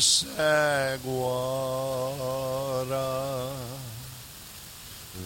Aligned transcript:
sa 0.00 0.96
gloire. 1.04 2.86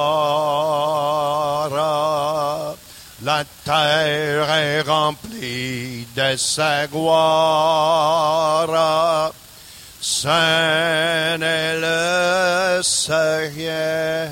La 3.22 3.44
terre 3.64 4.50
est 4.50 4.80
remplie 4.80 6.06
de 6.16 6.36
sa 6.36 6.86
gloire. 6.86 8.22
Saint 10.00 11.40
est 11.40 11.78
le 11.78 12.80
Seigneur. 12.82 14.30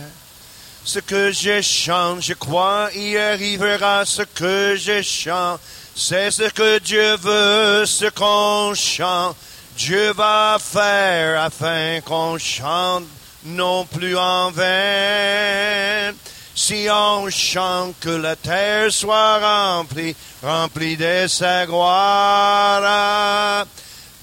Ce 0.93 0.99
que 0.99 1.31
je 1.31 1.63
chante, 1.63 2.21
je 2.21 2.33
crois, 2.33 2.91
y 2.97 3.17
arrivera 3.17 4.05
ce 4.05 4.23
que 4.23 4.75
je 4.75 5.03
chante. 5.03 5.61
C'est 5.95 6.33
ce 6.33 6.51
que 6.51 6.81
Dieu 6.81 7.17
veut, 7.17 7.87
ce 7.87 8.07
qu'on 8.07 8.75
chante. 8.75 9.37
Dieu 9.77 10.13
va 10.15 10.59
faire 10.59 11.45
afin 11.45 12.01
qu'on 12.01 12.39
chante 12.39 13.05
non 13.45 13.85
plus 13.85 14.17
en 14.17 14.51
vain. 14.51 16.13
Si 16.57 16.89
on 16.91 17.31
chante 17.31 17.95
que 18.01 18.11
la 18.11 18.35
terre 18.35 18.91
soit 18.91 19.39
remplie, 19.39 20.17
remplie 20.43 20.97
de 20.97 21.29
sa 21.29 21.67
gloire, 21.67 23.65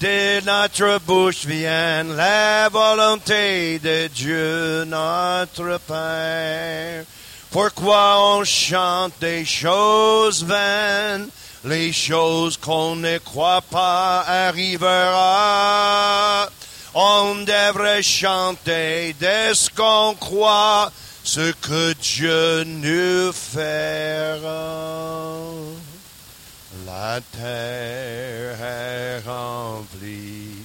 de 0.00 0.40
notre 0.44 1.00
bouche 1.00 1.44
vienne 1.44 2.14
la 2.14 2.68
volonté 2.68 3.80
de 3.80 4.06
Dieu 4.08 4.84
notre 4.84 5.78
Père. 5.86 7.04
Pourquoi 7.50 8.36
on 8.36 8.44
chante 8.44 9.14
des 9.20 9.44
choses 9.44 10.44
vaines, 10.44 11.28
les 11.64 11.92
choses 11.92 12.56
qu'on 12.56 12.94
ne 12.96 13.18
croit 13.18 13.62
pas 13.62 14.20
arrivera. 14.20 14.88
On 16.94 17.34
devrait 17.44 18.02
chanter 18.02 19.16
de 19.20 19.52
ce 19.54 19.68
qu'on 19.70 20.14
croit, 20.14 20.92
ce 21.24 21.52
que 21.52 21.92
Dieu 21.94 22.64
nous 22.64 23.32
fera. 23.32 24.58
La 26.88 27.20
terre 27.20 28.56
est 28.62 29.20
remplie 29.26 30.64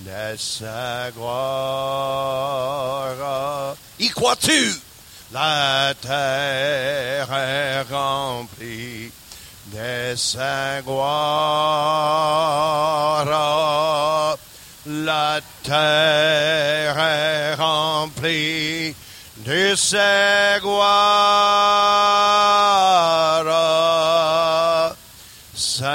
de 0.00 0.36
sa 0.36 1.10
gloire. 1.16 1.34
Y 3.98 4.10
crois-tu? 4.10 4.78
La 5.32 5.94
terre 5.98 7.32
est 7.32 7.82
remplie 7.90 9.10
de 9.72 10.14
sa 10.14 10.82
gloire. 10.82 11.16
La 14.84 15.40
terre 15.62 16.98
est 16.98 17.54
remplie 17.54 18.94
de 19.38 19.74
sa 19.74 20.60
gloire. 20.60 20.82
Saint 25.64 25.86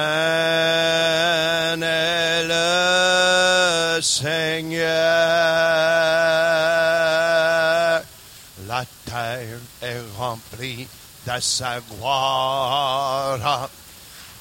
est 1.82 2.48
Seigneur. 4.02 4.88
La 8.66 8.86
terre 9.06 9.60
est 9.82 10.02
remplie 10.18 10.88
de 11.28 11.40
sa 11.42 11.82
gloire. 11.82 13.70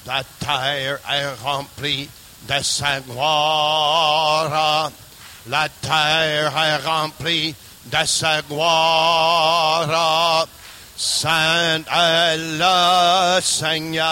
La 0.05 0.23
terre 0.39 0.99
est 1.11 1.33
remplie 1.43 2.09
de 2.47 2.63
sa 2.63 3.01
gloire. 3.01 4.89
La 5.47 5.67
terre 5.67 6.57
est 6.57 6.77
remplie 6.87 7.53
de 7.91 8.05
sa 8.05 8.41
gloire. 8.43 9.87
Saint 10.99 11.83
est 11.85 13.41
Seigneur. 13.41 14.03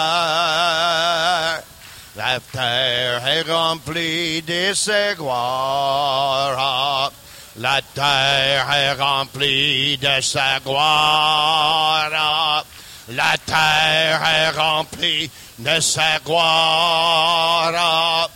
La 2.14 2.38
terre 2.52 3.26
est 3.26 3.42
remplie 3.42 4.40
de 4.42 4.72
sa 4.72 5.14
gloire. 5.14 7.10
La 7.56 7.80
terre 7.92 8.72
est 8.72 8.92
remplie 8.92 9.98
de 9.98 10.20
sa 10.20 10.60
gloire. 10.64 12.64
La 13.08 13.36
terre 13.44 14.22
est 14.24 14.50
remplie 14.50 15.28
de 15.58 15.80
sa 15.80 16.20
gloire. 16.24 18.30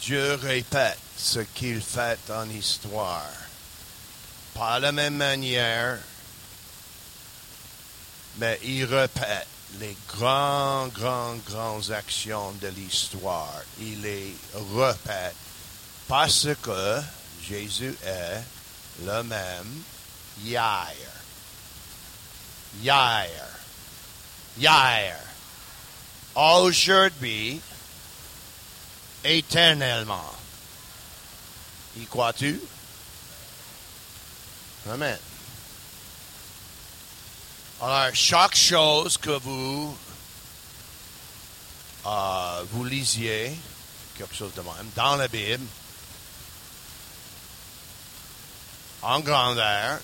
Dieu 0.00 0.34
répète 0.42 0.98
ce 1.16 1.38
qu'il 1.38 1.80
fait 1.80 2.18
en 2.30 2.48
histoire. 2.50 3.30
Pas 4.54 4.80
la 4.80 4.90
même 4.90 5.14
manière, 5.14 5.98
mais 8.38 8.58
il 8.64 8.86
répète 8.86 9.46
les 9.78 9.96
grands, 10.08 10.88
grands, 10.88 11.36
grands 11.48 11.90
actions 11.90 12.50
de 12.60 12.68
l'histoire. 12.68 13.62
Il 13.80 14.02
les 14.02 14.34
répète 14.74 15.36
parce 16.10 16.48
que 16.60 17.00
Jésus 17.48 17.96
est 18.04 18.42
le 19.06 19.22
même 19.22 19.82
hier. 20.42 20.92
Hier. 22.82 23.46
Hier. 24.58 25.16
Aujourd'hui, 26.34 27.60
éternellement. 29.22 30.34
Y 31.96 32.06
crois-tu? 32.06 32.60
Amen. 34.90 35.18
Alors, 37.80 38.12
chaque 38.14 38.56
chose 38.56 39.16
que 39.16 39.38
vous, 39.38 39.96
euh, 42.04 42.64
vous 42.72 42.84
lisiez, 42.84 43.56
quelque 44.18 44.34
chose 44.34 44.52
de 44.54 44.62
même, 44.62 44.90
dans 44.96 45.14
la 45.14 45.28
Bible, 45.28 45.64
en 49.02 49.20
grandeur, 49.20 50.00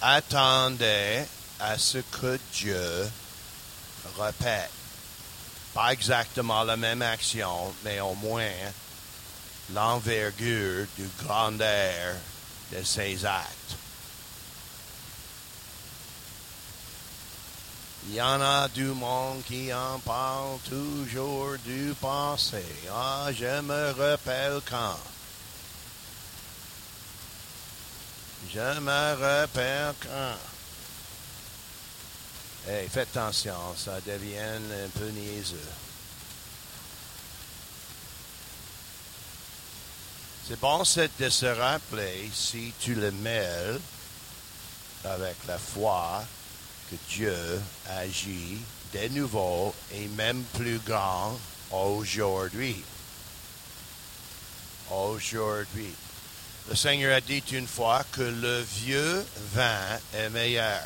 attendez 0.00 1.24
à 1.60 1.78
ce 1.78 1.98
que 1.98 2.38
Dieu 2.52 3.10
répète. 4.18 4.70
Pas 5.74 5.92
exactement 5.92 6.64
la 6.64 6.76
même 6.76 7.02
action, 7.02 7.74
mais 7.84 8.00
au 8.00 8.14
moins 8.14 8.50
l'envergure 9.74 10.86
du 10.96 11.08
grandeur 11.22 12.14
de 12.72 12.82
ses 12.82 13.24
actes. 13.24 13.76
Il 18.08 18.14
y 18.14 18.22
en 18.22 18.40
a 18.40 18.68
du 18.68 18.84
monde 18.84 19.42
qui 19.46 19.74
en 19.74 19.98
parle 19.98 20.58
toujours 20.68 21.56
du 21.64 21.92
passé. 22.00 22.64
Ah, 22.92 23.28
je 23.32 23.60
me 23.60 23.90
rappelle 23.90 24.60
quand. 24.70 24.96
Je 28.52 28.80
me 28.80 29.14
rappelle 29.20 29.94
quand. 30.02 30.38
Hey, 32.68 32.88
faites 32.88 33.16
attention, 33.16 33.54
ça 33.76 34.00
devient 34.00 34.38
un 34.38 34.88
peu 34.98 35.08
niaiseux. 35.08 35.56
C'est 40.48 40.60
bon 40.60 40.78
de 40.78 41.28
se 41.28 41.46
rappeler, 41.46 42.30
si 42.32 42.72
tu 42.78 42.94
le 42.94 43.10
mêles 43.10 43.80
avec 45.04 45.36
la 45.46 45.58
foi, 45.58 46.24
que 46.90 46.96
Dieu 47.08 47.60
agit 47.88 48.58
de 48.92 49.08
nouveau 49.08 49.74
et 49.92 50.06
même 50.08 50.42
plus 50.54 50.78
grand 50.78 51.36
Aujourd'hui. 51.72 52.84
Aujourd'hui. 54.90 55.94
Le 56.68 56.74
Seigneur 56.74 57.16
a 57.16 57.20
dit 57.20 57.42
une 57.52 57.68
fois 57.68 58.04
que 58.10 58.22
le 58.22 58.60
vieux 58.60 59.24
vin 59.54 60.00
est 60.14 60.30
meilleur. 60.30 60.82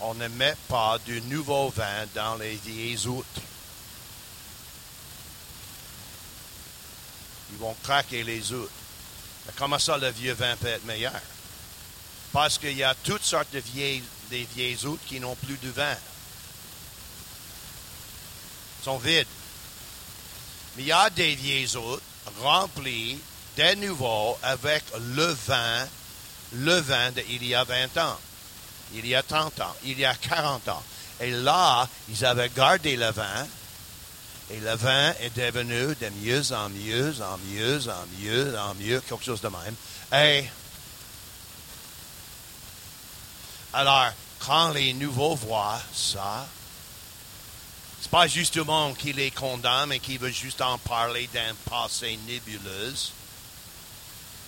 On 0.00 0.14
ne 0.14 0.26
met 0.28 0.56
pas 0.68 0.98
du 1.06 1.22
nouveau 1.22 1.68
vin 1.68 2.06
dans 2.14 2.34
les 2.34 2.56
vieilles 2.56 3.06
outres. 3.06 3.40
Ils 7.52 7.58
vont 7.58 7.76
craquer 7.84 8.24
les 8.24 8.52
outres. 8.52 8.72
Mais 9.46 9.52
comment 9.56 9.78
ça, 9.78 9.96
le 9.96 10.10
vieux 10.10 10.34
vin 10.34 10.56
peut 10.56 10.66
être 10.66 10.84
meilleur? 10.84 11.20
Parce 12.32 12.58
qu'il 12.58 12.76
y 12.76 12.82
a 12.82 12.94
toutes 12.94 13.24
sortes 13.24 13.52
de 13.52 13.60
vieilles, 13.60 14.02
des 14.28 14.44
vieilles 14.56 14.84
outres 14.84 15.04
qui 15.06 15.20
n'ont 15.20 15.36
plus 15.36 15.56
de 15.58 15.70
vin. 15.70 15.96
Ils 18.80 18.84
sont 18.84 18.98
vides. 18.98 19.28
Mais 20.76 20.82
il 20.82 20.88
y 20.88 20.92
a 20.92 21.08
des 21.10 21.36
vieilles 21.36 21.76
outres 21.76 22.02
remplies 22.40 23.20
de 23.56 23.74
nouveau 23.76 24.38
avec 24.42 24.84
le 25.14 25.26
vin, 25.46 25.86
le 26.52 26.80
vin 26.80 27.10
d'il 27.12 27.44
y 27.44 27.54
a 27.54 27.64
20 27.64 27.96
ans, 27.98 28.18
il 28.94 29.06
y 29.06 29.14
a 29.14 29.22
30 29.22 29.60
ans, 29.60 29.74
il 29.84 29.98
y 29.98 30.04
a 30.04 30.14
40 30.14 30.68
ans. 30.68 30.82
Et 31.20 31.30
là, 31.30 31.88
ils 32.08 32.24
avaient 32.24 32.50
gardé 32.50 32.96
le 32.96 33.10
vin, 33.10 33.46
et 34.50 34.60
le 34.60 34.74
vin 34.76 35.12
est 35.20 35.36
devenu 35.36 35.94
de 35.94 36.08
mieux 36.22 36.52
en 36.52 36.68
mieux, 36.68 37.14
en 37.22 37.38
mieux, 37.38 37.80
en 37.88 38.06
mieux, 38.20 38.58
en 38.58 38.74
mieux, 38.74 39.00
quelque 39.00 39.24
chose 39.24 39.40
de 39.40 39.48
même. 39.48 39.74
Et 40.12 40.44
alors, 43.72 44.10
quand 44.38 44.70
les 44.70 44.92
nouveaux 44.92 45.34
voient 45.34 45.80
ça, 45.92 46.46
c'est 48.00 48.10
pas 48.10 48.28
justement 48.28 48.94
qui 48.94 49.12
les 49.12 49.30
condamne 49.30 49.92
et 49.92 49.98
qui 49.98 50.16
veut 50.16 50.30
juste 50.30 50.60
en 50.60 50.78
parler 50.78 51.28
d'un 51.34 51.54
passé 51.68 52.18
nébuleuse. 52.26 53.12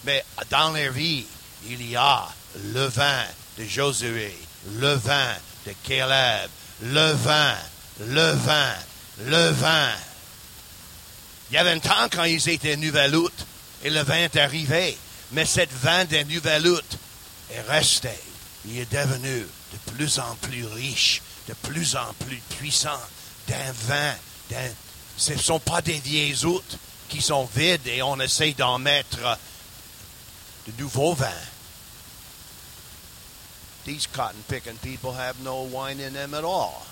Mais 0.05 0.25
dans 0.51 0.71
leur 0.71 0.93
vie, 0.93 1.25
il 1.67 1.91
y 1.91 1.97
a 1.97 2.29
le 2.73 2.87
vin 2.87 3.25
de 3.59 3.65
Josué, 3.65 4.37
le 4.77 4.95
vin 4.95 5.35
de 5.67 5.73
Caleb, 5.83 6.51
le 6.83 7.13
vin, 7.13 7.57
le 8.01 8.33
vin, 8.33 8.75
le 9.27 9.51
vin. 9.51 9.91
Il 11.51 11.55
y 11.55 11.59
avait 11.59 11.73
un 11.73 11.79
temps 11.79 12.09
quand 12.11 12.25
ils 12.25 12.49
étaient 12.49 12.77
nouvelle 12.77 13.17
août 13.17 13.33
et 13.83 13.91
le 13.91 14.03
vin 14.03 14.17
est 14.17 14.37
arrivé. 14.37 14.97
Mais 15.33 15.45
cette 15.45 15.73
vin 15.73 16.05
de 16.05 16.23
nouvelle 16.23 16.67
août 16.67 16.99
est 17.51 17.61
resté. 17.63 18.11
Il 18.67 18.79
est 18.79 18.93
devenu 18.93 19.41
de 19.41 19.93
plus 19.93 20.19
en 20.19 20.35
plus 20.37 20.65
riche, 20.67 21.23
de 21.49 21.55
plus 21.55 21.97
en 21.97 22.13
plus 22.27 22.41
puissant 22.59 23.01
d'un 23.47 23.73
vin. 23.87 24.15
Ce 25.17 25.33
ne 25.33 25.39
sont 25.39 25.61
pas 25.61 25.83
des 25.83 25.99
vieilles 25.99 26.45
aoûts 26.45 26.79
qui 27.09 27.21
sont 27.21 27.49
vides 27.55 27.87
et 27.87 28.03
on 28.03 28.19
essaie 28.21 28.53
d'en 28.53 28.79
mettre 28.79 29.39
de 30.71 30.83
nouveau 30.83 31.15
vin. 31.15 31.33
These 33.85 34.07
cotton 34.07 34.43
picking 34.49 34.77
people 34.77 35.13
have 35.13 35.43
no 35.43 35.63
wine 35.63 36.01
in 36.01 36.13
them 36.13 36.35
at 36.35 36.45
all. 36.45 36.87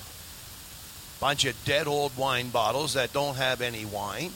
Bunch 1.20 1.44
of 1.44 1.62
dead 1.64 1.87
old 1.87 2.17
wine 2.17 2.49
bottles 2.50 2.94
that 2.94 3.12
don't 3.12 3.37
have 3.37 3.61
any 3.61 3.84
wine. 3.84 4.31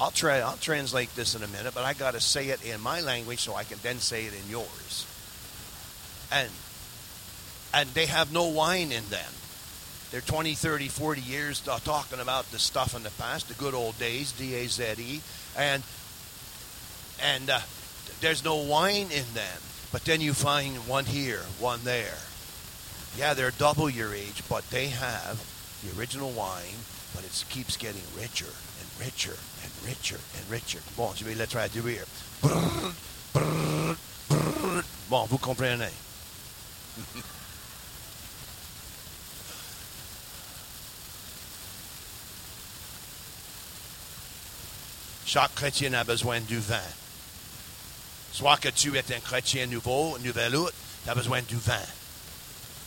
I'll 0.00 0.10
try. 0.10 0.38
I'll 0.38 0.56
translate 0.56 1.14
this 1.14 1.34
in 1.34 1.42
a 1.42 1.48
minute, 1.48 1.74
but 1.74 1.84
I 1.84 1.92
got 1.92 2.14
to 2.14 2.20
say 2.20 2.48
it 2.48 2.64
in 2.64 2.80
my 2.80 3.00
language 3.00 3.40
so 3.40 3.54
I 3.54 3.64
can 3.64 3.78
then 3.82 3.98
say 3.98 4.24
it 4.24 4.32
in 4.32 4.50
yours. 4.50 5.06
And 6.32 6.48
and 7.74 7.88
they 7.90 8.06
have 8.06 8.32
no 8.32 8.44
wine 8.44 8.92
in 8.92 9.04
them. 9.10 9.32
They're 10.10 10.20
20, 10.20 10.54
30, 10.54 10.88
40 10.88 11.20
years 11.20 11.60
talking 11.60 12.18
about 12.18 12.50
the 12.50 12.58
stuff 12.58 12.96
in 12.96 13.02
the 13.04 13.10
past, 13.10 13.48
the 13.48 13.54
good 13.54 13.74
old 13.74 13.96
days, 13.98 14.32
D-A-Z-E, 14.32 15.20
and 15.56 15.82
and 17.22 17.50
uh, 17.50 17.60
there's 18.20 18.44
no 18.44 18.56
wine 18.56 19.08
in 19.10 19.24
them. 19.34 19.60
But 19.92 20.04
then 20.04 20.20
you 20.20 20.34
find 20.34 20.76
one 20.86 21.04
here, 21.04 21.42
one 21.58 21.80
there. 21.84 22.18
Yeah, 23.16 23.34
they're 23.34 23.50
double 23.50 23.90
your 23.90 24.14
age, 24.14 24.42
but 24.48 24.68
they 24.70 24.86
have 24.86 25.42
the 25.82 25.98
original 25.98 26.30
wine, 26.30 26.84
but 27.14 27.24
it 27.24 27.44
keeps 27.50 27.76
getting 27.76 28.02
richer 28.16 28.46
and 28.46 28.88
richer 29.00 29.36
and 29.64 29.72
richer 29.84 30.20
and 30.36 30.50
richer. 30.50 30.80
Bon, 30.96 31.12
je 31.14 31.24
vais 31.24 31.34
le 31.34 31.46
traduire. 31.46 32.06
Brrr, 32.40 32.94
brrr, 33.34 33.96
brrr. 34.28 34.84
Bon, 35.08 35.26
vous 35.26 35.38
comprenez. 35.38 35.90
Chaque 45.26 45.54
chrétien 45.54 45.94
a 45.94 46.04
besoin 46.04 46.40
du 46.40 46.58
vin. 46.58 46.80
Soit 48.32 48.58
que 48.58 48.68
tu 48.68 48.96
es 48.96 49.04
un 49.14 49.20
chrétien 49.20 49.66
nouveau, 49.66 50.16
nouvel 50.20 50.56
out, 50.56 50.72
tu 51.04 51.10
as 51.10 51.14
besoin 51.14 51.42
du 51.42 51.56
vin, 51.56 51.86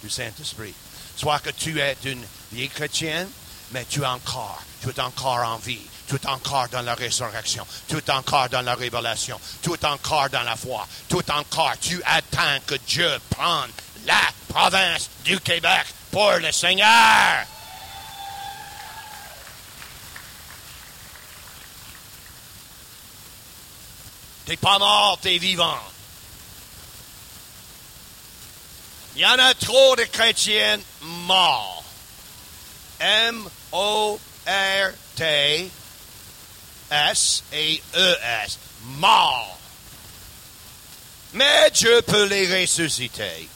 du 0.02 0.10
Saint-Esprit. 0.10 0.74
Soit 1.16 1.40
que 1.40 1.52
tu 1.52 1.80
es 1.80 1.98
une 2.06 2.24
vieille 2.52 2.70
chrétienne, 2.70 3.30
mais 3.72 3.86
tu 3.86 4.02
es 4.02 4.06
encore, 4.06 4.62
tu 4.82 4.90
es 4.90 5.00
encore 5.00 5.46
en 5.46 5.58
vie, 5.58 5.82
tu 6.08 6.16
es 6.16 6.28
encore 6.28 6.70
dans 6.70 6.82
la 6.82 6.96
résurrection, 6.96 7.66
tu 7.88 7.98
es 7.98 8.12
encore 8.12 8.50
dans 8.50 8.62
la 8.62 8.76
révélation, 8.76 9.40
tu 9.62 9.74
es 9.74 9.86
encore 9.86 10.30
dans 10.30 10.44
la 10.44 10.56
foi, 10.56 10.88
tu 11.10 11.18
es 11.18 11.32
encore, 11.32 11.74
tu 11.80 12.02
attends 12.06 12.60
que 12.66 12.76
Dieu 12.88 13.10
prenne 13.30 13.72
la 14.06 14.22
province 14.48 15.10
du 15.24 15.40
Québec 15.40 15.86
pour 16.12 16.32
le 16.34 16.52
Seigneur. 16.52 17.46
T'es 24.46 24.58
pas 24.58 24.78
mort, 24.80 25.18
t'es 25.22 25.38
vivant. 25.38 25.80
Il 29.16 29.22
y 29.22 29.26
en 29.26 29.40
a 29.40 29.54
trop 29.54 29.96
de 29.96 30.04
chrétiens 30.04 30.80
morts. 31.02 31.84
M-O-R-T 33.00 34.20
S 36.94 37.44
et 37.52 37.82
E-S. 37.96 38.58
Morts. 38.98 39.58
Mais 41.34 41.72
Dieu 41.72 42.02
peut 42.04 42.26
les 42.26 42.62
ressusciter. 42.62 43.50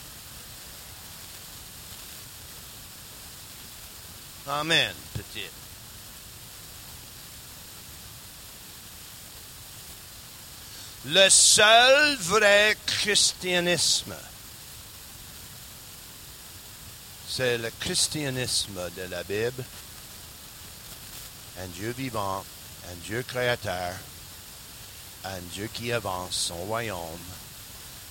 Amen, 4.47 4.93
petite. 5.13 5.56
Le 11.09 11.29
seul 11.29 12.17
vrai 12.17 12.75
christianisme, 12.85 14.13
c'est 17.29 17.57
le 17.57 17.69
christianisme 17.79 18.77
de 18.97 19.03
la 19.03 19.23
Bible. 19.23 19.63
Un 21.61 21.67
Dieu 21.67 21.91
vivant, 21.97 22.43
un 22.91 22.95
Dieu 23.05 23.23
créateur, 23.25 23.93
un 25.23 25.39
Dieu 25.53 25.69
qui 25.73 25.93
avance 25.93 26.35
son 26.35 26.65
royaume. 26.65 26.99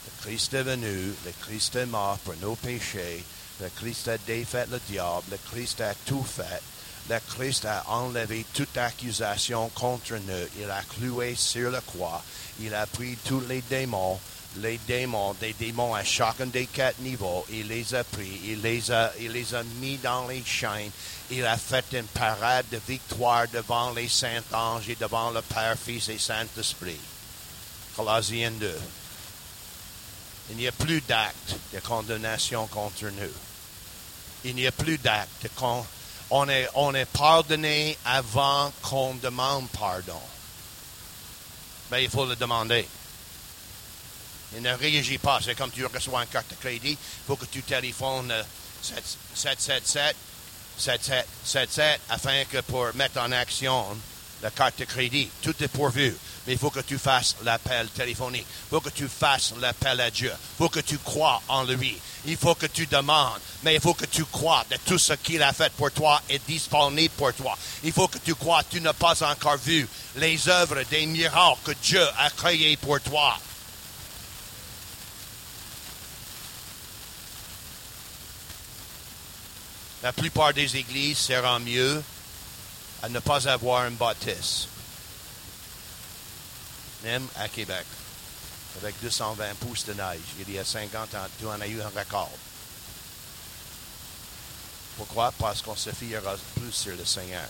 Le 0.06 0.22
Christ 0.22 0.54
est 0.54 0.62
venu, 0.62 1.12
le 1.26 1.32
Christ 1.42 1.76
est 1.76 1.84
mort 1.84 2.16
pour 2.20 2.36
nos 2.36 2.56
péchés, 2.56 3.22
le 3.60 3.68
Christ 3.76 4.08
a 4.08 4.16
défait 4.16 4.68
le 4.70 4.80
diable, 4.88 5.32
le 5.32 5.38
Christ 5.50 5.82
a 5.82 5.92
tout 6.06 6.24
fait. 6.24 6.62
Le 7.08 7.20
Christ 7.20 7.64
a 7.66 7.84
enlevé 7.88 8.44
toute 8.52 8.76
accusation 8.76 9.68
contre 9.74 10.14
nous. 10.14 10.48
Il 10.58 10.68
a 10.68 10.82
cloué 10.82 11.36
sur 11.36 11.70
la 11.70 11.80
croix. 11.80 12.22
Il 12.60 12.74
a 12.74 12.84
pris 12.86 13.16
tous 13.24 13.42
les 13.48 13.60
démons, 13.62 14.18
les 14.56 14.78
démons, 14.88 15.34
des 15.34 15.52
démons 15.52 15.94
à 15.94 16.02
chacun 16.02 16.46
des 16.46 16.66
quatre 16.66 16.98
niveaux. 17.00 17.46
Il 17.50 17.68
les 17.68 17.94
a 17.94 18.02
pris, 18.02 18.40
il 18.44 18.60
les 18.60 18.90
a, 18.90 19.12
il 19.20 19.30
les 19.30 19.54
a 19.54 19.62
mis 19.80 19.98
dans 19.98 20.26
les 20.26 20.42
chaînes. 20.44 20.90
Il 21.30 21.46
a 21.46 21.56
fait 21.56 21.84
une 21.92 22.06
parade 22.06 22.66
de 22.72 22.80
victoire 22.88 23.46
devant 23.52 23.92
les 23.92 24.08
saints 24.08 24.42
anges 24.52 24.88
et 24.88 24.96
devant 24.96 25.30
le 25.30 25.42
Père, 25.42 25.76
Fils 25.78 26.08
et 26.08 26.18
Saint-Esprit. 26.18 26.98
Colossiens 27.94 28.50
2. 28.50 28.78
Il 30.50 30.56
n'y 30.56 30.66
a 30.66 30.72
plus 30.72 31.00
d'acte 31.02 31.54
de 31.72 31.78
condamnation 31.78 32.66
contre 32.66 33.04
nous. 33.04 33.32
Il 34.44 34.56
n'y 34.56 34.66
a 34.66 34.72
plus 34.72 34.98
d'acte 34.98 35.44
de 35.44 35.48
condamnation 35.54 35.95
on 36.30 36.48
est, 36.48 36.68
on 36.74 36.94
est 36.94 37.06
pardonné 37.06 37.96
avant 38.04 38.72
qu'on 38.82 39.14
demande 39.14 39.68
pardon. 39.70 40.20
Ben, 41.90 41.98
il 41.98 42.10
faut 42.10 42.26
le 42.26 42.36
demander. 42.36 42.86
Il 44.54 44.62
ne 44.62 44.72
réagit 44.72 45.18
pas. 45.18 45.40
C'est 45.42 45.54
comme 45.54 45.70
tu 45.70 45.84
reçois 45.86 46.22
une 46.22 46.28
carte 46.28 46.50
de 46.50 46.56
crédit. 46.56 46.92
Il 46.92 47.26
faut 47.26 47.36
que 47.36 47.44
tu 47.46 47.62
téléphones 47.62 48.32
777 48.82 50.16
777 50.78 52.00
afin 52.10 52.44
que 52.44 52.60
pour 52.60 52.94
mettre 52.94 53.20
en 53.20 53.32
action 53.32 53.96
la 54.42 54.50
carte 54.50 54.78
de 54.78 54.84
crédit. 54.84 55.28
Tout 55.42 55.54
est 55.62 55.68
pourvu. 55.68 56.14
Mais 56.46 56.52
il 56.52 56.58
faut 56.58 56.70
que 56.70 56.80
tu 56.80 56.98
fasses 56.98 57.36
l'appel 57.42 57.88
téléphonique. 57.88 58.46
Il 58.48 58.70
faut 58.70 58.80
que 58.80 58.90
tu 58.90 59.08
fasses 59.08 59.54
l'appel 59.60 60.00
à 60.00 60.10
Dieu. 60.10 60.30
Il 60.32 60.56
faut 60.58 60.68
que 60.68 60.80
tu 60.80 60.98
crois 60.98 61.42
en 61.48 61.64
lui. 61.64 61.96
Il 62.26 62.36
faut 62.36 62.54
que 62.54 62.66
tu 62.66 62.86
demandes. 62.86 63.40
Mais 63.64 63.74
il 63.74 63.80
faut 63.80 63.94
que 63.94 64.06
tu 64.06 64.24
crois 64.24 64.64
que 64.68 64.76
tout 64.84 64.98
ce 64.98 65.14
qu'il 65.14 65.42
a 65.42 65.52
fait 65.52 65.72
pour 65.72 65.90
toi 65.90 66.22
est 66.28 66.46
disponible 66.46 67.14
pour 67.16 67.32
toi. 67.32 67.56
Il 67.82 67.92
faut 67.92 68.08
que 68.08 68.18
tu 68.18 68.34
crois 68.34 68.62
que 68.62 68.76
tu 68.76 68.80
n'as 68.80 68.92
pas 68.92 69.22
encore 69.24 69.56
vu 69.56 69.88
les 70.16 70.48
œuvres 70.48 70.82
des 70.90 71.06
miracles 71.06 71.58
que 71.64 71.72
Dieu 71.82 72.06
a 72.18 72.30
créés 72.30 72.76
pour 72.76 73.00
toi. 73.00 73.36
La 80.02 80.12
plupart 80.12 80.52
des 80.52 80.76
églises 80.76 81.18
seront 81.18 81.58
mieux 81.58 82.00
à 83.06 83.08
ne 83.08 83.20
pas 83.20 83.46
avoir 83.48 83.82
un 83.82 83.92
baptiste. 83.92 84.66
Même 87.04 87.24
à 87.36 87.48
Québec, 87.48 87.86
avec 88.82 88.96
220 89.00 89.54
pouces 89.60 89.84
de 89.86 89.92
neige, 89.92 90.18
il 90.40 90.52
y 90.52 90.58
a 90.58 90.64
50 90.64 91.14
ans, 91.14 91.28
tu 91.38 91.46
en 91.46 91.60
as 91.60 91.68
eu 91.68 91.80
un 91.80 91.86
record. 91.86 92.32
Pourquoi? 94.96 95.32
Parce 95.38 95.62
qu'on 95.62 95.76
se 95.76 95.90
fiera 95.90 96.34
plus 96.56 96.72
sur 96.72 96.96
le 96.96 97.04
Seigneur. 97.04 97.46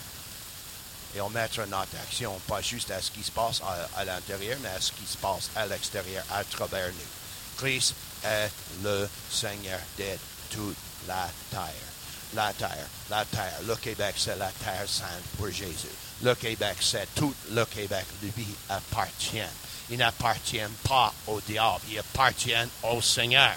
Et 1.15 1.21
on 1.21 1.29
mettra 1.31 1.65
notre 1.65 1.97
action, 2.03 2.39
pas 2.47 2.61
juste 2.61 2.91
à 2.91 3.01
ce 3.01 3.09
qui 3.09 3.23
se 3.23 3.31
passe 3.31 3.59
à, 3.61 3.99
à 3.99 4.05
l'intérieur, 4.05 4.59
mais 4.61 4.69
à 4.69 4.79
ce 4.79 4.91
qui 4.91 5.07
se 5.07 5.17
passe 5.17 5.49
à 5.55 5.65
l'extérieur, 5.65 6.23
à 6.29 6.43
travers 6.43 6.89
nous. 6.89 7.57
Christ 7.57 7.95
est 8.23 8.51
le 8.83 9.09
Seigneur 9.31 9.79
de 9.97 10.17
toute 10.51 10.77
la 11.07 11.27
terre 11.49 11.96
la 12.33 12.53
terre, 12.53 12.87
la 13.09 13.25
terre. 13.25 13.59
Le 13.67 13.75
Québec, 13.75 14.15
c'est 14.17 14.37
la 14.37 14.51
terre 14.63 14.87
sainte 14.87 15.23
pour 15.37 15.49
Jésus. 15.49 15.87
Le 16.21 16.33
Québec, 16.35 16.77
c'est 16.79 17.07
tout 17.15 17.33
le 17.51 17.65
Québec 17.65 18.05
lui 18.21 18.47
appartient. 18.69 19.41
Il 19.89 19.97
n'appartient 19.97 20.59
pas 20.87 21.13
au 21.27 21.39
diable, 21.41 21.81
il 21.89 21.99
appartient 21.99 22.53
au 22.83 23.01
Seigneur. 23.01 23.55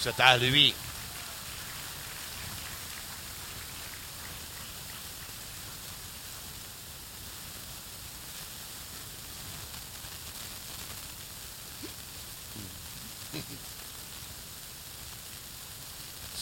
C'est 0.00 0.18
à 0.20 0.36
lui. 0.38 0.74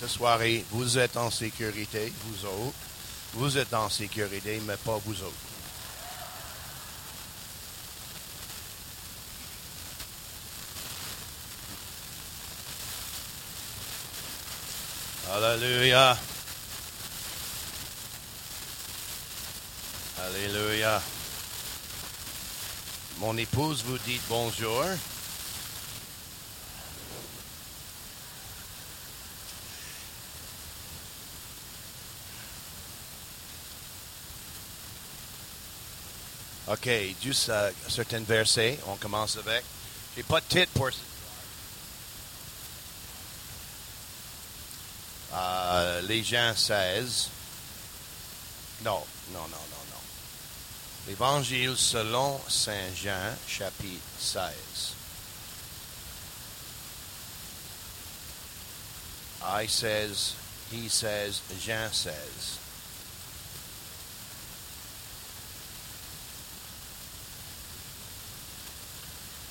ce 0.07 0.12
vous 0.71 0.99
êtes 0.99 1.17
en 1.17 1.31
sécurité, 1.31 2.13
vous 2.25 2.47
autres. 2.47 2.77
Vous 3.35 3.59
êtes 3.59 3.75
en 3.75 3.89
sécurité, 3.89 4.61
mais 4.67 4.77
pas 4.77 4.99
vous 5.05 5.21
autres. 5.23 5.33
Alléluia. 15.33 16.17
Alléluia. 20.21 21.03
Mon 23.19 23.37
épouse 23.37 23.83
vous 23.85 23.99
dit 23.99 24.21
bonjour. 24.29 24.85
OK, 36.73 36.89
juste 37.21 37.51
uh, 37.51 37.71
certains 37.87 38.25
versets. 38.25 38.79
On 38.87 38.97
commence 38.97 39.37
avec. 39.37 39.63
J'ai 40.17 40.23
pas 40.23 40.41
de 40.41 40.47
titre 40.47 40.73
pour 40.73 40.89
uh, 45.33 46.01
les 46.09 46.23
gens 46.23 46.55
16. 46.57 47.29
Non, 48.85 49.03
non, 49.35 49.41
non, 49.41 49.49
non, 49.49 49.85
non. 49.91 50.01
L'Évangile 51.07 51.77
selon 51.77 52.41
Saint 52.49 52.95
Jean, 52.97 53.37
chapitre 53.47 54.01
16. 54.19 54.95
I 59.45 59.67
says, 59.67 60.37
he 60.71 60.89
says, 60.89 61.43
Jean 61.61 61.93
says. 61.93 62.62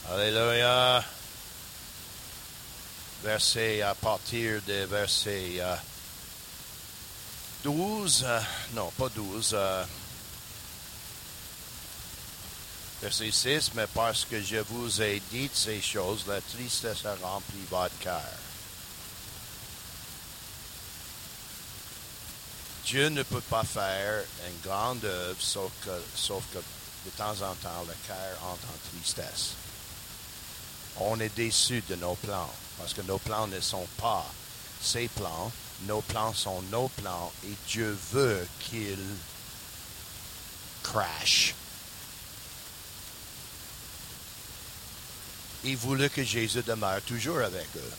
Alléluia. 0.10 1.04
Verset 3.24 3.82
à 3.84 3.94
partir 3.94 4.62
de 4.68 4.86
verset 4.86 5.62
12, 7.64 8.24
euh, 8.26 8.42
non 8.74 8.92
pas 8.98 9.10
12, 9.10 9.52
euh, 9.54 9.86
verset 13.02 13.32
6, 13.32 13.74
mais 13.76 13.86
parce 13.94 14.26
que 14.26 14.42
je 14.42 14.58
vous 14.58 15.02
ai 15.04 15.22
dit 15.32 15.50
ces 15.54 15.80
choses, 15.82 16.26
la 16.28 16.42
tristesse 16.42 17.06
a 17.06 17.16
rempli 17.22 17.60
votre 17.70 17.98
cœur. 18.00 18.22
Dieu 22.86 23.10
ne 23.10 23.22
peut 23.22 23.42
pas 23.42 23.64
faire 23.64 24.24
une 24.48 24.60
grande 24.68 25.06
œuvre 25.06 25.40
sauf 25.40 25.72
que, 25.86 25.92
sauf 26.16 26.44
que 26.52 26.58
de 26.58 27.12
temps 27.16 27.40
en 27.44 27.54
temps 27.56 27.86
le 27.88 27.94
cœur 28.08 28.38
entre 28.44 28.66
en 28.66 28.90
tristesse 28.90 29.52
on 31.00 31.20
est 31.20 31.36
déçu 31.36 31.84
de 31.90 31.96
nos 31.96 32.16
plans 32.16 32.50
parce 32.78 32.94
que 32.94 33.02
nos 33.02 33.18
plans 33.18 33.48
ne 33.48 33.60
sont 33.60 33.88
pas 33.98 34.26
ses 34.82 35.08
plans. 35.08 35.52
Nos 35.84 36.02
plans 36.02 36.34
sont 36.34 36.62
nos 36.72 36.90
plans 36.90 37.32
et 37.46 37.54
Dieu 37.68 37.98
veut 38.12 38.48
qu'ils 38.60 38.98
crash. 40.84 41.56
Il 45.64 45.78
voulait 45.78 46.10
que 46.10 46.24
Jésus 46.24 46.64
demeure 46.64 47.02
toujours 47.04 47.40
avec 47.40 47.68
eux. 47.76 47.94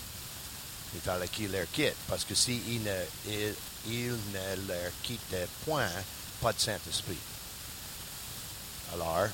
Il 0.94 1.00
fallait 1.00 1.28
qu'il 1.28 1.50
leur 1.52 1.70
quitte 1.72 1.94
parce 2.08 2.24
que 2.24 2.34
s'il 2.34 2.82
ne, 2.82 3.04
il, 3.28 3.54
il 3.86 4.10
ne 4.10 4.68
leur 4.68 4.90
quittait 5.02 5.48
point, 5.64 5.88
pas 6.40 6.52
de 6.52 6.60
Saint-Esprit. 6.60 7.18
Alors, 8.92 9.28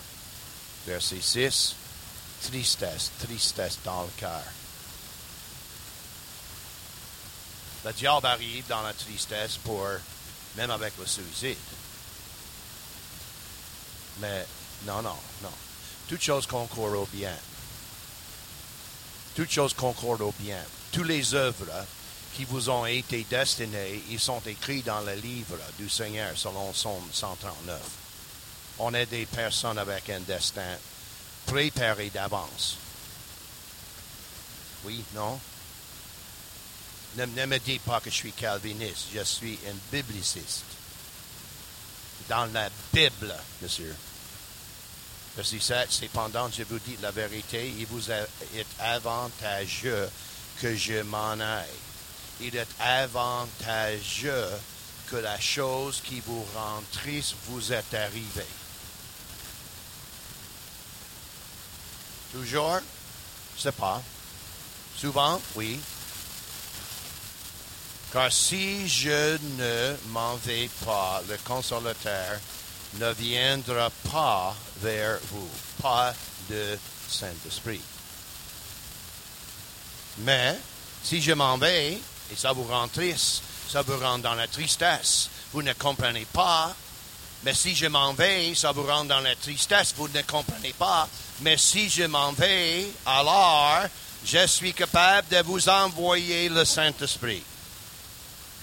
verset 0.87 1.21
6 1.21 1.75
tristesse, 2.43 3.11
tristesse 3.21 3.79
dans 3.85 4.03
le 4.03 4.11
cœur. 4.17 4.43
Le 7.85 7.93
diable 7.93 8.27
arrive 8.27 8.67
dans 8.67 8.83
la 8.83 8.93
tristesse 8.93 9.57
pour, 9.57 9.87
même 10.57 10.71
avec 10.71 10.95
le 10.99 11.07
suicide. 11.07 11.57
Mais 14.21 14.47
non, 14.85 15.03
non, 15.03 15.17
non. 15.43 15.53
Toutes 16.09 16.23
choses 16.23 16.47
concourent 16.47 16.99
au 16.99 17.09
bien. 17.13 17.37
Toutes 19.37 19.51
choses 19.51 19.75
concourent 19.75 20.21
au 20.21 20.35
bien. 20.39 20.63
Toutes 20.91 21.07
les 21.07 21.35
œuvres 21.35 21.87
qui 22.35 22.45
vous 22.45 22.71
ont 22.71 22.87
été 22.87 23.25
destinées, 23.31 24.03
ils 24.11 24.21
sont 24.21 24.41
écrits 24.47 24.83
dans 24.83 25.01
le 25.01 25.15
livre 25.15 25.59
du 25.79 25.89
Seigneur 25.89 26.37
selon 26.37 26.73
Somme 26.73 27.09
139. 27.13 27.81
On 28.81 28.95
est 28.95 29.07
des 29.07 29.27
personnes 29.27 29.79
avec 29.79 30.09
un 30.11 30.21
destin 30.21 30.77
préparé 31.49 32.11
d'avance. 32.11 32.77
Oui, 34.85 35.03
non? 35.15 35.41
Ne, 37.17 37.47
me 37.47 37.59
dites 37.59 37.83
pas 37.83 38.01
que 38.01 38.11
je 38.11 38.15
suis 38.15 38.33
calviniste, 38.33 39.07
je 39.13 39.25
suis 39.25 39.59
un 39.67 39.77
bibliciste. 39.91 40.65
Dans 42.29 42.47
la 42.53 42.69
Bible, 42.93 43.35
monsieur. 43.63 43.97
Verset 45.35 45.61
7, 45.61 45.87
cependant, 45.91 46.51
je 46.51 46.65
vous 46.65 46.79
dis 46.81 46.97
la 47.01 47.11
vérité, 47.11 47.73
il 47.79 47.87
vous 47.87 48.11
est 48.11 48.67
avantageux 48.79 50.09
que 50.61 50.77
je 50.77 51.03
m'en 51.03 51.41
aille. 51.41 51.67
Il 52.41 52.55
est 52.57 52.69
avantageux 52.79 54.49
que 55.07 55.17
la 55.17 55.41
chose 55.41 56.03
qui 56.05 56.21
vous 56.21 56.45
rend 56.55 56.83
triste 56.93 57.35
vous 57.47 57.73
est 57.73 57.95
arrivée. 57.95 58.58
Toujours? 62.33 62.81
Je 63.57 63.63
sais 63.63 63.73
pas. 63.73 64.03
Souvent? 64.97 65.41
Oui. 65.55 65.81
Car 68.13 68.33
si 68.33 68.89
je 68.89 69.39
ne 69.59 69.97
m'en 70.09 70.37
vais 70.37 70.71
pas, 70.85 71.23
le 71.29 71.37
consolateur 71.45 72.39
ne 72.95 73.13
viendra 73.13 73.91
pas 74.11 74.57
vers 74.81 75.19
vous. 75.31 75.51
Pas 75.83 76.15
de 76.49 76.79
Saint-Esprit. 77.09 77.81
Mais, 80.19 80.59
si 81.03 81.21
je 81.21 81.33
m'en 81.33 81.59
vais, 81.59 81.93
et 82.31 82.37
ça 82.37 82.53
vous 82.53 82.65
rend 82.65 82.89
triste, 82.89 83.43
ça 83.69 83.83
vous 83.83 83.99
rend 83.99 84.19
dans 84.19 84.35
la 84.35 84.49
tristesse, 84.49 85.29
vous 85.53 85.63
ne 85.63 85.73
comprenez 85.75 86.27
pas, 86.33 86.75
Mais 87.45 87.55
si 87.55 87.75
je 87.75 87.87
m'en 87.87 88.13
vais, 88.15 88.55
ça 88.55 88.73
vous 88.73 88.85
rend 88.85 89.05
dans 89.05 89.21
la 89.21 89.37
tristesse, 89.37 89.95
vous 89.97 90.09
ne 90.09 90.23
comprenez 90.23 90.73
pas. 90.73 91.09
Mais 91.41 91.57
si 91.57 91.89
je 91.89 92.05
m'en 92.05 92.33
vais, 92.33 92.87
alors 93.07 93.83
je 94.25 94.47
suis 94.47 94.75
capable 94.75 95.29
de 95.29 95.43
vous 95.43 95.69
envoyer 95.69 96.49
le 96.49 96.65
Saint-Esprit. 96.65 97.43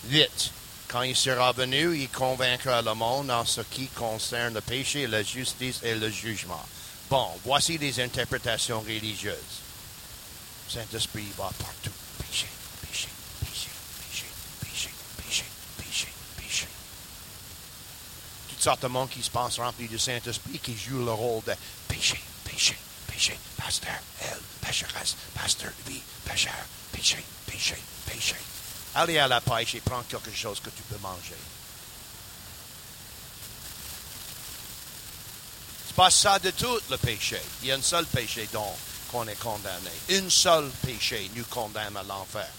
Vite. 0.05 0.51
Quand 0.87 1.01
il 1.01 1.15
sera 1.15 1.51
venu, 1.51 1.97
il 1.97 2.09
convaincra 2.09 2.81
le 2.81 2.93
monde 2.93 3.31
en 3.31 3.43
ce 3.43 3.61
qui 3.61 3.87
concerne 3.87 4.53
le 4.53 4.61
péché, 4.61 5.07
la 5.07 5.23
justice 5.23 5.79
et 5.83 5.95
le 5.95 6.09
jugement. 6.09 6.63
Bon, 7.09 7.27
voici 7.43 7.77
les 7.77 7.99
interprétations 7.99 8.79
religieuses. 8.81 9.35
Saint-Esprit 10.69 11.27
va 11.37 11.51
partout. 11.59 11.91
Péché, 12.19 12.47
péché, 12.81 13.09
péché, 13.41 13.69
péché, 14.01 14.25
péché, 14.61 14.89
péché, 15.17 15.45
péché, 15.77 16.07
péché. 16.37 16.67
Toutes 18.49 18.54
sortes 18.65 18.81
de 18.81 18.87
monde 18.87 19.09
qui 19.11 19.21
se 19.21 19.29
pensent 19.29 19.59
remplis 19.59 19.87
du 19.87 19.99
Saint-Esprit 19.99 20.57
qui 20.57 20.75
jouent 20.75 21.05
le 21.05 21.11
rôle 21.11 21.43
de 21.43 21.53
péché, 21.87 22.19
péché, 22.43 22.75
péché, 23.05 23.37
pasteur, 23.57 23.93
elle, 24.21 24.39
pécheresse, 24.59 25.15
pasteur, 25.35 25.71
lui, 25.85 26.01
pécheur, 26.25 26.51
péché, 26.91 27.23
péché, 27.45 27.77
péché. 28.07 28.35
Allez 28.95 29.19
à 29.19 29.27
la 29.27 29.39
pêche 29.39 29.75
et 29.75 29.81
prends 29.81 30.01
quelque 30.09 30.31
chose 30.31 30.59
que 30.59 30.71
tu 30.71 30.81
peux 30.89 30.97
manger. 30.97 31.35
C'est 35.85 35.95
pas 35.95 36.09
ça 36.09 36.39
de 36.39 36.49
tout 36.49 36.79
le 36.89 36.97
péché. 36.97 37.39
Il 37.61 37.67
y 37.67 37.71
a 37.71 37.75
un 37.75 37.83
seul 37.83 38.07
péché 38.07 38.49
dont 38.51 38.73
qu'on 39.11 39.27
est 39.27 39.39
condamné. 39.39 39.91
Un 40.09 40.27
seul 40.27 40.71
péché 40.83 41.29
nous 41.35 41.45
condamne 41.51 41.97
à 41.97 42.01
l'enfer. 42.01 42.49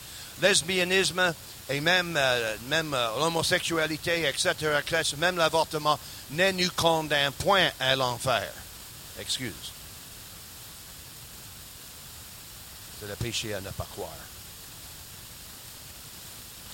Lesbianisme 0.40 1.34
et 1.68 1.80
même, 1.80 2.16
euh, 2.16 2.56
euh, 2.72 3.18
l'homosexualité, 3.18 4.28
etc., 4.28 4.78
etc., 4.80 5.16
même 5.18 5.36
l'avortement 5.36 5.98
ne 6.30 6.52
nous 6.52 6.70
condamne 6.70 7.32
point 7.32 7.70
à 7.80 7.96
l'enfer. 7.96 8.52
Excuse. 9.18 9.72
C'est 13.00 13.08
le 13.08 13.16
péché 13.16 13.54
à 13.54 13.60
ne 13.60 13.70
pas 13.70 13.86
croire. 13.92 14.10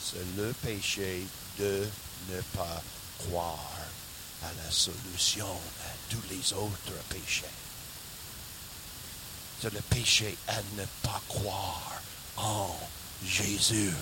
C'est 0.04 0.36
le 0.36 0.52
péché 0.52 1.26
de 1.58 1.86
ne 2.30 2.40
pas 2.56 2.82
croire 3.18 3.70
à 4.42 4.48
la 4.64 4.70
solution 4.70 5.46
à 5.46 6.10
tous 6.10 6.22
les 6.30 6.52
autres 6.52 6.92
péchés. 7.08 7.44
C'est 9.60 9.72
le 9.72 9.80
péché 9.80 10.36
à 10.48 10.56
ne 10.76 10.84
pas 11.02 11.20
croire 11.28 11.92
en 12.36 12.76
Jésus. 13.24 13.94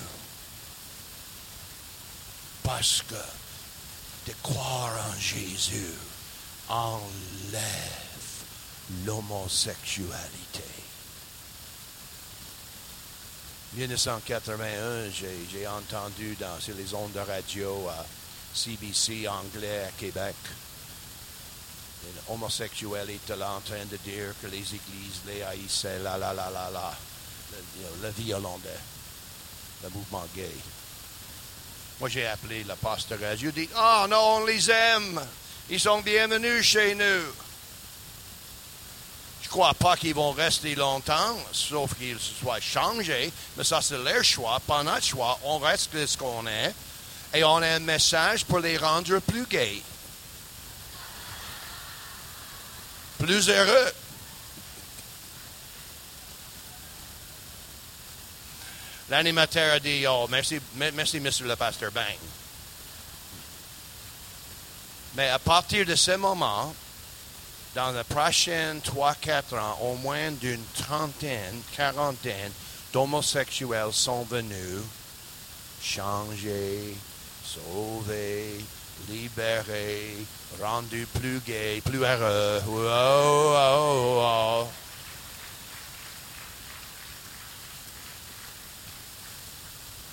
Parce 2.63 3.03
que 3.07 3.15
de 4.27 4.33
croire 4.43 4.93
en 5.09 5.19
Jésus 5.19 5.93
enlève 6.69 7.61
l'homosexualité. 9.05 10.63
1981, 13.73 15.09
j'ai 15.11 15.67
entendu 15.67 16.35
dans, 16.39 16.59
sur 16.59 16.75
les 16.75 16.93
ondes 16.93 17.13
de 17.13 17.19
radio 17.19 17.87
à 17.87 18.05
CBC 18.53 19.27
anglais 19.27 19.85
à 19.87 19.91
Québec 19.91 20.35
un 22.03 22.33
homosexuel 22.33 23.09
était 23.09 23.33
en 23.33 23.59
train 23.61 23.85
de 23.85 23.97
dire 23.97 24.33
que 24.41 24.47
les 24.47 24.57
églises 24.57 25.21
les 25.27 25.43
haïssaient, 25.43 25.99
là, 25.99 26.17
là, 26.17 26.33
là, 26.33 26.49
là, 26.49 26.69
là, 26.71 26.93
le, 27.51 28.07
le 28.07 28.09
violon 28.09 28.57
de 28.59 28.69
le 29.83 29.89
mouvement 29.89 30.25
gay. 30.35 30.51
Moi, 32.01 32.09
j'ai 32.09 32.25
appelé 32.25 32.65
le 32.65 32.75
pasteur 32.75 33.19
J'ai 33.37 33.51
dit, 33.53 33.69
oh 33.77 34.05
non, 34.09 34.41
on 34.41 34.45
les 34.45 34.69
aime. 34.69 35.21
Ils 35.69 35.79
sont 35.79 36.01
bienvenus 36.01 36.65
chez 36.65 36.95
nous 36.95 37.31
crois 39.51 39.73
pas 39.73 39.97
qu'ils 39.97 40.15
vont 40.15 40.31
rester 40.31 40.75
longtemps, 40.75 41.37
sauf 41.51 41.93
qu'ils 41.95 42.17
soient 42.19 42.61
changés, 42.61 43.31
mais 43.57 43.65
ça 43.65 43.81
c'est 43.81 43.97
leur 43.97 44.23
choix, 44.23 44.61
pas 44.65 44.81
notre 44.81 45.03
choix. 45.03 45.37
On 45.43 45.59
reste 45.59 46.05
ce 46.05 46.17
qu'on 46.17 46.47
est 46.47 46.73
et 47.33 47.43
on 47.43 47.57
a 47.57 47.67
un 47.67 47.79
message 47.79 48.45
pour 48.45 48.59
les 48.59 48.77
rendre 48.77 49.19
plus 49.19 49.45
gays, 49.45 49.81
plus 53.19 53.49
heureux. 53.49 53.91
L'animateur 59.11 59.73
a 59.73 59.79
dit, 59.81 60.05
oh, 60.07 60.25
merci, 60.29 60.57
merci, 60.93 61.19
monsieur 61.19 61.45
le 61.45 61.57
pasteur 61.57 61.91
Bang. 61.91 62.15
Mais 65.15 65.27
à 65.27 65.37
partir 65.37 65.85
de 65.85 65.95
ce 65.95 66.15
moment, 66.15 66.73
dans 67.75 67.91
les 67.91 68.05
prochains 68.05 68.77
3-4 68.77 69.59
ans, 69.59 69.77
au 69.81 69.95
moins 69.95 70.31
d'une 70.31 70.63
trentaine, 70.73 71.61
quarantaine 71.75 72.53
d'homosexuels 72.93 73.91
sont 73.91 74.23
venus 74.23 74.79
changer, 75.81 76.95
sauver, 77.43 78.63
libérer, 79.09 80.15
rendus 80.61 81.07
plus 81.19 81.41
gays, 81.45 81.81
plus 81.83 82.05
heureux. 82.05 82.61
Oh, 82.65 83.55
oh, 83.57 84.21
oh. 84.23 84.67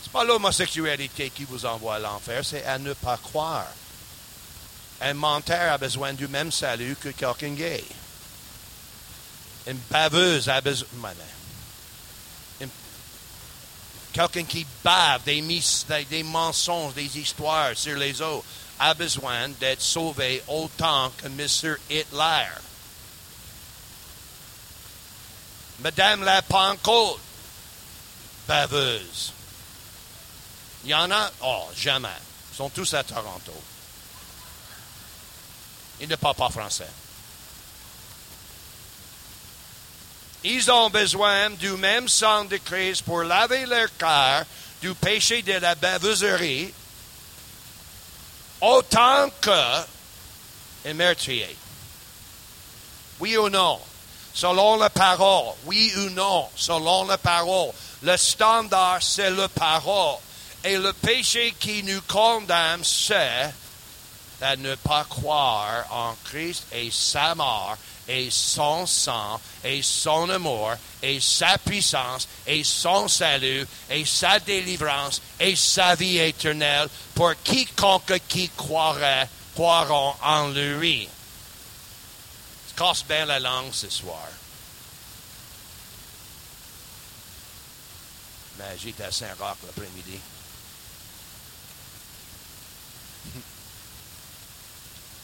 C'est 0.09 0.13
pas 0.13 0.25
l'homosexualité 0.25 1.31
qui 1.31 1.45
vous 1.45 1.67
envoie 1.67 1.97
à 1.97 1.99
l'enfer, 1.99 2.43
c'est 2.43 2.65
à 2.65 2.79
ne 2.79 2.95
pas 2.95 3.19
croire 3.19 3.67
un 5.01 5.15
menteur 5.15 5.73
a 5.73 5.79
besoin 5.79 6.13
du 6.13 6.27
même 6.29 6.51
salut 6.51 6.97
que 6.97 7.11
quelqu'un 7.11 7.55
gay. 7.55 7.85
Une 9.67 9.79
baveuse 9.91 10.49
a 10.49 10.61
besoin. 10.61 11.13
Quelqu'un 14.13 14.45
qui 14.45 14.67
bave 14.83 15.23
des, 15.25 15.43
des, 16.11 16.23
mensonges, 16.23 16.95
des 16.95 17.19
histoires 17.19 17.77
sur 17.77 17.97
les 17.97 18.21
autres, 18.21 18.47
a 18.81 18.95
besoin 18.95 19.49
d'être 19.49 19.83
sauvé 19.83 20.43
autant 20.49 21.11
que 21.11 21.27
M. 21.27 21.77
Hitler. 21.91 22.49
Madame 25.81 26.25
la 26.25 26.43
Pentecôte, 26.43 27.21
baveuse. 28.49 29.33
Il 30.89 30.93
y 30.93 30.95
en 30.95 31.11
a? 31.11 31.31
Oh, 31.43 31.67
jamais. 31.77 32.09
Ils 32.51 32.57
sont 32.57 32.71
tous 32.71 32.95
à 32.95 33.05
Toronto. 33.05 33.53
Ils 36.01 36.09
ne 36.09 36.17
parlent 36.17 36.35
pas 36.35 36.49
français. 36.49 36.89
Ils 40.45 40.71
ont 40.71 40.89
besoin 40.89 41.51
du 41.51 41.73
même 41.73 42.09
sang 42.09 42.47
de 42.47 42.57
Christ 42.57 43.03
pour 43.03 43.23
laver 43.23 43.67
leur 43.67 43.95
cœur 43.99 44.47
du 44.81 44.95
péché 44.95 45.43
de 45.43 45.53
la 45.53 45.75
baveuserie, 45.75 46.73
autant 48.63 49.29
que 49.43 49.75
un 50.87 50.95
meurtrier. 50.95 51.55
Oui 53.21 53.37
ou 53.37 53.51
non? 53.51 53.79
Selon 54.33 54.79
la 54.79 54.89
parole. 54.89 55.55
Oui 55.67 55.93
ou 55.99 56.09
non? 56.09 56.49
Selon 56.57 57.05
la 57.05 57.19
parole. 57.19 57.73
Le 58.01 58.17
standard, 58.17 59.03
c'est 59.03 59.31
la 59.31 59.51
parole. 59.51 60.19
Et 60.65 60.77
le 60.77 60.93
péché 60.93 61.55
qui 61.59 61.83
nous 61.83 62.01
condamne, 62.03 62.83
c'est 62.83 63.53
à 64.41 64.57
ne 64.57 64.75
pas 64.77 65.05
croire 65.05 65.87
en 65.91 66.15
Christ 66.25 66.67
et 66.73 66.91
sa 66.91 67.35
mort 67.35 67.77
et 68.09 68.31
son 68.31 68.87
sang 68.87 69.41
et 69.63 69.83
son 69.83 70.29
amour 70.31 70.73
et 71.03 71.21
sa 71.21 71.59
puissance 71.59 72.27
et 72.47 72.65
son 72.65 73.07
salut 73.09 73.67
et 73.91 74.05
sa 74.05 74.39
délivrance 74.39 75.21
et 75.39 75.55
sa 75.57 75.95
vie 75.95 76.19
éternelle 76.19 76.89
pour 77.15 77.35
quiconque 77.43 78.21
qui 78.29 78.49
croirait, 78.51 79.29
croiront 79.55 80.15
en 80.23 80.49
lui. 80.49 81.09
Casse 82.77 83.05
bien 83.05 83.27
la 83.27 83.41
langue 83.41 83.73
ce 83.73 83.91
soir. 83.91 84.29
Mais 88.57 88.77
j'étais 88.81 89.05
à 89.05 89.11
Saint-Roch 89.11 89.57
l'après-midi. 89.67 90.21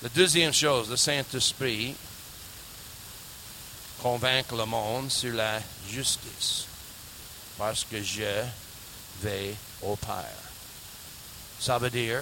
La 0.04 0.10
deuxième 0.10 0.52
chose, 0.52 0.90
le 0.90 0.96
Saint-Esprit 0.98 1.94
convainc 4.02 4.52
le 4.52 4.66
monde 4.66 5.10
sur 5.10 5.32
la 5.32 5.58
justice, 5.90 6.66
parce 7.56 7.84
que 7.84 8.02
je 8.02 8.42
vais 9.22 9.54
au 9.80 9.96
Père. 9.96 10.42
Ça 11.58 11.78
veut 11.78 11.88
dire, 11.88 12.20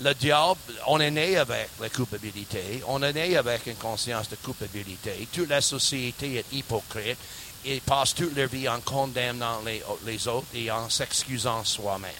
le 0.00 0.12
diable, 0.14 0.58
on 0.88 0.98
est 0.98 1.12
né 1.12 1.36
avec 1.36 1.68
la 1.80 1.88
culpabilité, 1.88 2.82
on 2.88 3.00
est 3.00 3.12
né 3.12 3.36
avec 3.36 3.68
une 3.68 3.76
conscience 3.76 4.28
de 4.28 4.34
culpabilité. 4.34 5.28
Toute 5.32 5.48
la 5.48 5.60
société 5.60 6.34
est 6.38 6.52
hypocrite. 6.52 7.18
Ils 7.64 7.80
passent 7.80 8.16
toute 8.16 8.34
leur 8.34 8.48
vie 8.48 8.68
en 8.68 8.80
condamnant 8.80 9.62
les, 9.64 9.84
les 10.04 10.26
autres 10.26 10.48
et 10.52 10.68
en 10.72 10.90
s'excusant 10.90 11.62
soi-même. 11.62 12.10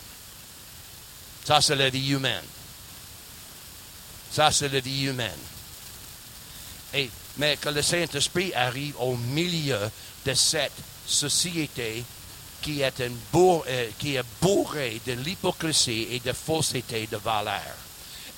Ça, 1.45 1.61
c'est 1.61 1.75
la 1.75 1.91
vie 1.91 2.11
humaine. 2.11 2.45
Ça, 4.37 4.53
c'est 4.53 4.69
la 4.69 4.81
vie 4.81 5.05
humaine. 5.05 5.31
Et, 6.93 7.09
mais 7.39 7.57
que 7.57 7.71
le 7.71 7.81
Saint-Esprit 7.81 8.53
arrive 8.53 8.95
au 9.01 9.17
milieu 9.17 9.91
de 10.27 10.35
cette 10.35 10.77
société 11.07 12.05
qui 12.61 12.83
est, 12.83 13.01
une 13.01 13.17
euh, 13.35 13.89
qui 13.99 14.17
est 14.17 14.25
bourrée 14.43 15.01
de 15.07 15.13
l'hypocrisie 15.13 16.09
et 16.11 16.21
de 16.21 16.35
fausseté 16.35 17.07
de 17.11 17.17
valeur. 17.17 17.77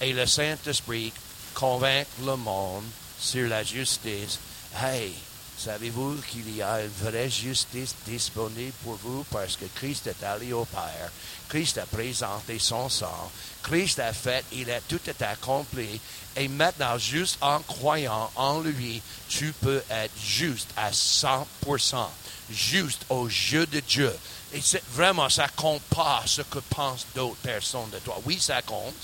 Et 0.00 0.12
le 0.12 0.24
Saint-Esprit 0.26 1.12
convainc 1.52 2.06
le 2.24 2.36
monde 2.36 2.84
sur 3.18 3.48
la 3.48 3.64
justice. 3.64 4.38
Hey, 4.80 5.12
savez-vous 5.58 6.16
qu'il 6.30 6.54
y 6.56 6.62
a 6.62 6.82
une 6.82 6.90
vraie 7.02 7.28
justice 7.28 7.94
disponible 8.06 8.72
pour 8.84 8.94
vous 8.96 9.24
parce 9.30 9.56
que 9.56 9.64
Christ 9.74 10.06
est 10.06 10.24
allé 10.24 10.52
au 10.52 10.64
Père. 10.64 11.10
Christ 11.48 11.78
a 11.78 11.86
présenté 11.86 12.58
son 12.58 12.88
sang. 12.88 13.30
Christ 13.62 13.98
a 13.98 14.12
fait, 14.12 14.44
il 14.52 14.70
a 14.70 14.80
tout 14.82 15.00
est 15.06 15.22
accompli. 15.22 16.00
Et 16.36 16.48
maintenant, 16.48 16.96
juste 16.98 17.38
en 17.40 17.58
croyant 17.60 18.30
en 18.36 18.60
lui, 18.60 19.02
tu 19.28 19.52
peux 19.60 19.82
être 19.90 20.14
juste 20.22 20.70
à 20.76 20.90
100%, 20.92 22.06
juste 22.50 23.04
au 23.08 23.28
jeu 23.28 23.66
de 23.66 23.80
Dieu. 23.80 24.14
Et 24.52 24.60
c'est 24.60 24.84
vraiment, 24.92 25.28
ça 25.28 25.48
compte 25.48 25.82
pas 25.94 26.22
ce 26.24 26.42
que 26.42 26.60
pensent 26.70 27.06
d'autres 27.14 27.36
personnes 27.42 27.90
de 27.90 27.98
toi. 27.98 28.20
Oui, 28.24 28.38
ça 28.40 28.62
compte. 28.62 28.94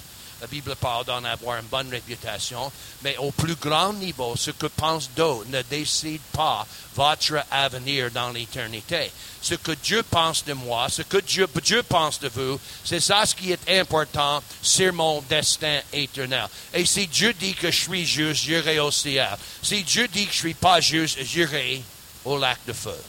La 0.41 0.47
Bible 0.49 0.75
parle 0.77 1.05
d'en 1.05 1.25
avoir 1.25 1.59
une 1.59 1.67
bonne 1.67 1.89
réputation, 1.89 2.71
mais 3.03 3.17
au 3.19 3.31
plus 3.31 3.55
grand 3.55 3.93
niveau, 3.95 4.35
ce 4.37 4.51
que 4.51 4.67
pensent 4.67 5.11
d'autres 5.17 5.49
ne 5.49 5.63
décide 5.63 6.21
pas 6.33 6.67
votre 6.95 7.45
avenir 7.51 8.11
dans 8.11 8.31
l'éternité. 8.31 9.11
Ce 9.41 9.55
que 9.55 9.73
Dieu 9.73 10.03
pense 10.03 10.45
de 10.45 10.53
moi, 10.53 10.89
ce 10.89 11.03
que 11.03 11.19
Dieu, 11.19 11.47
Dieu 11.63 11.83
pense 11.83 12.21
de 12.21 12.29
vous, 12.29 12.61
c'est 12.85 13.01
ça 13.01 13.25
ce 13.25 13.35
qui 13.35 13.53
est 13.53 13.81
important 13.81 14.43
sur 14.61 14.93
mon 14.93 15.23
destin 15.23 15.81
éternel. 15.93 16.49
Et 16.73 16.85
si 16.85 17.07
Dieu 17.07 17.33
dit 17.33 17.55
que 17.55 17.71
je 17.71 17.81
suis 17.81 18.05
juste, 18.05 18.43
j'irai 18.45 18.79
au 18.81 18.91
ciel. 18.91 19.37
Si 19.63 19.83
Dieu 19.83 20.09
dit 20.09 20.27
que 20.27 20.33
je 20.33 20.39
suis 20.39 20.55
pas 20.55 20.81
juste, 20.81 21.23
j'irai 21.23 21.83
au 22.25 22.39
lac 22.39 22.59
de 22.67 22.73
feu, 22.73 23.01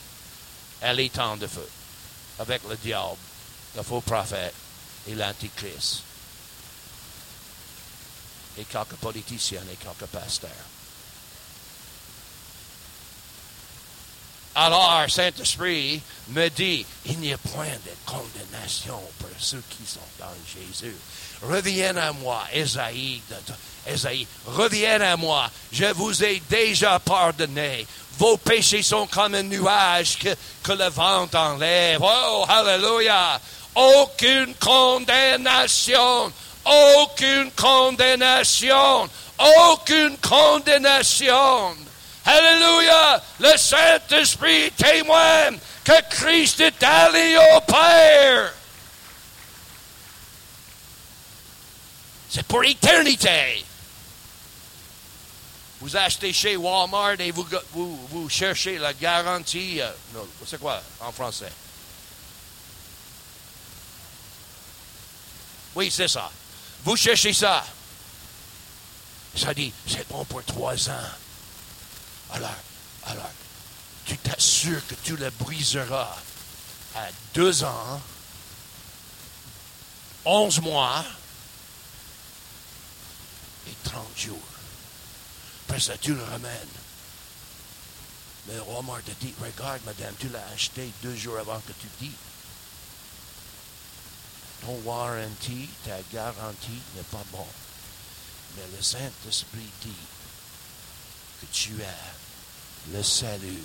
à 0.80 0.92
l'étang 0.92 1.36
de 1.36 1.46
feu, 1.46 1.68
avec 2.38 2.62
le 2.68 2.76
diable, 2.76 3.16
le 3.76 3.82
faux 3.82 4.00
prophète 4.00 4.54
et 5.08 5.14
l'antichrist 5.14 6.05
et 8.58 8.64
quelques 8.64 8.96
politiciens 9.00 9.62
et 9.72 9.76
quelques 9.76 10.10
pasteurs. 10.10 10.50
Alors, 14.58 15.04
Saint-Esprit 15.08 16.00
me 16.28 16.48
dit, 16.48 16.86
il 17.04 17.18
n'y 17.18 17.30
a 17.30 17.36
point 17.36 17.66
de 17.66 17.90
condamnation 18.06 18.98
pour 19.18 19.28
ceux 19.38 19.62
qui 19.68 19.86
sont 19.86 20.00
dans 20.18 20.32
Jésus. 20.46 20.96
Reviens 21.42 21.94
à 21.98 22.12
moi, 22.12 22.42
Esaïe, 22.54 23.20
reviens 24.46 25.00
à 25.02 25.16
moi, 25.18 25.50
je 25.70 25.84
vous 25.92 26.24
ai 26.24 26.42
déjà 26.48 26.98
pardonné. 26.98 27.86
Vos 28.18 28.38
péchés 28.38 28.82
sont 28.82 29.06
comme 29.06 29.34
un 29.34 29.42
nuage 29.42 30.16
que, 30.18 30.34
que 30.62 30.72
le 30.72 30.88
vent 30.88 31.28
enlève. 31.34 32.00
Oh, 32.02 32.46
hallelujah! 32.48 33.38
Aucune 33.74 34.54
condamnation 34.54 36.32
aucune 36.66 37.50
condamnation. 37.52 39.08
Aucune 39.38 40.16
condamnation. 40.18 41.76
Alléluia. 42.24 43.22
Le 43.38 43.56
Saint-Esprit 43.56 44.72
témoigne 44.72 45.58
que 45.84 46.00
Christ 46.10 46.60
est 46.60 46.82
allé 46.82 47.36
au 47.54 47.60
Père. 47.60 48.52
C'est 52.28 52.46
pour 52.46 52.62
l'éternité. 52.62 53.64
Vous 55.80 55.96
achetez 55.96 56.32
chez 56.32 56.56
Walmart 56.56 57.20
et 57.20 57.30
vous, 57.30 57.46
vous, 57.72 58.28
cherchez 58.28 58.78
la 58.78 58.92
garantie. 58.94 59.80
Euh, 59.80 59.90
c'est 60.46 60.58
quoi 60.58 60.82
en 61.00 61.12
français? 61.12 61.52
Oui, 65.74 65.90
c'est 65.90 66.08
ça. 66.08 66.30
Vous 66.84 66.96
cherchez 66.96 67.32
ça. 67.32 67.64
Ça 69.34 69.52
dit, 69.52 69.72
c'est 69.86 70.08
bon 70.08 70.24
pour 70.24 70.42
trois 70.44 70.88
ans. 70.88 71.10
Alors, 72.32 72.54
alors, 73.06 73.30
tu 74.06 74.16
t'assures 74.18 74.86
que 74.86 74.94
tu 75.02 75.16
le 75.16 75.30
briseras 75.30 76.16
à 76.94 77.08
deux 77.34 77.64
ans, 77.64 78.00
onze 80.24 80.60
mois 80.60 81.04
et 83.68 83.74
trente 83.84 84.16
jours. 84.16 84.38
Après 85.66 85.80
ça, 85.80 85.98
tu 85.98 86.14
le 86.14 86.22
ramènes. 86.22 86.76
Mais 88.46 88.58
Walmart 88.68 89.02
te 89.02 89.10
dit, 89.20 89.34
regarde, 89.40 89.80
madame, 89.84 90.14
tu 90.18 90.28
l'as 90.28 90.46
acheté 90.54 90.90
deux 91.02 91.16
jours 91.16 91.38
avant 91.38 91.60
que 91.60 91.72
tu 91.72 91.88
dis 92.00 92.12
ton 94.66 94.80
warranty, 94.84 95.68
ta 95.84 95.96
garantie 96.12 96.82
n'est 96.96 97.02
pas 97.04 97.24
bon. 97.30 97.46
Mais 98.56 98.64
le 98.76 98.82
Saint-Esprit 98.82 99.70
dit 99.82 99.92
que 101.40 101.46
tu 101.52 101.74
as 101.82 102.92
le 102.92 103.02
salut. 103.02 103.62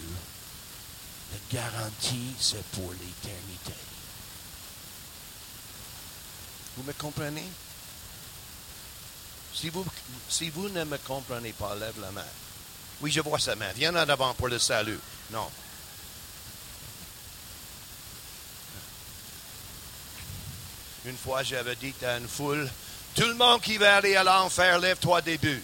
La 1.32 1.60
garantie, 1.60 2.36
c'est 2.40 2.64
pour 2.72 2.92
l'éternité. 2.92 3.74
Vous 6.78 6.84
me 6.84 6.94
comprenez? 6.94 7.48
Si 9.54 9.70
vous, 9.70 9.86
si 10.30 10.50
vous 10.50 10.70
ne 10.70 10.84
me 10.84 10.98
comprenez 11.00 11.54
pas, 11.54 11.76
lève 11.76 12.00
la 12.00 12.12
main. 12.12 12.26
Oui, 13.02 13.12
je 13.12 13.22
vois 13.22 13.40
sa 13.40 13.56
main. 13.56 13.72
Viens 13.74 13.96
en 13.96 14.10
avant 14.10 14.34
pour 14.36 14.50
le 14.50 14.60
salut. 14.60 15.00
Non. 15.32 15.50
Une 21.06 21.18
fois, 21.18 21.44
j'avais 21.44 21.76
dit 21.76 21.94
à 22.06 22.18
une 22.18 22.28
foule, 22.28 22.70
tout 23.16 23.26
le 23.26 23.34
monde 23.34 23.62
qui 23.62 23.78
va 23.78 23.98
aller 23.98 24.16
à 24.16 24.24
l'enfer, 24.24 24.80
lève-toi 24.80 25.22
début. 25.22 25.62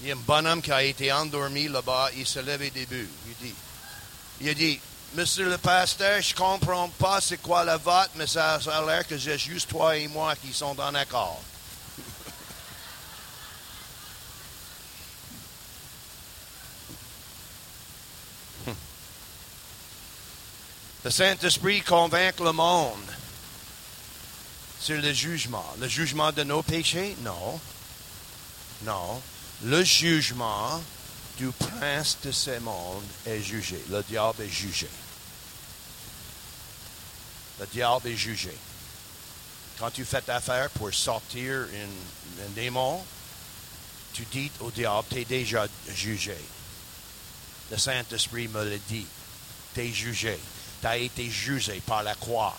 Il 0.00 0.08
y 0.08 0.10
a 0.10 0.14
un 0.14 0.18
bonhomme 0.18 0.60
qui 0.60 0.72
a 0.72 0.82
été 0.82 1.12
endormi 1.12 1.68
là-bas, 1.68 2.10
il 2.16 2.26
se 2.26 2.40
lève 2.40 2.70
début. 2.72 3.08
Il 3.26 3.46
dit, 3.46 3.54
il 4.40 4.54
dit, 4.54 4.80
Monsieur 5.14 5.48
le 5.48 5.58
pasteur, 5.58 6.20
je 6.20 6.34
comprends 6.34 6.88
pas 6.88 7.20
c'est 7.20 7.36
quoi 7.36 7.64
le 7.64 7.76
vote, 7.78 8.10
mais 8.16 8.26
ça, 8.26 8.58
ça 8.60 8.78
a 8.78 8.84
l'air 8.84 9.06
que 9.06 9.16
j'ai 9.16 9.38
juste 9.38 9.70
toi 9.70 9.96
et 9.96 10.08
moi 10.08 10.34
qui 10.34 10.52
sont 10.52 10.78
en 10.80 10.92
accord. 10.92 11.40
Le 21.04 21.10
Saint-Esprit 21.10 21.82
convainc 21.82 22.40
le 22.40 22.52
monde 22.52 23.10
sur 24.80 24.98
le 25.02 25.12
jugement. 25.12 25.66
Le 25.78 25.86
jugement 25.86 26.32
de 26.32 26.44
nos 26.44 26.62
péchés? 26.62 27.14
Non. 27.20 27.60
Non. 28.84 29.20
Le 29.64 29.84
jugement 29.84 30.82
du 31.36 31.48
prince 31.48 32.16
de 32.24 32.32
ce 32.32 32.58
monde 32.60 33.04
est 33.26 33.42
jugé. 33.42 33.78
Le 33.90 34.02
diable 34.02 34.44
est 34.44 34.48
jugé. 34.48 34.88
Le 37.60 37.66
diable 37.66 38.08
est 38.08 38.16
jugé. 38.16 38.56
Quand 39.78 39.90
tu 39.90 40.06
fais 40.06 40.30
affaire 40.30 40.70
pour 40.70 40.94
sortir 40.94 41.66
un 41.74 42.50
démon, 42.54 43.04
tu 44.14 44.24
dis 44.32 44.50
au 44.60 44.70
diable, 44.70 45.06
tu 45.10 45.20
es 45.20 45.24
déjà 45.26 45.66
jugé. 45.94 46.38
Le 47.70 47.76
Saint-Esprit 47.76 48.48
me 48.48 48.64
le 48.64 48.78
dit. 48.88 49.06
Tu 49.74 49.80
es 49.82 49.92
jugé 49.92 50.38
tu 50.84 50.88
as 50.88 50.98
été 50.98 51.30
jugé 51.30 51.80
par 51.86 52.02
la 52.02 52.14
croix. 52.14 52.54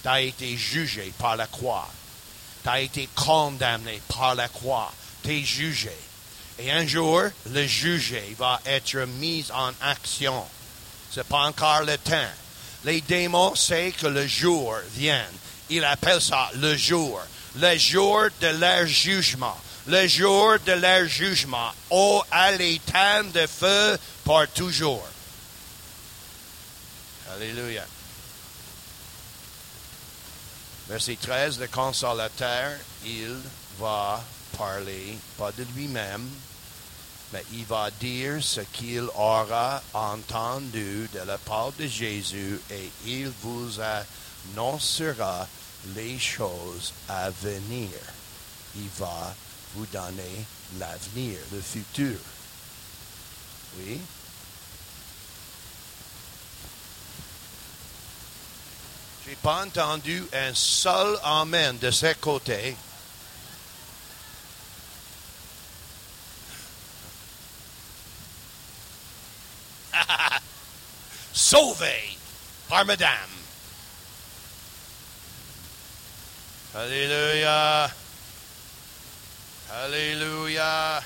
Tu 0.00 0.08
as 0.08 0.22
été 0.22 0.56
jugé 0.56 1.12
par 1.18 1.36
la 1.36 1.46
croix. 1.46 1.86
Tu 2.62 2.68
as 2.70 2.80
été 2.80 3.06
condamné 3.14 4.00
par 4.08 4.34
la 4.34 4.48
croix. 4.48 4.90
Tu 5.22 5.32
es 5.32 5.44
jugé. 5.44 5.92
Et 6.58 6.72
un 6.72 6.86
jour, 6.86 7.24
le 7.50 7.66
jugé 7.66 8.34
va 8.38 8.58
être 8.64 8.96
mis 9.20 9.44
en 9.52 9.72
action. 9.82 10.42
Ce 11.10 11.20
n'est 11.20 11.24
pas 11.24 11.42
encore 11.42 11.82
le 11.82 11.98
temps. 11.98 12.32
Les 12.84 13.02
démons 13.02 13.54
savent 13.54 13.92
que 13.92 14.06
le 14.06 14.26
jour 14.26 14.76
vient. 14.94 15.26
Ils 15.68 15.84
appellent 15.84 16.22
ça 16.22 16.48
le 16.54 16.78
jour. 16.78 17.20
Le 17.56 17.76
jour 17.76 18.22
de 18.40 18.46
leur 18.58 18.86
jugement. 18.86 19.56
Le 19.86 20.08
jour 20.08 20.54
de 20.64 20.72
leur 20.72 21.06
jugement. 21.06 21.72
Oh, 21.90 22.22
à 22.30 22.52
l'étang 22.52 23.24
de 23.34 23.46
feu 23.46 23.98
pour 24.24 24.48
toujours. 24.54 25.06
Alléluia. 27.34 27.84
Verset 30.88 31.18
13, 31.20 31.60
le 31.60 31.66
consolateur, 31.68 32.72
il 33.04 33.36
va 33.78 34.24
parler, 34.56 35.18
pas 35.36 35.52
de 35.52 35.64
lui-même, 35.76 36.26
mais 37.32 37.44
il 37.52 37.66
va 37.66 37.90
dire 37.90 38.42
ce 38.42 38.60
qu'il 38.60 39.06
aura 39.14 39.82
entendu 39.92 41.08
de 41.12 41.20
la 41.26 41.36
part 41.36 41.72
de 41.78 41.86
Jésus 41.86 42.58
et 42.70 42.90
il 43.04 43.30
vous 43.42 43.78
annoncera 44.56 45.46
les 45.94 46.18
choses 46.18 46.92
à 47.08 47.30
venir. 47.30 47.90
il 48.76 48.88
va 48.98 49.34
vous 49.74 49.86
donner 49.86 50.44
l'avenir, 50.78 51.38
le 51.52 51.60
futur. 51.60 52.18
Oui? 53.78 54.00
J'ai 59.28 59.36
pas 59.36 59.62
entendu 59.62 60.24
un 60.32 60.54
seul 60.54 61.18
amen 61.22 61.76
de 61.76 61.90
ce 61.90 62.14
côté. 62.14 62.74
Sauvé 71.34 72.16
par 72.70 72.86
Madame. 72.86 73.10
Alléluia. 76.74 77.90
Alléluia. 79.70 81.02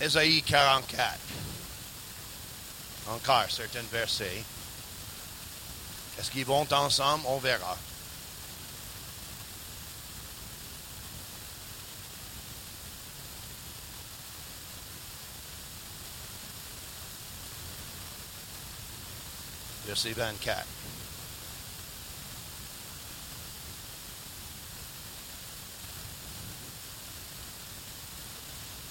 Ésaïe 0.00 0.44
44. 0.44 1.18
Encore 3.08 3.50
certains 3.50 3.82
versets. 3.90 4.44
Est-ce 6.18 6.30
qu'ils 6.30 6.44
vont 6.44 6.66
ensemble? 6.72 7.24
On 7.26 7.38
verra. 7.38 7.76
Verset 19.86 20.12
24. 20.12 20.64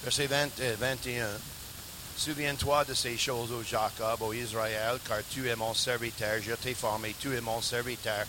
Verset 0.04 0.26
20, 0.26 0.50
21. 0.78 1.26
Souviens-toi 2.24 2.84
de 2.84 2.94
ces 2.94 3.18
choses, 3.18 3.50
ô 3.50 3.64
Jacob, 3.64 4.22
ô 4.22 4.32
Israël, 4.32 5.00
car 5.08 5.18
tu 5.28 5.48
es 5.48 5.56
mon 5.56 5.74
serviteur, 5.74 6.40
je 6.40 6.52
t'ai 6.52 6.72
formé, 6.72 7.16
tu 7.18 7.36
es 7.36 7.40
mon 7.40 7.60
serviteur, 7.60 8.26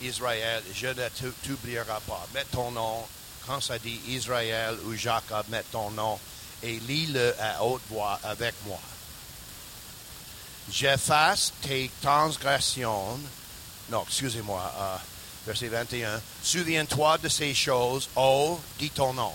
Israël, 0.00 0.62
je 0.74 0.86
ne 0.86 1.08
t'oublierai 1.44 2.00
pas. 2.06 2.26
Mets 2.32 2.46
ton 2.50 2.70
nom, 2.70 3.06
quand 3.46 3.60
ça 3.60 3.78
dit 3.78 4.00
Israël 4.08 4.78
ou 4.86 4.94
Jacob, 4.94 5.44
mets 5.50 5.62
ton 5.70 5.90
nom 5.90 6.18
et 6.62 6.80
lis-le 6.88 7.34
à 7.38 7.62
haute 7.62 7.82
voix 7.90 8.18
avec 8.24 8.54
moi. 8.64 8.80
J'efface 10.72 11.52
tes 11.60 11.90
transgressions. 12.00 13.18
Non, 13.90 14.04
excusez-moi, 14.08 14.72
euh, 14.80 14.96
verset 15.46 15.68
21. 15.68 16.18
Souviens-toi 16.42 17.18
de 17.18 17.28
ces 17.28 17.52
choses, 17.52 18.08
ô, 18.16 18.58
dis 18.78 18.88
ton 18.88 19.12
nom. 19.12 19.32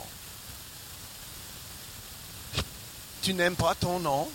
Tu 3.21 3.33
n'aimes 3.33 3.55
pas 3.55 3.75
ton 3.75 3.99
nom? 3.99 4.29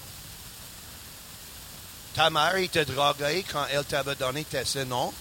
Ta 2.14 2.30
mère 2.30 2.54
t'a 2.70 2.84
drogué 2.84 3.44
quand 3.50 3.66
elle 3.70 3.84
t'avait 3.84 4.14
donné 4.14 4.46
ce 4.64 4.80
nom? 4.80 5.12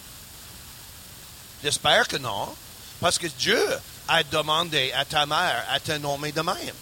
J'espère 1.64 2.08
que 2.08 2.18
non. 2.18 2.54
Parce 3.00 3.18
que 3.18 3.28
Dieu 3.28 3.62
a 4.08 4.24
demandé 4.24 4.92
à 4.92 5.06
ta 5.06 5.26
mère 5.26 5.66
à 5.70 5.80
te 5.80 5.94
nommer 5.94 6.32
de 6.32 6.42
même. 6.42 6.76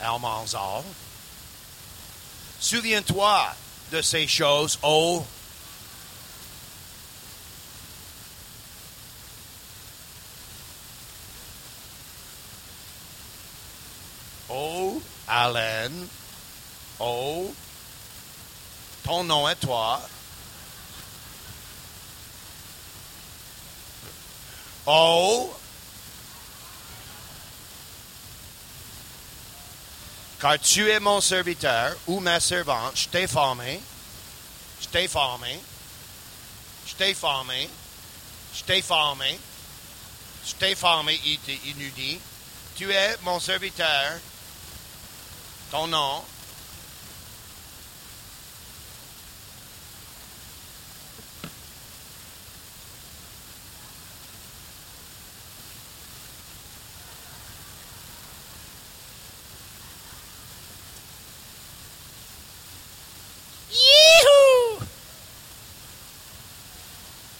Almanzor. 0.00 0.84
Souviens-toi 2.58 3.54
de 3.92 4.02
ces 4.02 4.26
choses, 4.28 4.78
Oh, 4.82 5.24
Allen. 15.28 16.08
Oh, 16.98 17.54
ton 19.04 19.24
nom 19.24 19.48
est 19.48 19.56
toi. 19.56 20.00
Oh, 24.86 25.54
car 30.40 30.58
tu 30.58 30.90
es 30.90 30.98
mon 31.00 31.20
serviteur 31.20 31.94
ou 32.06 32.18
ma 32.18 32.40
servante, 32.40 32.96
je 32.96 33.08
t'ai 33.08 33.26
formé, 33.26 33.80
je 34.80 34.88
t'ai 34.88 35.06
formé, 35.06 35.60
je 36.86 36.94
t'ai 36.94 37.14
formé, 37.14 37.68
je 38.54 38.64
t'ai 38.64 38.82
formé, 38.82 39.38
je 40.44 40.74
formé, 40.74 41.20
il 41.24 41.76
nous 41.76 41.90
dit, 41.90 42.18
tu 42.76 42.90
es 42.90 43.16
mon 43.22 43.38
serviteur, 43.38 44.18
ton 45.70 45.86
nom. 45.86 46.22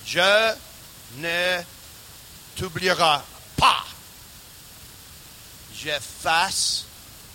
Je 0.07 0.55
ne 1.19 1.63
t'oublierai 2.57 3.21
pas. 3.57 3.85
J'efface 5.73 6.90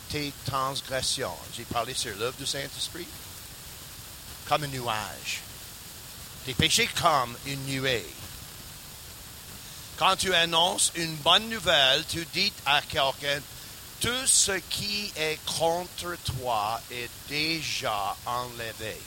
tes 0.10 0.34
transgressions. 0.46 1.38
J'ai 1.56 1.64
parlé 1.66 1.94
sur 1.94 2.16
l'œuvre 2.18 2.38
du 2.38 2.46
Saint-Esprit. 2.46 3.08
Comme 4.48 4.64
un 4.64 4.68
nuage. 4.68 5.42
Tes 6.46 6.54
péchés 6.54 6.90
comme 7.02 7.36
une 7.46 7.66
nuée. 7.66 8.06
Quand 9.98 10.16
tu 10.16 10.34
annonces 10.34 10.92
une 10.96 11.16
bonne 11.16 11.50
nouvelle, 11.50 12.04
tu 12.08 12.26
dis 12.34 12.52
à 12.66 12.82
quelqu'un, 12.82 13.40
tout 14.02 14.28
ce 14.28 14.52
qui 14.70 15.12
est 15.16 15.40
contre 15.46 16.16
toi 16.38 16.82
est 16.92 17.10
déjà 17.30 18.16
enlevé. 18.26 18.98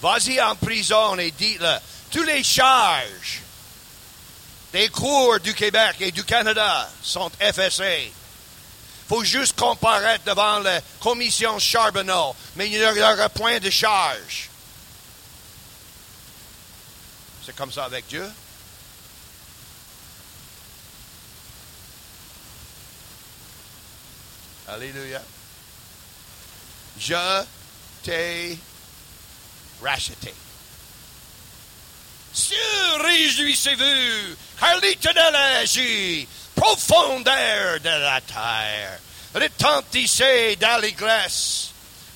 Vas-y 0.00 0.40
en 0.40 0.54
prison 0.54 1.18
et 1.18 1.30
dis-le, 1.32 1.76
tous 2.10 2.22
les 2.22 2.44
charges 2.44 3.43
des 4.74 4.88
cours 4.88 5.38
du 5.38 5.54
Québec 5.54 5.94
et 6.00 6.10
du 6.10 6.24
Canada 6.24 6.90
sont 7.00 7.30
effacés. 7.40 8.12
Faut 9.08 9.22
juste 9.22 9.56
comparaître 9.56 10.24
devant 10.24 10.58
la 10.58 10.80
commission 10.98 11.60
Charbonneau, 11.60 12.34
mais 12.56 12.68
il 12.68 12.80
n'y 12.80 13.00
aura 13.00 13.28
point 13.28 13.60
de 13.60 13.70
charge. 13.70 14.50
C'est 17.46 17.54
comme 17.54 17.70
ça 17.70 17.84
avec 17.84 18.08
Dieu. 18.08 18.28
Alléluia. 24.66 25.22
Je 26.98 27.44
t'ai 28.02 28.58
racheté. 29.80 30.34
Sur 32.34 33.04
réjouissez-vous, 33.04 34.34
car 34.58 34.80
l'éternel 34.80 35.66
profondeur 36.56 37.80
de 37.80 37.88
la 37.88 38.20
terre. 38.20 38.98
Retentissez 39.34 40.56
d'allégresse, 40.56 41.70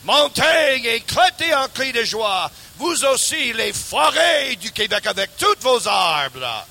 montez 0.04 0.82
et 0.84 0.96
éclatez 0.96 1.54
en 1.54 1.68
cris 1.68 1.92
de 1.92 2.02
joie, 2.02 2.50
vous 2.78 3.04
aussi 3.04 3.52
les 3.52 3.72
forêts 3.72 4.56
du 4.56 4.72
Québec 4.72 5.06
avec 5.06 5.36
tous 5.36 5.56
vos 5.60 5.86
arbres. 5.86 6.66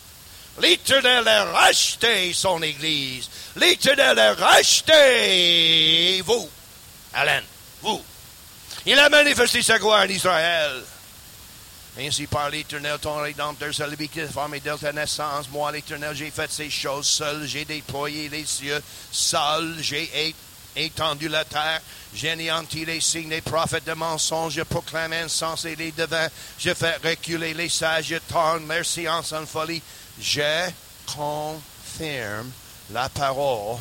L'Éternel 0.59 1.27
a 1.27 1.45
racheté 1.45 2.33
son 2.33 2.61
Église. 2.61 3.29
L'Éternel 3.55 4.17
a 4.19 4.33
racheté 4.33 6.21
vous, 6.25 6.49
Alain, 7.13 7.41
vous. 7.81 8.03
Il 8.85 8.99
a 8.99 9.07
manifesté 9.09 9.61
sa 9.61 9.79
gloire 9.79 10.03
en 10.03 10.09
Israël. 10.09 10.81
Ainsi 11.99 12.27
par 12.27 12.51
l'Éternel, 12.51 12.99
ton 13.01 13.15
rédempteur, 13.15 13.73
celui 13.73 14.07
qui 14.07 14.21
formé 14.27 14.59
de 14.59 14.75
ta 14.75 14.93
naissance. 14.93 15.49
Moi, 15.49 15.71
l'Éternel, 15.71 16.15
j'ai 16.15 16.29
fait 16.29 16.51
ces 16.51 16.69
choses 16.69 17.07
seul. 17.07 17.47
J'ai 17.47 17.65
déployé 17.65 18.29
les 18.29 18.45
cieux. 18.45 18.81
Seul, 19.11 19.77
j'ai 19.81 20.35
étendu 20.75 21.27
la 21.27 21.43
terre. 21.43 21.81
J'ai 22.13 22.31
anéanti 22.31 22.85
les 22.85 23.01
signes 23.01 23.29
des 23.29 23.41
prophètes 23.41 23.85
de 23.85 23.93
mensonges. 23.93 24.53
Je 24.53 24.61
proclame 24.61 25.13
insensé 25.13 25.75
les 25.75 25.91
devins. 25.91 26.29
Je 26.59 26.73
fais 26.75 26.97
reculer 27.03 27.55
les 27.55 27.69
sages. 27.69 28.05
Je 28.05 28.17
tourne 28.17 28.67
leur 28.67 28.85
science 28.85 29.33
en 29.33 29.47
folie. 29.47 29.81
Je 30.21 30.69
confirme 31.07 32.51
la 32.91 33.09
parole 33.09 33.79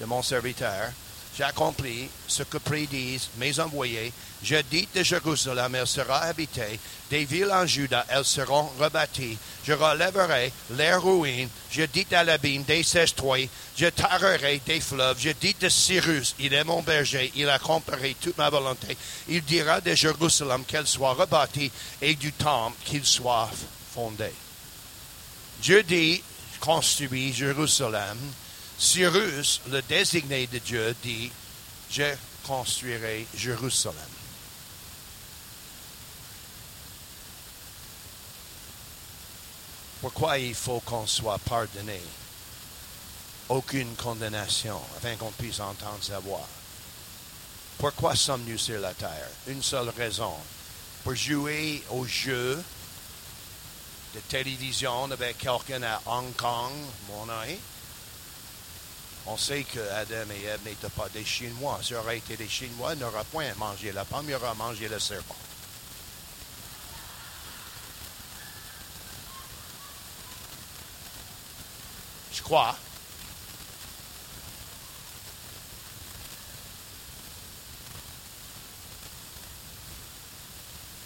de 0.00 0.06
mon 0.06 0.22
serviteur. 0.22 0.92
J'ai 1.36 1.44
accompli 1.44 2.08
ce 2.28 2.44
que 2.44 2.58
prédisent 2.58 3.28
mes 3.38 3.58
envoyés. 3.58 4.12
Je 4.42 4.56
dis 4.70 4.88
de 4.94 5.02
Jérusalem, 5.02 5.74
elle 5.74 5.86
sera 5.86 6.18
habitée. 6.18 6.78
Des 7.10 7.24
villes 7.24 7.50
en 7.50 7.66
Juda, 7.66 8.06
elles 8.08 8.24
seront 8.24 8.70
rebâties. 8.78 9.38
Je 9.66 9.72
relèverai 9.72 10.52
les 10.70 10.94
ruines. 10.94 11.48
Je 11.70 11.82
dis 11.82 12.06
à 12.12 12.22
l'abîme 12.22 12.62
des 12.62 12.84
toi 13.16 13.38
Je 13.76 13.86
tarerai 13.86 14.60
des 14.64 14.80
fleuves. 14.80 15.18
Je 15.18 15.30
dis 15.30 15.56
de 15.60 15.68
Cyrus, 15.68 16.34
il 16.38 16.54
est 16.54 16.64
mon 16.64 16.82
berger. 16.82 17.32
Il 17.34 17.48
accomplirait 17.48 18.16
toute 18.20 18.38
ma 18.38 18.50
volonté. 18.50 18.96
Il 19.28 19.42
dira 19.42 19.80
de 19.80 19.94
Jérusalem 19.94 20.64
qu'elle 20.64 20.86
soit 20.86 21.14
rebâtie 21.14 21.72
et 22.00 22.14
du 22.14 22.32
temple 22.32 22.76
qu'il 22.84 23.04
soit 23.04 23.50
fondé. 23.92 24.30
Dieu 25.60 25.82
dit, 25.82 26.22
construit 26.60 27.32
Jérusalem. 27.32 28.18
Cyrus, 28.78 29.60
le 29.70 29.82
désigné 29.82 30.46
de 30.46 30.58
Dieu, 30.58 30.94
dit, 31.02 31.30
je 31.90 32.14
construirai 32.46 33.26
Jérusalem. 33.36 33.96
Pourquoi 40.00 40.38
il 40.38 40.54
faut 40.54 40.80
qu'on 40.80 41.06
soit 41.06 41.38
pardonné? 41.38 42.00
Aucune 43.48 43.94
condamnation, 43.96 44.80
afin 44.96 45.16
qu'on 45.16 45.30
puisse 45.32 45.60
entendre 45.60 46.02
sa 46.02 46.18
voix. 46.18 46.46
Pourquoi 47.78 48.14
sommes-nous 48.14 48.58
sur 48.58 48.80
la 48.80 48.92
terre? 48.94 49.30
Une 49.46 49.62
seule 49.62 49.90
raison. 49.90 50.34
Pour 51.02 51.14
jouer 51.14 51.82
au 51.90 52.06
jeu 52.06 52.62
de 54.14 54.20
télévision 54.28 55.10
avec 55.10 55.38
quelqu'un 55.38 55.82
à 55.82 56.00
Hong 56.06 56.34
Kong, 56.36 56.72
mon 57.08 57.28
ami. 57.28 57.58
On 59.26 59.36
sait 59.38 59.64
que 59.64 59.80
Adam 59.92 60.30
et 60.34 60.44
Ève 60.44 60.60
n'étaient 60.64 60.88
pas 60.90 61.08
des 61.08 61.24
Chinois. 61.24 61.80
Si 61.82 61.94
aurait 61.94 62.18
été 62.18 62.36
des 62.36 62.48
Chinois, 62.48 62.92
ils 62.92 62.98
n'auraient 62.98 63.24
point 63.32 63.54
mangé 63.56 63.90
la 63.90 64.04
pomme, 64.04 64.26
ils 64.28 64.34
auraient 64.34 64.54
mangé 64.54 64.86
le 64.88 64.98
serpent. 64.98 65.36
Je 72.32 72.42
crois. 72.42 72.76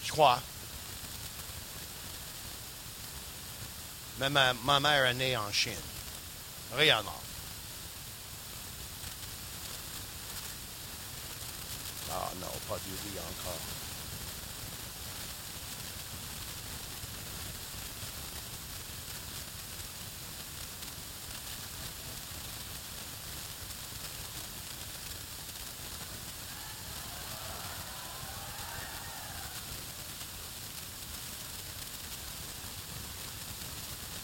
Je 0.04 0.10
crois. 0.10 0.40
Mais 4.18 4.28
ma, 4.30 4.80
mère 4.80 5.04
est 5.04 5.14
née 5.14 5.36
en 5.36 5.52
Chine. 5.52 5.72
Rien 6.74 7.04
Ah 12.10 12.30
non, 12.40 12.46
pas 12.68 12.78
du 12.84 12.90
riz 12.90 13.18
encore. 13.18 13.60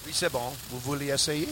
Oui, 0.07 0.13
c'est 0.15 0.31
bon. 0.31 0.53
Vous 0.71 0.79
voulez 0.81 1.07
essayer? 1.09 1.49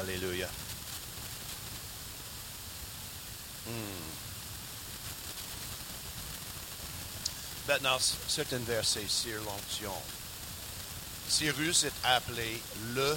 Alléluia. 0.00 0.48
Hmm. 3.66 3.70
Maintenant, 7.84 8.00
c'est 8.28 8.50
un 8.54 8.58
verset 8.60 9.04
sur 9.08 9.42
l'onction. 9.42 9.92
Cyrus 11.28 11.84
est 11.84 11.92
appelé 12.02 12.62
le 12.94 13.14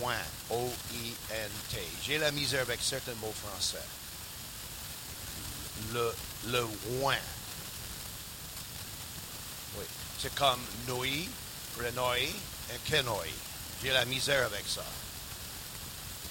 oin, 0.00 0.18
O-I-N-T. 0.50 1.78
J'ai 2.04 2.18
la 2.18 2.32
misère 2.32 2.62
avec 2.62 2.80
certains 2.82 3.14
mots 3.20 3.32
français. 3.46 3.84
Le, 5.92 6.12
le 6.48 6.66
oin. 7.00 7.14
Oui. 9.76 9.84
C'est 10.18 10.34
comme 10.34 10.58
Noi, 10.88 11.28
Renoi 11.78 12.18
et 12.18 12.90
Kenoi. 12.90 13.26
J'ai 13.84 13.92
la 13.92 14.04
misère 14.04 14.46
avec 14.46 14.64
ça. 14.66 14.84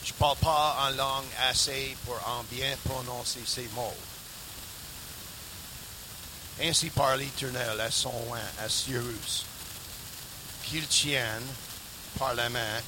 Je 0.03 0.11
ne 0.11 0.17
parle 0.17 0.37
pas 0.39 0.77
en 0.81 0.89
langue 0.89 1.31
assez 1.49 1.95
pour 2.05 2.15
en 2.27 2.43
bien 2.51 2.75
prononcer 2.83 3.43
ces 3.45 3.69
mots. 3.69 3.95
Ainsi 6.61 6.89
parle 6.89 7.19
l'Éternel 7.19 7.79
à 7.79 7.91
son 7.91 8.13
oin, 8.29 8.39
à 8.63 8.67
Cyrus, 8.67 9.45
qu'il 10.63 10.87
tienne 10.87 11.43
par 12.17 12.33
la 12.33 12.49
main 12.49 12.81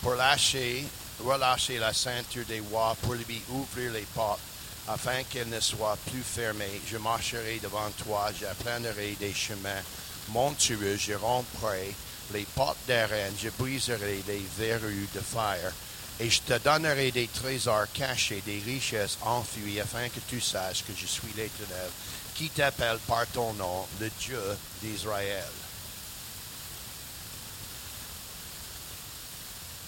pour 0.00 0.14
lâcher, 0.14 0.86
relâcher 1.18 1.78
la 1.78 1.92
ceinture 1.92 2.44
des 2.46 2.60
rois, 2.60 2.96
pour 3.02 3.14
lui 3.14 3.42
ouvrir 3.48 3.92
les 3.92 4.06
portes, 4.14 4.40
afin 4.86 5.24
qu'elle 5.24 5.48
ne 5.48 5.58
soit 5.58 5.98
plus 6.08 6.22
fermée. 6.22 6.80
Je 6.86 6.98
marcherai 6.98 7.58
devant 7.60 7.90
toi, 8.04 8.30
j'apprendrai 8.38 9.16
des 9.18 9.34
chemins 9.34 9.82
montueux, 10.28 10.96
je 10.96 11.14
romprai 11.14 11.94
les 12.32 12.46
portes 12.54 12.78
d'arène, 12.86 13.34
je 13.36 13.48
briserai 13.58 14.22
les 14.28 14.44
verrues 14.56 15.08
de 15.12 15.20
fer 15.20 15.72
et 16.20 16.28
je 16.28 16.42
te 16.42 16.58
donnerai 16.58 17.10
des 17.10 17.28
trésors 17.28 17.90
cachés, 17.94 18.42
des 18.44 18.60
richesses 18.66 19.16
enfuies, 19.22 19.80
afin 19.80 20.08
que 20.10 20.20
tu 20.28 20.40
saches 20.40 20.84
que 20.84 20.92
je 20.94 21.06
suis 21.06 21.32
l'Éternel, 21.34 21.90
qui 22.34 22.50
t'appelle 22.50 22.98
par 23.06 23.26
ton 23.28 23.54
nom, 23.54 23.86
le 23.98 24.10
Dieu 24.20 24.42
d'Israël. 24.82 25.44